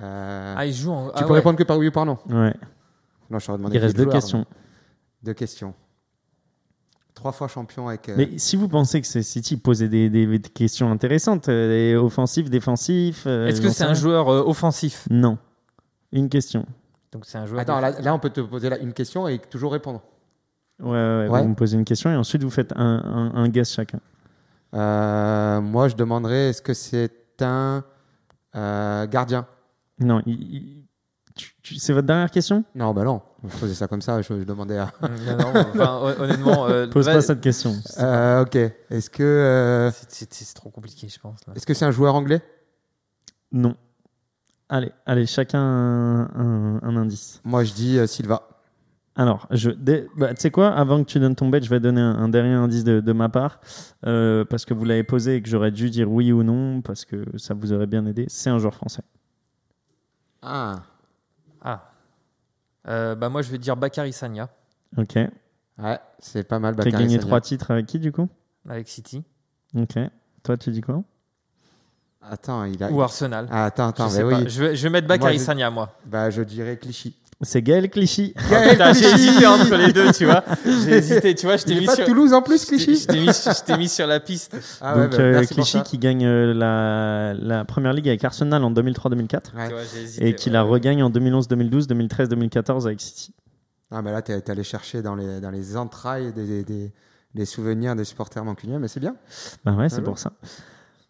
[0.00, 1.08] Euh, Ah, il joue en.
[1.08, 1.34] tu ah peux ouais.
[1.36, 2.54] répondre que par oui ou par non Ouais.
[3.30, 4.38] Non, je t'aurais demandé Il qui reste le deux joueur, questions.
[4.38, 4.56] mais-
[5.24, 5.74] Deux questions.
[7.14, 8.08] Trois fois champion avec.
[8.08, 11.98] euh, Mais si vous pensez que c'est City, posez des, des- des questions intéressantes, euh,
[12.48, 13.24] défensifs.
[13.26, 13.94] euh, Est-ce que j'en c'est sais un rien.
[13.94, 15.06] joueur euh, offensif?
[15.10, 15.36] Non.
[16.12, 16.64] Une question.
[17.16, 17.60] Donc c'est un joueur.
[17.62, 20.02] Attends, là, là, on peut te poser là une question et toujours répondre.
[20.80, 21.42] Ouais, ouais, Ouais.
[21.42, 24.00] Vous me posez une question et ensuite vous faites un, un, un guess chacun.
[24.74, 27.10] Euh, moi, je demanderais est-ce que c'est
[27.40, 27.82] un
[28.54, 29.46] euh, gardien?
[29.98, 30.82] Non, il- il-
[31.78, 32.64] c'est votre dernière question?
[32.74, 33.22] Non, bah non.
[33.48, 34.20] Je posais ça comme ça.
[34.20, 34.92] Je, je demandais à.
[35.02, 36.66] Non, non, enfin, honnêtement.
[36.66, 37.72] euh, Pose pas cette question.
[37.98, 38.56] Euh, ok.
[38.90, 41.38] Est-ce que euh, c'est- C'est c'est trop compliqué, je pense.
[41.46, 41.54] là.
[41.56, 42.42] est-ce que c'est un joueur anglais?
[43.52, 43.74] Non.
[44.68, 47.40] Allez, allez, chacun un, un- un indice.
[47.44, 48.48] Moi, je dis euh, Silva.
[49.14, 52.00] Alors, je, bah, tu sais quoi Avant que tu donnes ton bet, je vais donner
[52.02, 53.60] un, un dernier indice de, de ma part
[54.04, 57.04] euh, parce que vous l'avez posé et que j'aurais dû dire oui ou non parce
[57.06, 58.26] que ça vous aurait bien aidé.
[58.28, 59.02] C'est un joueur français.
[60.42, 60.82] Ah.
[61.62, 61.90] Ah.
[62.88, 64.48] Euh, bah moi, je vais dire Bakary Sagna
[64.96, 65.16] Ok.
[65.78, 66.74] Ouais, c'est pas mal.
[66.74, 68.28] Qui a Bakary gagné trois titres avec qui du coup?
[68.68, 69.24] Avec City
[69.74, 69.98] Ok.
[70.42, 71.02] Toi, tu dis quoi?
[72.30, 72.90] Attends, il a.
[72.90, 73.46] ou Arsenal.
[73.50, 74.08] Ah, attends, attends.
[74.08, 74.38] je, sais mais pas.
[74.40, 74.44] oui.
[74.48, 75.92] je, vais, je vais mettre Bakary Moi, je- Sagna, moi.
[76.06, 77.14] Bah, je dirais Clichy.
[77.42, 78.32] C'est Gaël Clichy.
[78.34, 80.42] Putain, j'ai hésité entre les deux, tu vois.
[80.64, 81.58] J'ai hésité, tu vois.
[81.58, 82.04] Je t'ai mis pas sur.
[82.04, 83.06] de Toulouse en plus, Clichy je
[83.62, 84.56] t'ai mis, sur la piste.
[84.80, 88.64] Ah ouais, Donc bah, euh, Clichy qui gagne euh, la, la première ligue avec Arsenal
[88.64, 89.68] en 2003-2004 Ouais.
[89.68, 90.54] Tu vois, j'ai hésité, et qui ouais.
[90.54, 93.34] la regagne en 2011-2012, 2013-2014 avec City.
[93.90, 96.92] Ah, mais là, t'es t'es allé chercher dans les, dans les entrailles des, des, des-
[97.34, 99.14] des souvenirs des supporters mancuniens, mais c'est bien.
[99.62, 100.32] Bah ouais, c'est pour ça.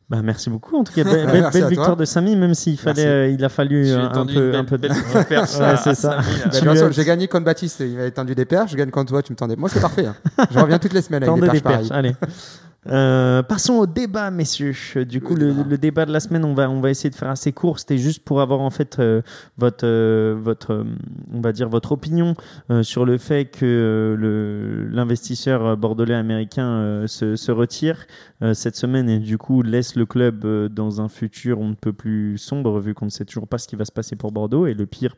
[0.09, 0.77] Bah merci beaucoup.
[0.77, 1.97] En tout cas, belle, belle- belle victoire toi.
[1.97, 4.65] de Samy, même s'il fallait, euh, il a fallu euh, un peu, une un belle-
[4.65, 4.89] peu de.
[4.89, 4.93] belle
[5.41, 6.23] Ouais, c'est ça.
[6.53, 6.75] Samy, là.
[6.75, 8.71] Bah, j'ai gagné contre Baptiste, il m'avait tendu des perches.
[8.71, 9.57] Je gagne contre toi, tu me tendais.
[9.57, 10.07] Moi, c'est parfait.
[10.07, 10.15] hein.
[10.53, 11.89] Je reviens toutes les semaines avec des des perches pareilles.
[11.89, 11.99] perches.
[11.99, 12.15] Allez.
[12.89, 14.75] Euh, passons au débat, messieurs.
[15.09, 16.07] Du coup, Le le, débat.
[16.07, 17.79] de la semaine, on va, on va essayer de faire assez court.
[17.79, 19.23] C'était juste pour avoir en fait euh,
[19.57, 20.85] votre, euh, votre, euh,
[21.33, 22.35] on va dire votre opinion
[22.71, 28.07] euh, sur le fait que euh, l'investisseur bordelais américain euh, se, se retire
[28.43, 31.75] euh, cette semaine et du coup laisse le club euh, dans un futur on ne
[31.75, 34.33] peut plus sombre vu qu'on ne sait toujours pas ce qui va se passer pour
[34.33, 35.15] Bordeaux et le pire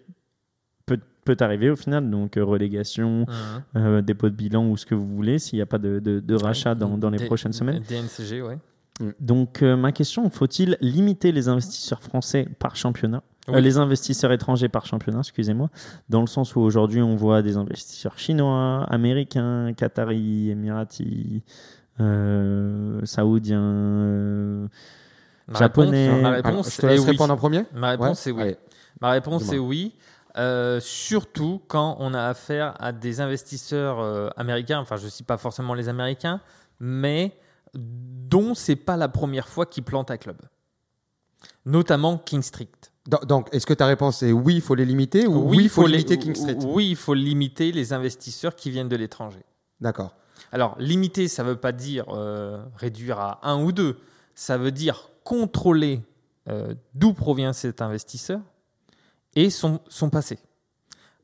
[0.89, 2.09] peut, peut arriver au final.
[2.11, 3.27] Donc euh, relégation, Mhm.
[3.77, 6.21] euh, dépôt de bilan ou ce que vous voulez s'il n'y a pas de, de-
[6.21, 7.83] de rachat dans, dans les D- prochaines semaines.
[7.89, 8.59] DNCG, ouais.
[9.21, 13.23] Donc euh, ma question, faut-il limiter les investisseurs français par championnat?
[13.49, 13.63] Euh, Oui.
[13.63, 15.71] les investisseurs étrangers par championnat, excusez-moi,
[16.09, 21.43] dans le sens où aujourd'hui on voit des investisseurs chinois, américains, qataris, émiratis,
[22.01, 24.67] euh, saoudiens, euh,
[25.49, 26.09] Ma Japonais.
[26.09, 27.11] réponse, ma réponse je te est laisse oui.
[27.13, 27.63] répondre en premier.
[27.75, 28.43] Ma réponse Ouais c'est oui.
[28.43, 28.57] Allez.
[29.01, 29.95] Ma réponse est oui.
[30.39, 35.27] Euh, surtout quand on a affaire à des investisseurs euh, américains, enfin je ne cite
[35.27, 36.41] pas forcément les Américains,
[36.79, 37.37] mais
[37.75, 40.37] dont c'est pas la première fois qu'ils plantent un club.
[41.65, 42.69] Notamment King Street.
[43.27, 45.87] Donc, est-ce que ta réponse est oui, il faut les limiter ou oui, il faut
[45.87, 46.59] les- limiter King Street?
[46.65, 49.43] Oui, il faut limiter les investisseurs qui viennent de l'étranger.
[49.81, 50.15] D'accord.
[50.53, 53.99] Alors, limiter, ça ne veut pas dire euh, réduire à un ou deux.
[54.35, 56.03] Ça veut dire contrôler
[56.95, 58.41] d'où provient cet investisseur
[59.45, 60.39] et son, son passé.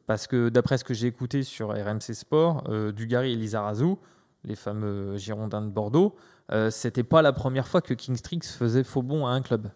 [0.06, 3.94] Parce que d'après ce que j'ai écouté sur RMC Sport, euh, Dugarry et Lizarazu,
[4.44, 6.14] les fameux Girondins de Bordeaux,
[6.52, 9.68] euh, c'était pas la première fois que King Street faisait faux bon à un club.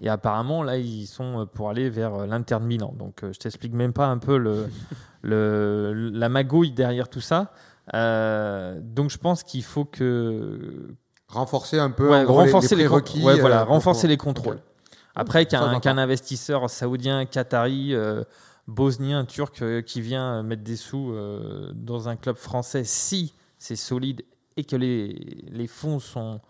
[0.00, 2.92] Et apparemment, là, ils sont pour aller vers l'Inter de Milan.
[2.98, 4.66] Donc, euh, je t'explique même pas un peu le,
[5.22, 7.52] le- la magouille derrière tout ça.
[7.94, 10.88] Euh, donc, je pense qu'il faut que
[11.28, 13.22] Renforcer un peu Ouais, renforcer les, les, con- prérequis.
[13.24, 14.58] ouais, voilà, euh, renforcer pour- les contrôles.
[15.16, 18.22] Après, qu'un investisseur saoudien, qatari, euh,
[18.68, 23.76] bosnien, turc euh, qui vient mettre des sous euh, dans un club français, si c'est
[23.76, 24.22] solide
[24.56, 26.40] et que les, les fonds sont.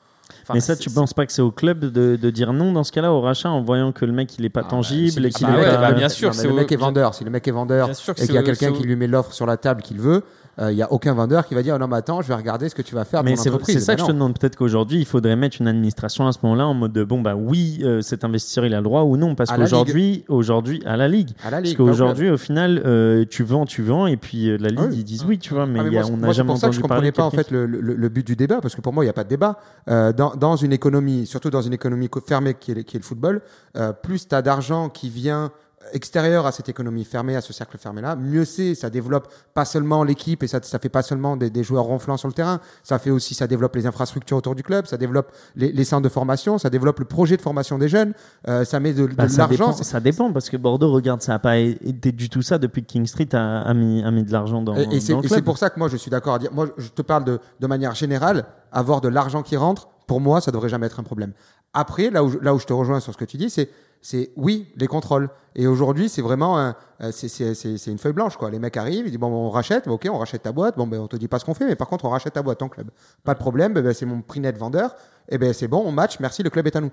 [0.43, 2.85] enfin, Mais ça, tu penses pas que c'est au club de, de dire non dans
[2.85, 5.27] ce cas-là au rachat en voyant que le mec il est pas Ah, tangible si-
[5.27, 6.53] et qu'il le bah est mec ouais, pas- bah, est- bien sûr, non, c'est le
[6.53, 7.15] au- mec est vendeur.
[7.15, 9.33] Si le mec est vendeur et c'est qu'il y a quelqu'un qui lui met l'offre
[9.33, 10.23] sur la table qu'il veut,
[10.59, 12.69] euh, il y a aucun vendeur qui va dire non mais attends, je vais regarder
[12.69, 14.15] ce que tu vas faire Mais c'est c'est ça Ben que je te non.
[14.19, 14.39] demande.
[14.39, 17.35] Peut-être qu'aujourd'hui, il faudrait mettre une administration à ce moment-là en mode de bon, bah
[17.37, 19.35] oui, euh, cet investisseur il a le droit ou non.
[19.35, 21.31] Parce qu'aujourd'hui, aujourd'hui, à la Ligue.
[21.43, 21.77] À la Parce ligue.
[21.77, 24.97] qu'aujourd'hui, au final, euh, tu vends, tu vends, et puis euh, la Ligue, Ah oui.
[24.99, 26.47] ils disent oui, tu vois, mais Ah, mais y a- moi, on n'a c'est jamais
[26.49, 28.37] pour ça que je entendu parler comprenais pas en fait le, le- le but du
[28.37, 30.73] débat parce que pour moi il n'y a pas de débat Euh, dans, dans une
[30.73, 33.41] économie surtout dans une économie co- fermée qui est, le- qui est le football
[33.77, 35.51] euh, plus tu as d'argent qui vient
[35.93, 38.75] extérieur à cette économie fermée, à ce cercle fermé-là, mieux c'est.
[38.75, 42.17] Ça développe pas seulement l'équipe et ça, ça fait pas seulement des, des joueurs ronflants
[42.17, 42.61] sur le terrain.
[42.83, 46.03] Ça fait aussi, ça développe les infrastructures autour du club, ça développe les, les centres
[46.03, 48.13] de formation, ça développe le projet de formation des jeunes,
[48.49, 49.73] euh, ça met de, de Bah, l'argent.
[49.73, 52.89] ça dépend parce que Bordeaux, regarde, ça n'a pas été du tout ça depuis que
[52.89, 55.25] King Street a, a mis, a mis de l'argent dans, Et, et c'est dans le
[55.25, 55.45] et c'est club.
[55.45, 56.51] pour ça que moi je suis d'accord à dire.
[56.53, 60.41] Moi je te parle de, de manière générale, avoir de l'argent qui rentre, pour moi
[60.41, 61.33] ça devrait jamais être un problème.
[61.75, 63.69] Après, là où là où je te rejoins sur ce que tu dis, c'est
[64.09, 65.29] c'est oui les contrôles.
[65.57, 68.51] Et aujourd'hui c'est vraiment un, euh, c'est- c'est c'est- c'est une feuille blanche quoi.
[68.51, 71.01] Les mecs arrivent, ils disent bon on rachète, ok on rachète ta boîte, bon ben
[71.01, 72.69] on te dit pas ce qu'on fait, mais par contre on rachète ta boîte ton
[72.69, 72.89] club.
[73.25, 74.95] Pas de problème, ben, ben, c'est mon prix net vendeur.
[75.29, 76.91] Et ben c'est bon, on match, merci, le club est à nous.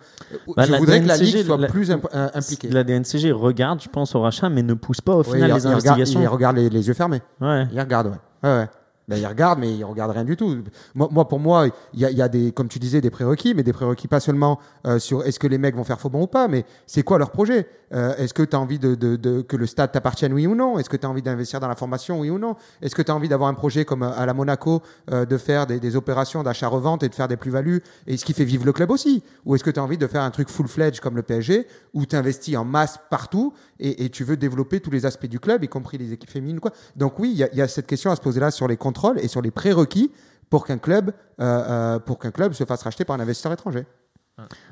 [0.58, 2.70] Bah, je voudrais que la ligue soit la- plus imp- euh, impliquée.
[2.70, 5.44] La DNCG regarde, je pense, au rachat, mais ne pousse pas au Oui, final il-
[5.44, 6.22] les il regarde- investigations.
[6.22, 7.22] il regarde les- les yeux fermés.
[7.40, 7.68] Ouais.
[7.72, 8.50] Il regarde, ouais.
[8.50, 8.70] ouais, ouais.
[9.08, 10.64] Ben, il regarde, mais il regarde rien du tout.
[10.96, 14.08] Moi, pour moi, il y a, des, comme tu disais, des prérequis, mais des prérequis
[14.08, 16.66] pas seulement euh, sur est-ce que les mecs vont faire faux bon ou pas, mais
[16.88, 17.68] c'est quoi leur projet?
[17.94, 20.56] Euh, Est-ce que tu as envie de, de- de- que le stade t'appartienne, oui ou
[20.56, 20.80] non?
[20.80, 22.56] Est-ce que tu as envie d'investir dans la formation, oui ou non?
[22.82, 24.82] Est-ce que tu as envie d'avoir un projet comme euh, à la Monaco,
[25.12, 28.46] de faire des, des opérations d'achat-revente et de faire des plus-values, et ce qui fait
[28.46, 29.22] vivre le club aussi.
[29.46, 32.06] Ou est-ce que tu as envie de faire un truc full-fledged comme le PSG, où
[32.06, 35.68] tu investis en masse partout et, tu veux développer tous les aspects du club, y
[35.68, 36.72] compris les équipes féminines quoi?
[36.96, 38.78] Donc oui, il y, y a cette question à se poser là sur les
[39.18, 40.12] et sur les prérequis
[40.50, 43.86] pour qu'un club, euh, euh, pour qu'un club se fasse racheter par un investisseur étranger.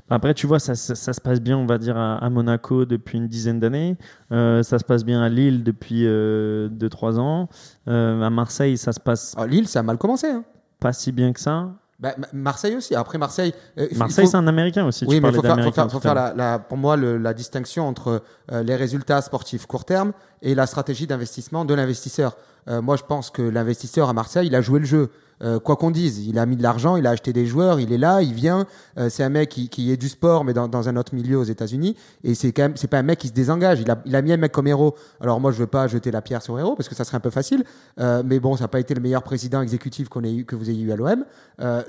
[0.10, 2.86] Après, tu vois, ça, ça- ça se passe bien, on va dire, à, à Monaco
[2.86, 3.96] depuis une dizaine d'années.
[4.32, 7.48] Euh, ça se passe bien à Lille depuis 2-3 ans.
[7.88, 10.28] Euh, à Marseille, ça se passe Ah, Lille, ça a mal commencé.
[10.28, 10.44] Hein.
[10.80, 11.70] pas si bien que ça.
[12.00, 12.96] Bah, Ma- Marseille aussi.
[12.96, 15.06] Après Marseille, euh, Marseille, faut- c'est un Américain aussi.
[15.08, 16.34] Oui, tu mais il faut faire, faut faire- faut faire l'heure.
[16.36, 20.12] la, la- pour moi le- la distinction entre euh, les résultats sportifs court terme
[20.42, 22.36] et la stratégie d'investissement de l'investisseur.
[22.68, 25.10] Euh, moi, je pense que l'investisseur à Marseille, il a joué le jeu.
[25.42, 27.92] Euh, quoi qu'on dise, il a mis de l'argent, il a acheté des joueurs, il
[27.92, 28.66] est là, il vient.
[28.98, 31.38] Euh, c'est un mec qui, qui est du sport, mais dans, dans un autre milieu
[31.40, 31.96] aux États-Unis.
[32.24, 33.80] Et c'est quand même, c'est pas un mec qui se désengage.
[33.82, 34.96] Il a, il a mis un mec comme héros.
[35.20, 37.22] Alors moi, je veux pas jeter la pierre sur héros parce que ça serait un
[37.22, 37.64] peu facile.
[38.00, 40.56] Euh, mais bon, ça n'a pas été le meilleur président exécutif qu'on ait eu, que
[40.56, 41.26] vous ayez eu à l'OM.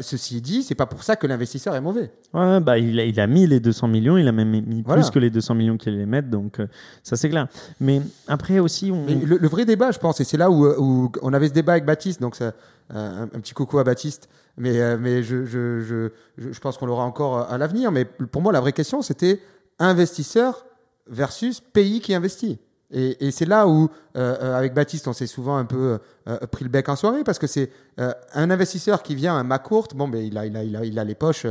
[0.00, 2.11] Ceci dit, c'est pas pour ça que l'investisseur est mauvais.
[2.34, 5.03] Ouais, bah, il, a, il a mis les 200 millions, il a même mis Voilà.
[5.03, 6.59] plus que les 200 millions qu'il allait mettre, donc
[7.03, 7.48] ça c'est clair.
[7.80, 11.11] Mais après aussi, on, le, le vrai débat, je pense, et c'est là où, où
[11.22, 12.53] on avait ce débat avec Baptiste, donc ça,
[12.90, 17.50] un, petit coucou à Baptiste, mais, euh, je, je, je, je, pense qu'on l'aura encore
[17.50, 17.90] à l'avenir.
[17.90, 19.40] Mais pour moi, la vraie question, c'était
[19.78, 20.66] investisseur
[21.06, 22.58] versus pays qui investit.
[22.93, 26.62] Et, c'est là où, euh, euh, avec Baptiste, on s'est souvent un peu euh, pris
[26.62, 30.09] le bec en soirée parce que c'est un investisseur qui vient à ma courte, bon,
[30.09, 31.47] ben, il, a, il, a, il, a, il a les poches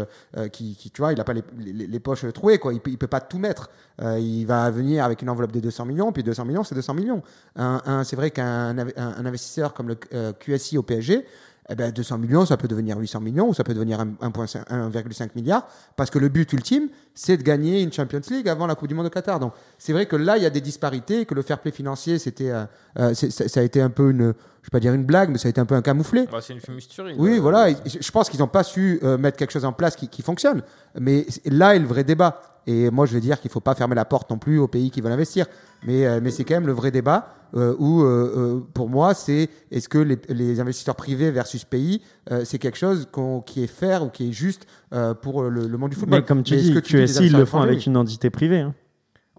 [0.51, 2.73] qui, tu vois, il n'a pas les, poches trouées, quoi.
[2.73, 3.69] Il il peut pas tout mettre.
[4.01, 7.21] Il va venir avec une enveloppe de 200 millions, puis 200 millions, c'est 200 millions.
[7.55, 9.95] Un, c'est vrai qu'un un, un investisseur comme le
[10.33, 11.25] QSI au PSG,
[11.71, 15.67] eh ben 200 millions, ça peut devenir 800 millions ou ça peut devenir 1,5 milliard
[15.95, 18.93] parce que le but ultime, c'est de gagner une Champions League avant la Coupe du
[18.93, 19.39] Monde au Qatar.
[19.39, 22.19] Donc, c'est vrai que là, il y a des disparités, que le fair play financier,
[22.19, 22.65] c'était, euh,
[22.99, 25.47] euh, ça a été un peu une, je vais pas dire une blague, mais ça
[25.47, 26.27] a été un peu un camouflet.
[26.31, 27.15] Bah, c'est une fumisterie.
[27.17, 27.69] Oui, euh, voilà.
[27.85, 30.61] Je pense qu'ils n'ont pas su euh, mettre quelque chose en place qui, qui, fonctionne.
[30.99, 32.41] Mais là est le vrai débat.
[32.67, 34.67] Et moi, je veux dire qu'il ne faut pas fermer la porte non plus aux
[34.67, 35.45] pays qui veulent investir.
[35.83, 39.89] Mais, euh, mais c'est quand même le vrai débat euh, où, pour moi, c'est est-ce
[39.89, 42.01] que les, les, investisseurs privés versus pays,
[42.31, 45.67] euh, c'est quelque chose qu qui est faire ou qui est juste euh, pour le,
[45.67, 46.19] le, monde du football.
[46.19, 48.59] Mais comme tu mais dis, que tu QSI, ils le font avec une entité privée.
[48.59, 48.73] Hein.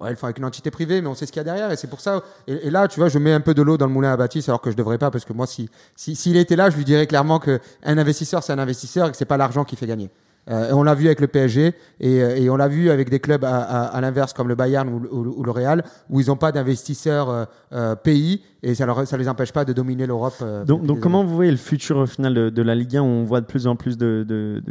[0.01, 1.45] Ouais, ils le font avec une entité privée, mais on sait ce qu'il y a
[1.45, 2.23] derrière, et c'est pour ça.
[2.47, 4.17] Et, et, là, tu vois, je mets un peu de l'eau dans le moulin à
[4.17, 6.77] Baptiste, alors que je devrais pas, parce que moi, si s'il si, était là, je
[6.77, 9.77] lui dirais clairement que un investisseur, c'est un investisseur, et que c'est pas l'argent qui
[9.77, 10.11] fait gagner.
[10.51, 13.45] Euh, on l'a vu avec le PSG et, et on l'a vu avec des clubs
[13.45, 17.95] à, l'inverse comme le Bayern ou, le Real où ils n'ont pas d'investisseurs euh, euh,
[17.95, 20.35] pays et ça ne les empêche pas de dominer l'Europe.
[20.41, 23.03] euh, donc, donc comment vous voyez le futur au final de, de, la Ligue 1
[23.03, 24.63] où on voit de plus en plus de, de,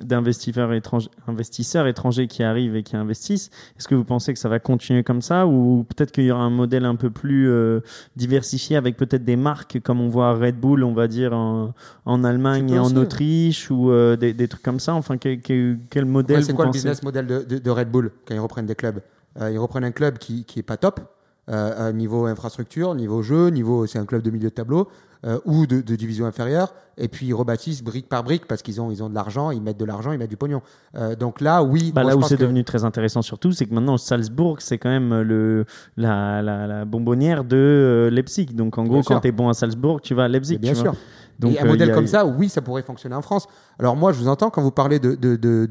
[0.00, 3.50] d'investisseurs étrangers, investisseurs étrangers qui arrivent et qui investissent?
[3.76, 6.44] Est-ce que vous pensez que ça va continuer comme ça ou peut-être qu'il y aura
[6.44, 7.80] un modèle un peu plus euh,
[8.14, 12.22] diversifié avec peut-être des marques comme on voit Red Bull, on va dire en, en
[12.22, 14.94] Allemagne et en Autriche ou euh, des, des, trucs comme ça?
[14.94, 16.78] Enfin, quel, modèle ouais, C'est quoi pensez?
[16.78, 19.00] le business model de, Red Bull quand ils reprennent des clubs?
[19.40, 21.00] Euh, Ils reprennent un club qui qui est pas top.
[21.48, 24.88] Euh, niveau infrastructure, niveau jeu, niveau c'est un club de milieu de tableau
[25.26, 28.80] euh, ou de, de, division inférieure, et puis ils rebâtissent brique par brique parce qu'ils
[28.80, 30.62] ont ils ont de l'argent, ils mettent de l'argent, ils mettent du pognon.
[30.94, 31.90] Euh, donc là, oui.
[31.92, 32.42] Bah moi, là où c'est que...
[32.42, 35.64] devenu très intéressant surtout, c'est que maintenant Salzbourg c'est quand même le
[35.96, 38.54] la, la, la bonbonnière de euh, Leipzig.
[38.54, 40.58] Donc en gros, bien quand tu es bon à Salzbourg, tu vas à Leipzig.
[40.58, 40.92] bien tu sûr.
[40.92, 41.00] Vois.
[41.40, 43.48] Donc, et un modèle comme ça, oui, ça pourrait fonctionner en France.
[43.80, 45.16] Alors moi, je vous entends quand vous parlez de,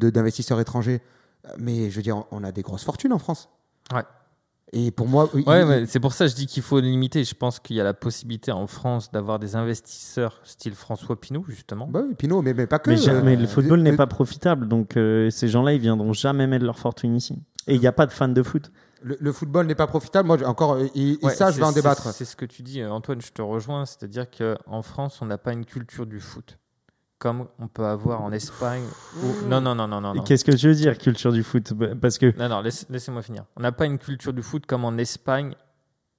[0.09, 1.01] d'investisseurs étrangers,
[1.57, 3.47] mais je veux dire, on a des grosses fortunes en France.
[3.93, 4.03] Ouais.
[4.73, 5.87] Et pour moi, ouais, il...
[5.87, 7.23] c'est pour ça que je dis qu'il faut limiter.
[7.23, 11.45] Je pense qu'il y a la possibilité en France d'avoir des investisseurs style François Pinault,
[11.47, 11.87] justement.
[11.87, 12.89] Bah oui, Pinault, mais, mais, pas que.
[12.89, 16.47] Mais, euh, mais le football n'est pas profitable, donc euh, ces gens-là, ils viendront jamais
[16.47, 17.41] mettre leur fortune ici.
[17.67, 18.71] Et il n'y a pas de fans de foot.
[19.01, 20.27] le, le football n'est pas profitable.
[20.27, 22.11] Moi, encore, euh, et, et Ouais, ça, je vais en débattre.
[22.13, 23.85] C'est ce que tu dis, Antoine, je te rejoins.
[23.85, 26.57] C'est-à-dire qu'en France, on n'a pas une culture du foot
[27.19, 28.83] comme on peut avoir en Espagne.
[29.23, 30.13] ou- Non, non, non, non, non.
[30.13, 30.23] non.
[30.23, 31.73] Qu'est-ce que tu veux dire, culture du foot?
[31.73, 33.45] Bah, Parce que Non, non, laisse- laissez-moi finir.
[33.55, 35.55] On n'a pas une culture du foot comme en Espagne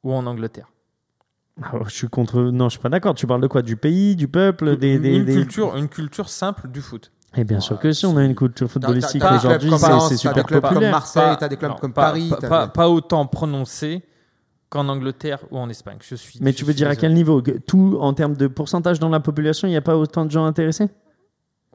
[0.03, 0.69] ou en Angleterre.
[1.63, 2.41] Ah, je suis contre.
[2.41, 3.15] Non, je suis pas d'accord.
[3.15, 3.63] Tu parles de quoi?
[3.63, 7.11] Du pays, du peuple, des, une, des, une des- culture, une culture simple du foot.
[7.37, 10.11] Et bien sûr que si, on a une culture footballistique aujourd'hui, c'est Lens, c'est t'as
[10.11, 10.93] des super clubs comme populaire.
[10.93, 12.33] Marseille, t'as des clubs non, comme pas- Paris.
[12.73, 14.03] Pas autant prononcé
[14.71, 15.99] qu'en Angleterre ou en Espagne.
[16.03, 16.39] Je suis.
[16.43, 19.09] Mais je tu veux suis dire à quel niveau Tout en termes de pourcentage dans
[19.09, 20.89] la population, il n'y a pas autant de gens intéressés?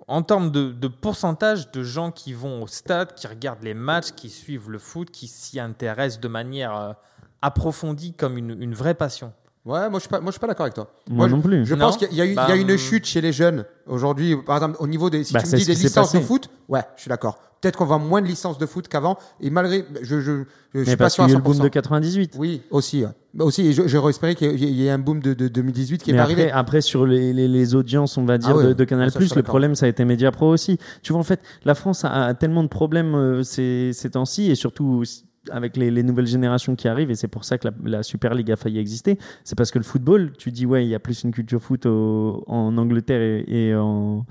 [0.08, 4.12] En termes de, de pourcentage de gens qui vont au stade, qui regardent les matchs,
[4.12, 6.94] qui suivent le foot, qui s'y intéressent de manière euh,
[7.42, 9.32] approfondie comme une, une vraie passion.
[9.66, 10.92] Ouais, moi je suis pas, moi je suis pas d'accord avec toi.
[11.10, 11.66] Moi je- non plus.
[11.66, 11.86] Je Non.
[11.86, 12.78] pense qu'il y a, eu- il y a Bah, une hum.
[12.78, 14.36] chute chez les jeunes aujourd'hui.
[14.46, 15.88] Par exemple, au niveau des, si Bah, tu me c'est dis ce des qui s'est
[15.88, 16.28] licences de passé.
[16.28, 17.40] foot, ouais, je suis d'accord.
[17.62, 19.18] Peut-être qu'on vend moins de licences de foot qu'avant.
[19.40, 20.32] Et malgré, je, je, je,
[20.74, 21.64] je Mais suis pas parce sûr qu'il à y a eu le boom 100%.
[21.64, 22.36] de 98.
[22.38, 23.04] Oui, aussi.
[23.06, 23.12] ouais.
[23.34, 25.34] Bah, aussi, et je- j'aurais espéré qu'il y ait- il y ait un boom de,
[25.34, 26.52] de 2018 qui est Mais pas après, arrivé.
[26.52, 29.20] après, sur les, les, les audiences, on va dire, Ah ouais, de, de Canal+, ça,
[29.22, 29.52] je suis le d'accord.
[29.54, 30.78] problème, ça a été Media Pro aussi.
[31.04, 34.52] Tu vois, en fait, la France a, a tellement de problèmes euh, ces, ces temps-ci,
[34.52, 35.04] et surtout
[35.52, 38.34] avec les, les nouvelles générations qui arrivent, et c'est pour ça que la, la Super
[38.34, 39.18] League a failli exister.
[39.44, 41.86] C'est parce que le football, tu dis, ouais, il y a plus une culture foot
[41.86, 44.26] au- en Angleterre et, et en...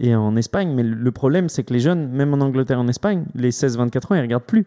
[0.00, 2.88] Et en Espagne, mais le problème, c'est que les jeunes, même en Angleterre et en
[2.88, 4.66] Espagne, les 16-24 ans, ils regardent plus.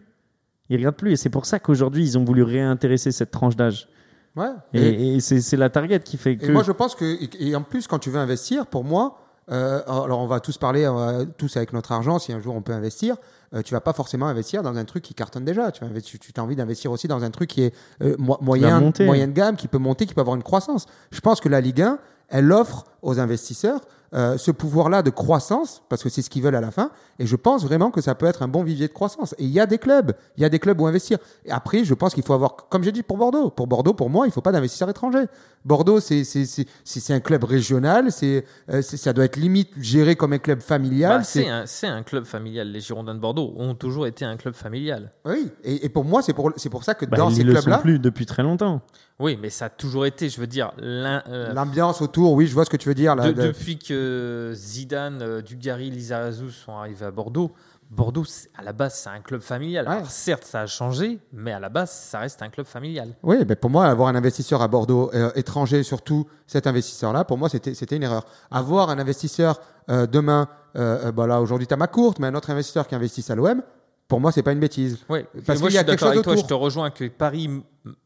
[0.70, 1.12] Ils regardent plus.
[1.12, 3.90] Et c'est pour ça qu'aujourd'hui, ils ont voulu réintéresser cette tranche d'âge.
[4.36, 4.46] Ouais.
[4.72, 6.46] Et, Et, et c'est la target qui fait que.
[6.46, 7.04] et moi, je pense que,
[7.42, 9.18] et, en plus, quand tu veux investir, pour moi,
[9.50, 10.90] euh, alors on va tous parler,
[11.36, 13.16] tous avec notre argent, si un jour on peut investir,
[13.54, 15.70] euh, tu vas pas forcément investir dans un truc qui cartonne déjà.
[15.72, 18.80] Tu, vas tu as envie d'investir aussi dans un truc qui est euh, mo- moyen,
[19.06, 20.86] moyen de gamme, qui peut monter, qui peut avoir une croissance.
[21.10, 21.98] Je pense que la Ligue 1,
[22.28, 23.80] elle offre aux investisseurs
[24.14, 26.90] euh, ce pouvoir-là de croissance, parce que c'est ce qu'ils veulent à la fin.
[27.18, 29.34] Et je pense vraiment que ça peut être un bon vivier de croissance.
[29.38, 31.18] Et il y a des clubs, il y a des clubs où investir.
[31.44, 34.08] Et après, je pense qu'il faut avoir, comme j'ai dit pour Bordeaux, pour Bordeaux, pour
[34.08, 35.26] moi, il faut pas d'investisseurs étrangers.
[35.64, 39.36] Bordeaux, c'est c'est c'est c'est- c'est un club régional, c'est euh, c'est- ça doit être
[39.36, 41.18] limite géré comme un club familial.
[41.18, 42.70] Bah, c'est un, c'est un club familial.
[42.70, 45.12] Les Girondins de Bordeaux ont toujours été un club familial.
[45.26, 45.50] oui.
[45.64, 47.54] Et, et pour moi, c'est pour c'est pour ça que Bah, dans ils ces le
[47.54, 48.80] sont clubs-là, plus depuis très longtemps.
[49.20, 52.64] Oui, mais ça a toujours été, je veux dire, euh, l'ambiance autour, oui, je vois
[52.64, 53.16] ce que tu veux dire.
[53.16, 57.50] là, de- de- depuis que Zidane, euh, Dugarry, Lizarazu sont arrivés à Bordeaux.
[57.90, 58.24] Bordeaux,
[58.56, 59.86] à la base, c'est un club familial.
[59.88, 59.92] Ouais.
[59.94, 63.14] Alors, certes, ça a changé, mais à la base, ça reste un club familial.
[63.22, 67.38] Oui, ben pour moi, avoir un investisseur à Bordeaux euh, étranger, surtout cet investisseur-là, pour
[67.38, 68.24] moi, c'était une erreur.
[68.50, 69.58] Avoir un investisseur
[69.90, 72.94] euh, demain, euh, bah là aujourd'hui, tu as ma courte, mais un autre investisseur qui
[72.94, 73.62] investisse à l'OM,
[74.06, 74.98] pour moi, c'est pas une bêtise.
[75.08, 76.34] Oui, Parce qu'il y a quelque avec chose toi.
[76.34, 76.46] Je autour.
[76.48, 77.48] te rejoins que Paris,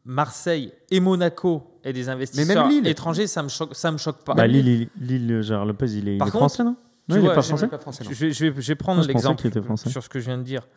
[0.05, 2.87] Marseille et Monaco aient des investisseurs Lille.
[2.87, 4.33] étrangers, ça me choque, ça me choque pas.
[4.33, 6.75] Bah, Lille, il- Lille, Gérard Lopez, il est, il Par est contre, français, non?
[6.75, 7.67] tu Non, il est pas français.
[7.67, 8.09] Pas français, non.
[8.11, 10.43] Je vais, je vais- je vais prendre pensais l'exemple sur ce que je viens de
[10.43, 10.67] dire.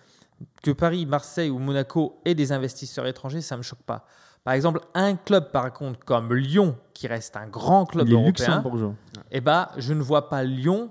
[0.63, 4.07] Que Paris, Marseille ou Monaco aient des investisseurs étrangers, ça me choque pas.
[4.45, 8.17] Par exemple, un club, par contre, comme Lyon, qui reste un grand club Il est
[8.17, 8.63] européen,
[9.33, 10.91] eh ben, je ne vois pas Lyon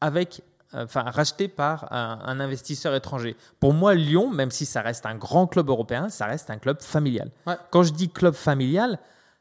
[0.00, 0.42] avec,
[0.74, 3.36] enfin, racheté par un, un investisseur étranger.
[3.60, 6.82] Pour moi, Lyon, même si ça reste un grand club européen, ça reste un club
[6.82, 7.30] familial.
[7.46, 7.56] Ouais.
[7.70, 8.98] Quand je dis club familial,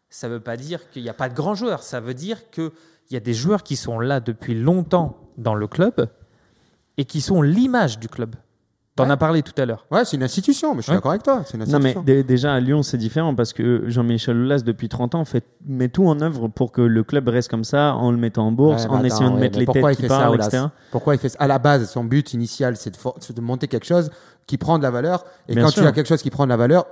[0.10, 1.82] ça ne veut pas dire qu'il n'y a pas de grands joueurs.
[1.82, 2.72] Ça veut dire qu'il
[3.10, 6.08] y a des joueurs qui sont là depuis longtemps dans le club
[6.98, 8.36] et qui sont l'image du club.
[8.96, 9.12] Tu en Ouais.
[9.12, 9.88] as parlé tout à l'heure.
[9.90, 10.98] Ouais, c'est une institution, mais je suis Ouais.
[10.98, 11.42] d'accord avec toi.
[11.48, 15.16] C'est une Non, mais déjà à Lyon, c'est différent parce que Jean-Michel Aulas, depuis 30
[15.16, 18.18] ans, fait, met tout en œuvre pour que le club reste comme ça, en le
[18.18, 20.02] mettant en bourse, Ouais, en mais essayant de ouais, mettre les pourquoi têtes il qui
[20.04, 20.66] fait ça, parlent, Aulas etc.
[20.92, 23.86] Pourquoi il fait ça À la base, son but initial, c'est de, de monter quelque
[23.88, 24.12] chose
[24.46, 25.26] qui prend de la valeur.
[25.48, 25.82] Et Bien quand sûr.
[25.82, 26.86] tu as quelque chose qui prend de la valeur,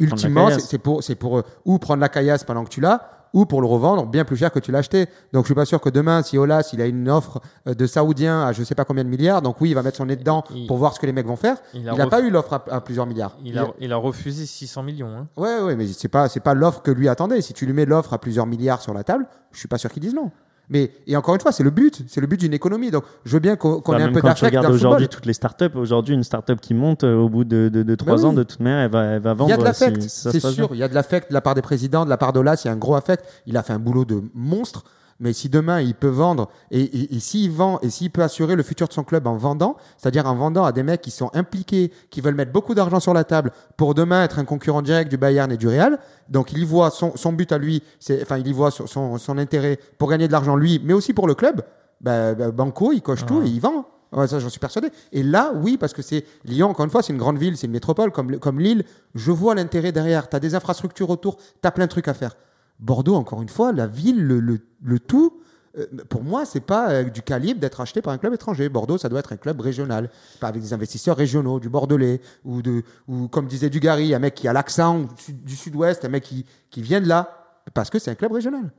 [0.00, 3.00] ultimement, c'est pour, c'est pour euh, ou prendre la caillasse pendant que tu l'as,
[3.32, 5.06] ou pour le revendre bien plus cher que tu l'as acheté.
[5.32, 7.86] Donc je suis pas sûr que demain, si Olas il a une offre euh, de
[7.86, 10.16] Saoudien à je sais pas combien de milliards, donc oui, il va mettre son nez
[10.16, 11.56] dedans Il- pour voir ce que les mecs vont faire.
[11.74, 13.36] il n'a ref- pas eu l'offre à, à plusieurs milliards.
[13.44, 15.08] Il a, il a refusé 600 millions.
[15.08, 15.28] hein.
[15.36, 17.40] Ouais, ouais, mais c'est pas, c'est pas l'offre que lui attendait.
[17.40, 19.90] Si tu lui mets l'offre à plusieurs milliards sur la table, je suis pas sûr
[19.90, 20.30] qu'ils disent non.
[20.72, 22.90] Mais et encore une fois, c'est le but, c'est le but d'une économie.
[22.90, 25.74] Donc je veux bien qu'on ait un peu quand tu regardes aujourd'hui toutes les startups,
[25.74, 28.24] aujourd'hui une startup qui monte euh, au bout de, de, de 3 oui.
[28.24, 29.50] ans, de toute manière, elle va, elle va Il vendre.
[29.50, 30.70] y a de l'affect, si c'est sûr.
[30.72, 32.68] Il y a de l'affect de la part des présidents, de la part d'Olas, il
[32.68, 33.22] y a un gros affect.
[33.46, 34.84] Il a fait un boulot de monstre.
[35.22, 38.56] Mais si demain il peut vendre et, et, et s'il vend et s'il peut assurer
[38.56, 41.30] le futur de son club en vendant, c'est-à-dire en vendant à des mecs qui sont
[41.32, 45.08] impliqués, qui veulent mettre beaucoup d'argent sur la table pour demain être un concurrent direct
[45.08, 48.20] du Bayern et du Real, donc il y voit son, son but à lui, c'est
[48.20, 51.14] enfin il y voit son, son, son intérêt pour gagner de l'argent lui, mais aussi
[51.14, 51.62] pour le club.
[52.00, 53.86] Bah, bah, Banco, il coche tout et il vend.
[54.10, 54.90] Ouais, ça, j'en suis persuadé.
[55.12, 57.66] Et là, oui, parce que c'est Lyon, encore une fois, c'est une grande ville, c'est
[57.66, 58.84] une métropole comme, comme Lille.
[59.14, 60.28] Je vois l'intérêt derrière.
[60.28, 62.34] Tu as des infrastructures autour, tu as plein de trucs à faire.
[62.80, 65.40] Bordeaux, encore une fois, la ville, le, le, tout,
[65.78, 68.68] euh, pour moi, c'est pas euh, du calibre d'être acheté par un club étranger.
[68.68, 72.60] Bordeaux, ça doit être un club régional, pas avec des investisseurs régionaux, du Bordelais, ou,
[72.60, 76.08] de, ou comme disait Dugarry, un mec qui a l'accent du sud- du sud-ouest, un
[76.08, 78.72] mec qui, qui vient de là, parce que c'est un club régional.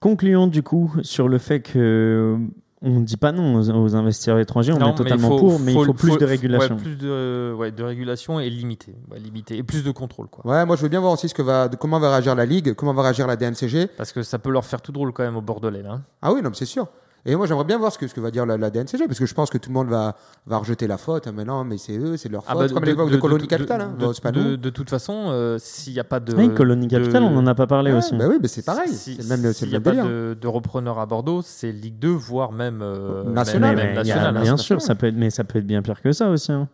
[0.00, 2.38] Concluons du coup sur le fait que
[2.82, 5.60] on ne dit pas non aux, aux investisseurs étrangers, on Non, est totalement faut- pour,
[5.60, 6.76] mais il faut plus de régulation.
[6.76, 9.56] Ouais, plus de, ouais, de régulation et limité, ouais, limité.
[9.56, 10.28] Et plus de contrôle.
[10.28, 10.46] Quoi.
[10.50, 12.46] Ouais, moi je veux bien voir aussi ce que va, de comment va réagir la
[12.46, 13.88] Ligue, comment va réagir la DNCG.
[13.96, 15.82] Parce que ça peut leur faire tout drôle quand même au Bordelais.
[15.82, 15.92] Là.
[15.92, 16.02] hein.
[16.22, 16.86] Ah oui, non, mais c'est sûr.
[17.26, 19.18] Et moi j'aimerais bien voir ce que, ce que va dire la, la DNCG, parce
[19.18, 20.16] que je pense que tout le monde va,
[20.46, 21.24] va rejeter la faute.
[21.26, 22.54] Ah, Mais non, mais c'est eux, c'est leur faute.
[22.56, 23.94] Ah bah, comme à l'époque de, Colonie Capital, hein.
[23.98, 24.56] de- Bon, de- nous.
[24.56, 26.34] de toute façon, euh, s'il n'y a pas de.
[26.34, 28.16] Oui, Colonie Capital, de- on en a pas parlé Ouais, aussi.
[28.16, 28.88] bah oui, mais c'est pareil.
[28.88, 31.72] Si- c'est le même, c'est S'il n'y a pas de, de repreneur à Bordeaux, c'est
[31.72, 33.76] Ligue 2, voire même euh, National.
[33.76, 34.42] même- Mais même il y a- national, hein.
[34.42, 36.52] bien sûr, ça peut être, mais ça peut être bien pire que ça aussi.
[36.52, 36.68] hein.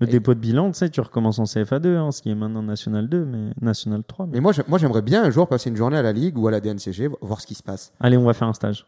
[0.00, 2.34] Le Et- dépôt de bilan, tu sais, tu recommences en CFA2, hein, ce qui est
[2.34, 4.24] maintenant National 2, mais National 3.
[4.24, 6.38] mais- Mais moi, j'ai- moi, j'aimerais bien un jour passer une journée à la Ligue
[6.38, 7.92] ou à la DNCG, vo- voir ce qui se passe.
[8.00, 8.86] Allez, on va faire un stage.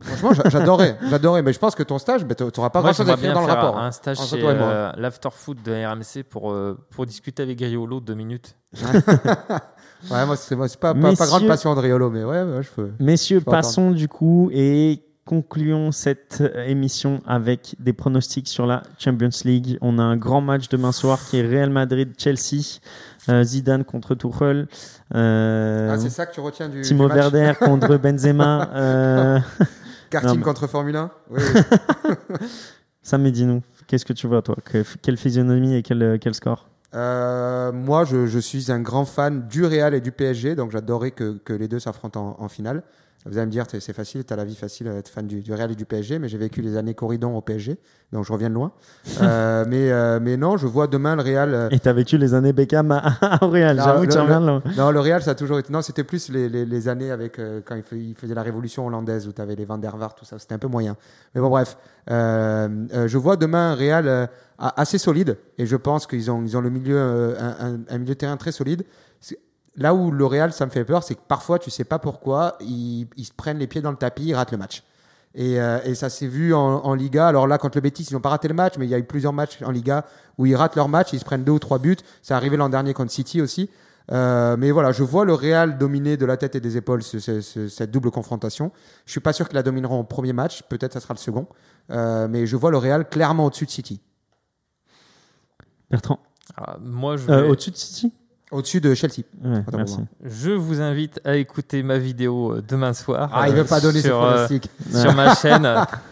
[0.00, 1.42] Franchement, j'a- j'adorais, j'adorais.
[1.42, 3.46] Mais je pense que ton stage, bah, tu n'auras pas grand-chose à bien dans le
[3.46, 3.78] rapport.
[3.78, 3.86] hein.
[3.86, 8.54] un stage chez euh, l'afterfoot de RMC pour, euh, pour discuter avec Griolo deux minutes.
[8.74, 8.82] Ouais,
[10.26, 12.90] moi, c'est pas, pas, pas grande passion de Riolo, mais ouais, ouais, je peux.
[13.00, 19.28] Messieurs, passons du coup et concluons cette euh, émission avec des pronostics sur la Champions
[19.44, 19.76] League.
[19.82, 22.78] On a un grand match demain soir qui est Real Madrid-Chelsea,
[23.28, 24.68] euh, Zidane contre Tuchel,
[25.14, 28.70] euh, Ah, c'est ça que tu retiens du, Timo du match Werder contre Benzema.
[28.74, 29.38] euh,
[30.10, 32.36] Karting contre Formule 1 Oui, oui.
[33.02, 37.72] Sam, dis-nous, qu'est-ce que tu vois toi Que- Quelle physionomie et quel, quel score Euh,
[37.72, 41.38] moi, je, je suis un grand fan du Real et du PSG, donc j'adorerais que,
[41.44, 42.82] que les deux s'affrontent en, en finale.
[43.26, 45.52] Vous allez me dire, c'est facile, tu as la vie facile d'être fan du, du
[45.52, 47.76] Real et du PSG, mais j'ai vécu les années Corridon au PSG,
[48.12, 48.72] donc je reviens de loin.
[49.20, 51.52] Euh, mais, euh, mais non, je vois demain le Real.
[51.52, 54.62] euh, Et t'as vécu les années Beckham à, à Real, j'avoue, tu reviens de loin.
[54.78, 55.70] Non, le Real, ça a toujours été.
[55.72, 59.26] Non, c'était plus les, les, les années avec quand il, il faisait la révolution hollandaise
[59.28, 60.38] où tu avais les Van der Vaart, tout ça.
[60.38, 60.96] C'était un peu moyen.
[61.34, 61.76] Mais bon, bref.
[62.08, 64.28] Je vois demain un Real
[64.58, 66.98] assez solide et je pense qu'ils ont, ils ont le milieu,
[67.38, 68.84] un, un- un milieu de terrain très solide.
[69.78, 72.56] Là où le Real, ça me fait peur, c'est que parfois, tu sais pas pourquoi,
[72.60, 74.82] ils, ils se prennent les pieds dans le tapis, ils ratent le match.
[75.34, 77.28] Et, euh, et ça s'est vu en, en Liga.
[77.28, 78.98] Alors là, contre le Betis, ils n'ont pas raté le match, mais il y a
[78.98, 80.04] eu plusieurs matchs en Liga
[80.36, 81.96] où ils ratent leur match, ils se prennent deux ou trois buts.
[82.22, 83.70] C'est arrivé l'an dernier contre City aussi.
[84.10, 87.18] Euh, mais voilà, je vois le Real dominer de la tête et des épaules ce-
[87.20, 88.72] ce- ce- cette double confrontation.
[89.04, 91.46] Je suis pas sûr qu'ils la domineront au premier match, peut-être ça sera le second.
[91.90, 94.00] Euh, mais je vois le Real clairement au-dessus de City.
[95.90, 96.18] Bertrand,
[96.56, 98.12] Alors, moi, je, Euh, vais- au-dessus de City?
[98.50, 99.24] Au-dessus de Chelsea.
[99.44, 99.98] Ouais, merci.
[100.22, 103.30] je vous invite à écouter ma vidéo euh, demain soir.
[103.32, 104.70] Ah, il euh, veut pas donner ses sur, euh, pronostics.
[104.90, 105.68] sur ma chaîne.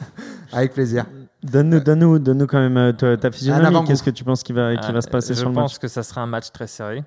[0.53, 1.07] Avec plaisir.
[1.43, 3.87] Donne-nous donne donne quand même euh, ta, physionomie.
[3.87, 5.73] Qu'est-ce que tu penses qui va, qui va se passer Euh, je sur le pense
[5.75, 7.05] match que ça sera un match très serré.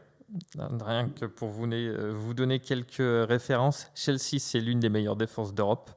[0.85, 5.15] Rien que pour vous, donner- euh, vous donner quelques références, Chelsea, c'est l'une des meilleures
[5.15, 5.89] défenses d'Europe.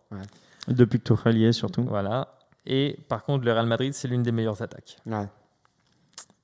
[0.68, 1.82] Depuis que Tuchel y est, surtout.
[1.82, 2.28] Voilà.
[2.64, 4.96] Et par contre, le Real Madrid, c'est l'une des meilleures attaques.
[5.06, 5.28] Ouais.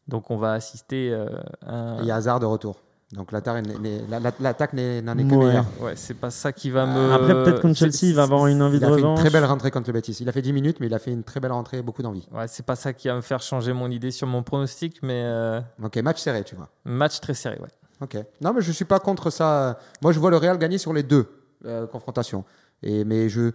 [0.08, 1.26] Donc on va assister euh,
[1.66, 2.80] à un- Il y a hasard de retour.
[3.12, 5.46] Donc l'attaque n'en est que Ouais.
[5.46, 5.64] meilleure.
[5.80, 7.12] Ouais, c'est pas ça qui va me.
[7.12, 9.20] Après, peut-être contre Chelsea, il va avoir une envie Il de a fait une revanche.
[9.20, 10.18] très belle rentrée contre le Betis.
[10.20, 12.28] Il a fait 10 minutes, mais il a fait une très belle rentrée, beaucoup d'envie.
[12.32, 15.22] Ouais, c'est pas ça qui va me faire changer mon idée sur mon pronostic, mais
[15.24, 16.68] euh, Ok, match serré, tu vois.
[16.84, 17.68] match très serré, ouais.
[18.02, 18.16] Ok.
[18.42, 19.78] Non, mais je suis pas contre ça.
[20.02, 21.26] Moi, je vois le Real gagner sur les deux
[21.64, 22.44] euh, confrontations.
[22.82, 23.50] Et mais je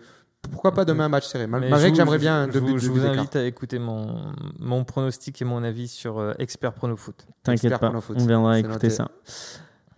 [0.52, 1.48] pourquoi pas demain un match serré?
[1.48, 3.14] Malgré je que vous- j'aimerais bien je, deux vous, buts je de vous d'écart.
[3.20, 4.16] invite à écouter mon,
[4.60, 7.26] mon pronostic et mon avis sur euh, Expert Prono Foot.
[7.44, 8.18] T'inquiète Expert pas, pour le foot.
[8.20, 8.90] on viendra écouter noté.
[8.90, 9.08] ça.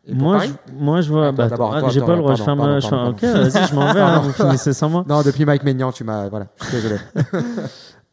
[0.08, 1.32] Moi je, moi, je vois.
[1.32, 2.36] Bah, d'abord, attends, toi, j'ai pas le droit.
[2.36, 3.08] Je pardon, ferme.
[3.10, 4.20] Ok, vas-y, je m'en vais.
[4.22, 5.04] vous finissez sans moi.
[5.10, 6.30] Non, depuis Mike Maignan, tu m'as.
[6.30, 6.98] Voilà, je suis désolé.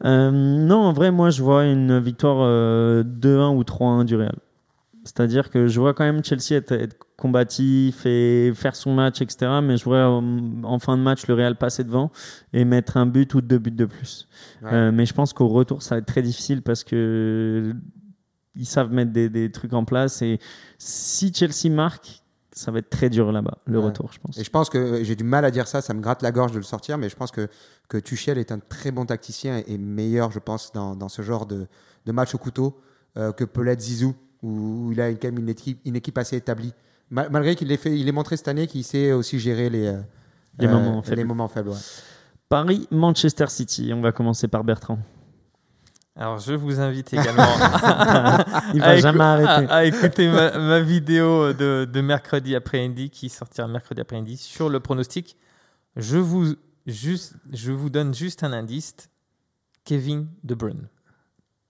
[0.05, 4.35] Euh, non, en vrai, moi, je vois une victoire euh, 2-1 ou 3-1 du Real.
[5.05, 9.61] C'est-à-dire que je vois quand même Chelsea être, être combatif et faire son match, etc.
[9.63, 10.21] Mais je vois euh,
[10.65, 12.11] en fin de match le Real passer devant
[12.53, 14.29] et mettre un but ou deux buts de plus.
[14.63, 14.71] Ouais.
[14.73, 17.75] Euh, mais je pense qu'au retour, ça va être très difficile parce que
[18.55, 20.21] ils savent mettre des, des trucs en place.
[20.21, 20.39] Et
[20.79, 23.87] si Chelsea marque, ça va être très dur là-bas, le Ouais.
[23.87, 24.37] retour, je pense.
[24.37, 26.53] Et je pense que j'ai du mal à dire ça, ça me gratte la gorge
[26.53, 27.49] de le sortir, mais je pense que,
[27.89, 31.47] que Tuchel est un très bon tacticien et meilleur, je pense, dans, dans ce genre
[31.47, 31.67] de,
[32.05, 32.79] de match au couteau
[33.17, 34.49] euh, que peut l'être Zizou, où,
[34.89, 36.75] où il a quand même une équipe, une équipe assez établie.
[37.13, 39.87] Ma- malgré qu'il ait, fait, il ait montré cette année qu'il sait aussi gérer les,
[39.87, 40.01] euh,
[40.59, 41.17] Les moments faibles.
[41.19, 41.77] Les moments faibles ouais.
[42.49, 44.99] Paris-Manchester City, on va commencer par Bertrand.
[46.15, 47.43] Alors je vous invite également
[48.75, 49.73] Il va à, jamais écou- arrêter.
[49.73, 54.69] à- à écouter ma, ma vidéo de, de mercredi après-midi qui sortira mercredi après-midi sur
[54.69, 55.37] le pronostic.
[55.97, 56.55] Je vous,
[56.87, 58.95] juste, je vous donne juste un indice.
[59.85, 60.87] Kevin De Bruyne.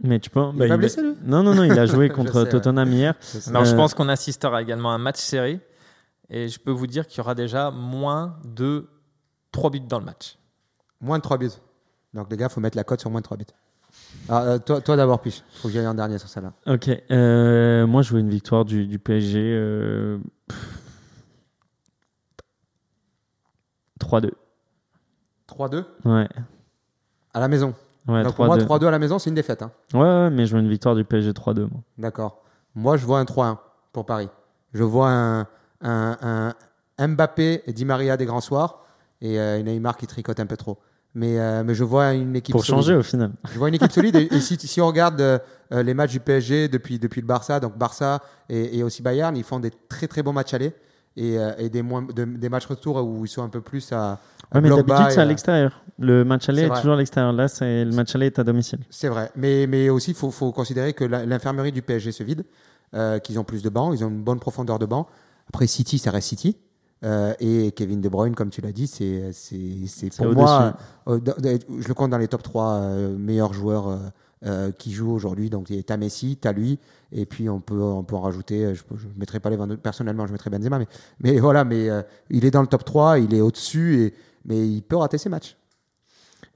[0.03, 0.41] Mais tu peux.
[0.53, 1.15] Il bah, pas il- blessé, lui?
[1.25, 2.49] Non, non, non, il a joué contre sais, ouais.
[2.49, 3.15] Tottenham hier.
[3.49, 5.61] Alors je Euh, pense qu'on assistera également à un match serré.
[6.29, 8.89] Et je peux vous dire qu'il y aura déjà moins de
[9.53, 10.39] 3 buts dans le match.
[11.01, 11.51] Moins de 3 buts.
[12.15, 13.45] Donc les gars, faut mettre la cote sur moins de 3 buts.
[14.29, 15.43] Alors, euh, toi, toi d'abord, Piche.
[15.61, 16.53] Faut que j'aille en dernier sur celle-là.
[16.67, 16.89] Ok.
[17.11, 19.39] euh, moi, je veux une victoire du, du PSG.
[19.41, 20.19] euh,
[20.49, 20.79] pff.
[24.01, 24.31] 3-2.
[25.49, 26.29] 3-2 Ouais.
[27.35, 27.75] à la maison.
[28.09, 28.65] Ouais, Donc pour moi, 3-2.
[28.67, 29.63] 3-2 à la maison, c'est une défaite.
[29.63, 29.71] hein.
[29.95, 31.61] Ouais, ouais, mais je veux une victoire du PSG 3-2.
[31.63, 31.81] moi.
[31.99, 32.43] D'accord.
[32.75, 33.59] Moi, je vois un 3-1
[33.93, 34.29] pour Paris.
[34.73, 35.41] Je vois un,
[35.83, 36.55] un-
[36.99, 38.85] un Mbappé et Di Maria des grands soirs
[39.21, 40.79] et euh, Neymar qui tricote un peu trop.
[41.15, 42.81] Mais, euh, mais je vois une équipe Pour solide.
[42.83, 43.33] changer au final.
[43.53, 44.17] Je vois une équipe solide.
[44.17, 45.39] Et, et si, si on regarde euh,
[45.73, 49.37] euh, les matchs du PSG depuis, depuis le Barça, donc Barça et, et aussi Bayern,
[49.37, 50.73] ils font des très très bons matchs aller
[51.17, 53.93] et, euh, et des, moins, de- des matchs retour où ils sont un peu plus
[53.93, 54.19] à, à
[54.55, 55.83] Ouais, mais d'habitude, c'est à l'extérieur.
[55.99, 57.33] Le match aller est, toujours à l'extérieur.
[57.33, 58.81] Là, c'est le match aller est à domicile.
[58.91, 59.31] C'est vrai.
[59.37, 62.45] Mais, mais aussi, il faut, faut considérer que l'infirmerie du PSG se vide,
[62.95, 65.07] euh, qu'ils ont plus de bancs, ils ont une bonne profondeur de banc.
[65.49, 66.57] Après, City, ça reste City.
[67.05, 69.33] Euh, et Kevin De Bruyne, comme tu l'as dit, c'est
[70.17, 70.77] pour moi,
[71.09, 71.19] euh,
[71.81, 73.99] je le compte dans les top 3 euh, meilleurs joueurs
[74.45, 75.51] euh, qui jouent aujourd'hui.
[75.51, 76.79] Donc, tu as Messi, tu as lui,
[77.13, 78.65] et puis on peut, on peut en rajouter.
[78.65, 80.87] euh, Je ne mettrai pas les 22 personnellement, je mettrai Benzema, mais,
[81.21, 84.15] mais voilà, mais euh, il est dans le top 3, il est au-dessus, et,
[84.45, 85.57] mais il peut rater ses matchs.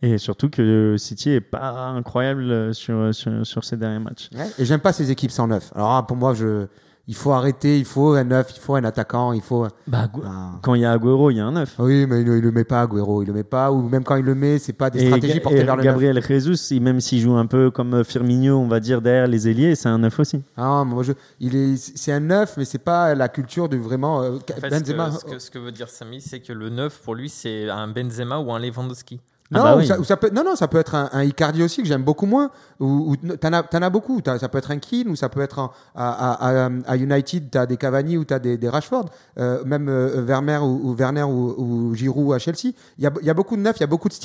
[0.02, 4.28] Et surtout que City est pas incroyable sur, sur, sur ces derniers matchs.
[4.34, 5.72] Ouais, Et j'aime pas ces équipes sans neuf.
[5.74, 6.66] Alors ah, pour moi, je,
[7.08, 9.66] il faut arrêter, il faut un neuf, il faut un attaquant, il faut.
[9.86, 10.52] Bah, Ah.
[10.62, 11.74] Quand il y a Agüero, il y a un 9.
[11.78, 14.16] Oui, mais il, il le met pas, Agüero, il le met pas, ou même quand
[14.16, 15.92] il le met, c'est pas des Et, stratégies portées et vers le neuf.
[15.92, 19.48] Gabriel Jesus, même s'il joue un peu comme euh, Firmino, on va dire, derrière les
[19.48, 20.42] ailiers, c'est un 9 aussi.
[20.56, 24.22] Ah, moi, je, il est, c'est un neuf, mais c'est pas la culture de vraiment
[24.22, 25.10] euh, En fait, ce que- Benzema.
[25.12, 27.86] ce, que, ce que veut dire Samy, c'est que le 9, pour lui, c'est un
[27.88, 29.20] Benzema ou un Lewandowski.
[29.50, 29.86] Non, Ah bah ou oui.
[29.86, 32.02] ça, ou ça peut, non, non, ça peut être un, un Icardi aussi que j'aime
[32.02, 32.50] beaucoup moins.
[32.80, 34.20] Ou, ou t'en as, beaucoup.
[34.24, 36.34] Ça peut être un Keane ou ça peut être un- à,
[36.66, 39.06] à, à- United, t'as des Cavani ou t'as des, des Rashford,
[39.38, 42.72] euh, même euh, Vermeer ou, ou Werner ou, ou Giroud à Chelsea.
[42.98, 44.24] Il y a, y a beaucoup de neufs, il y a beaucoup de styles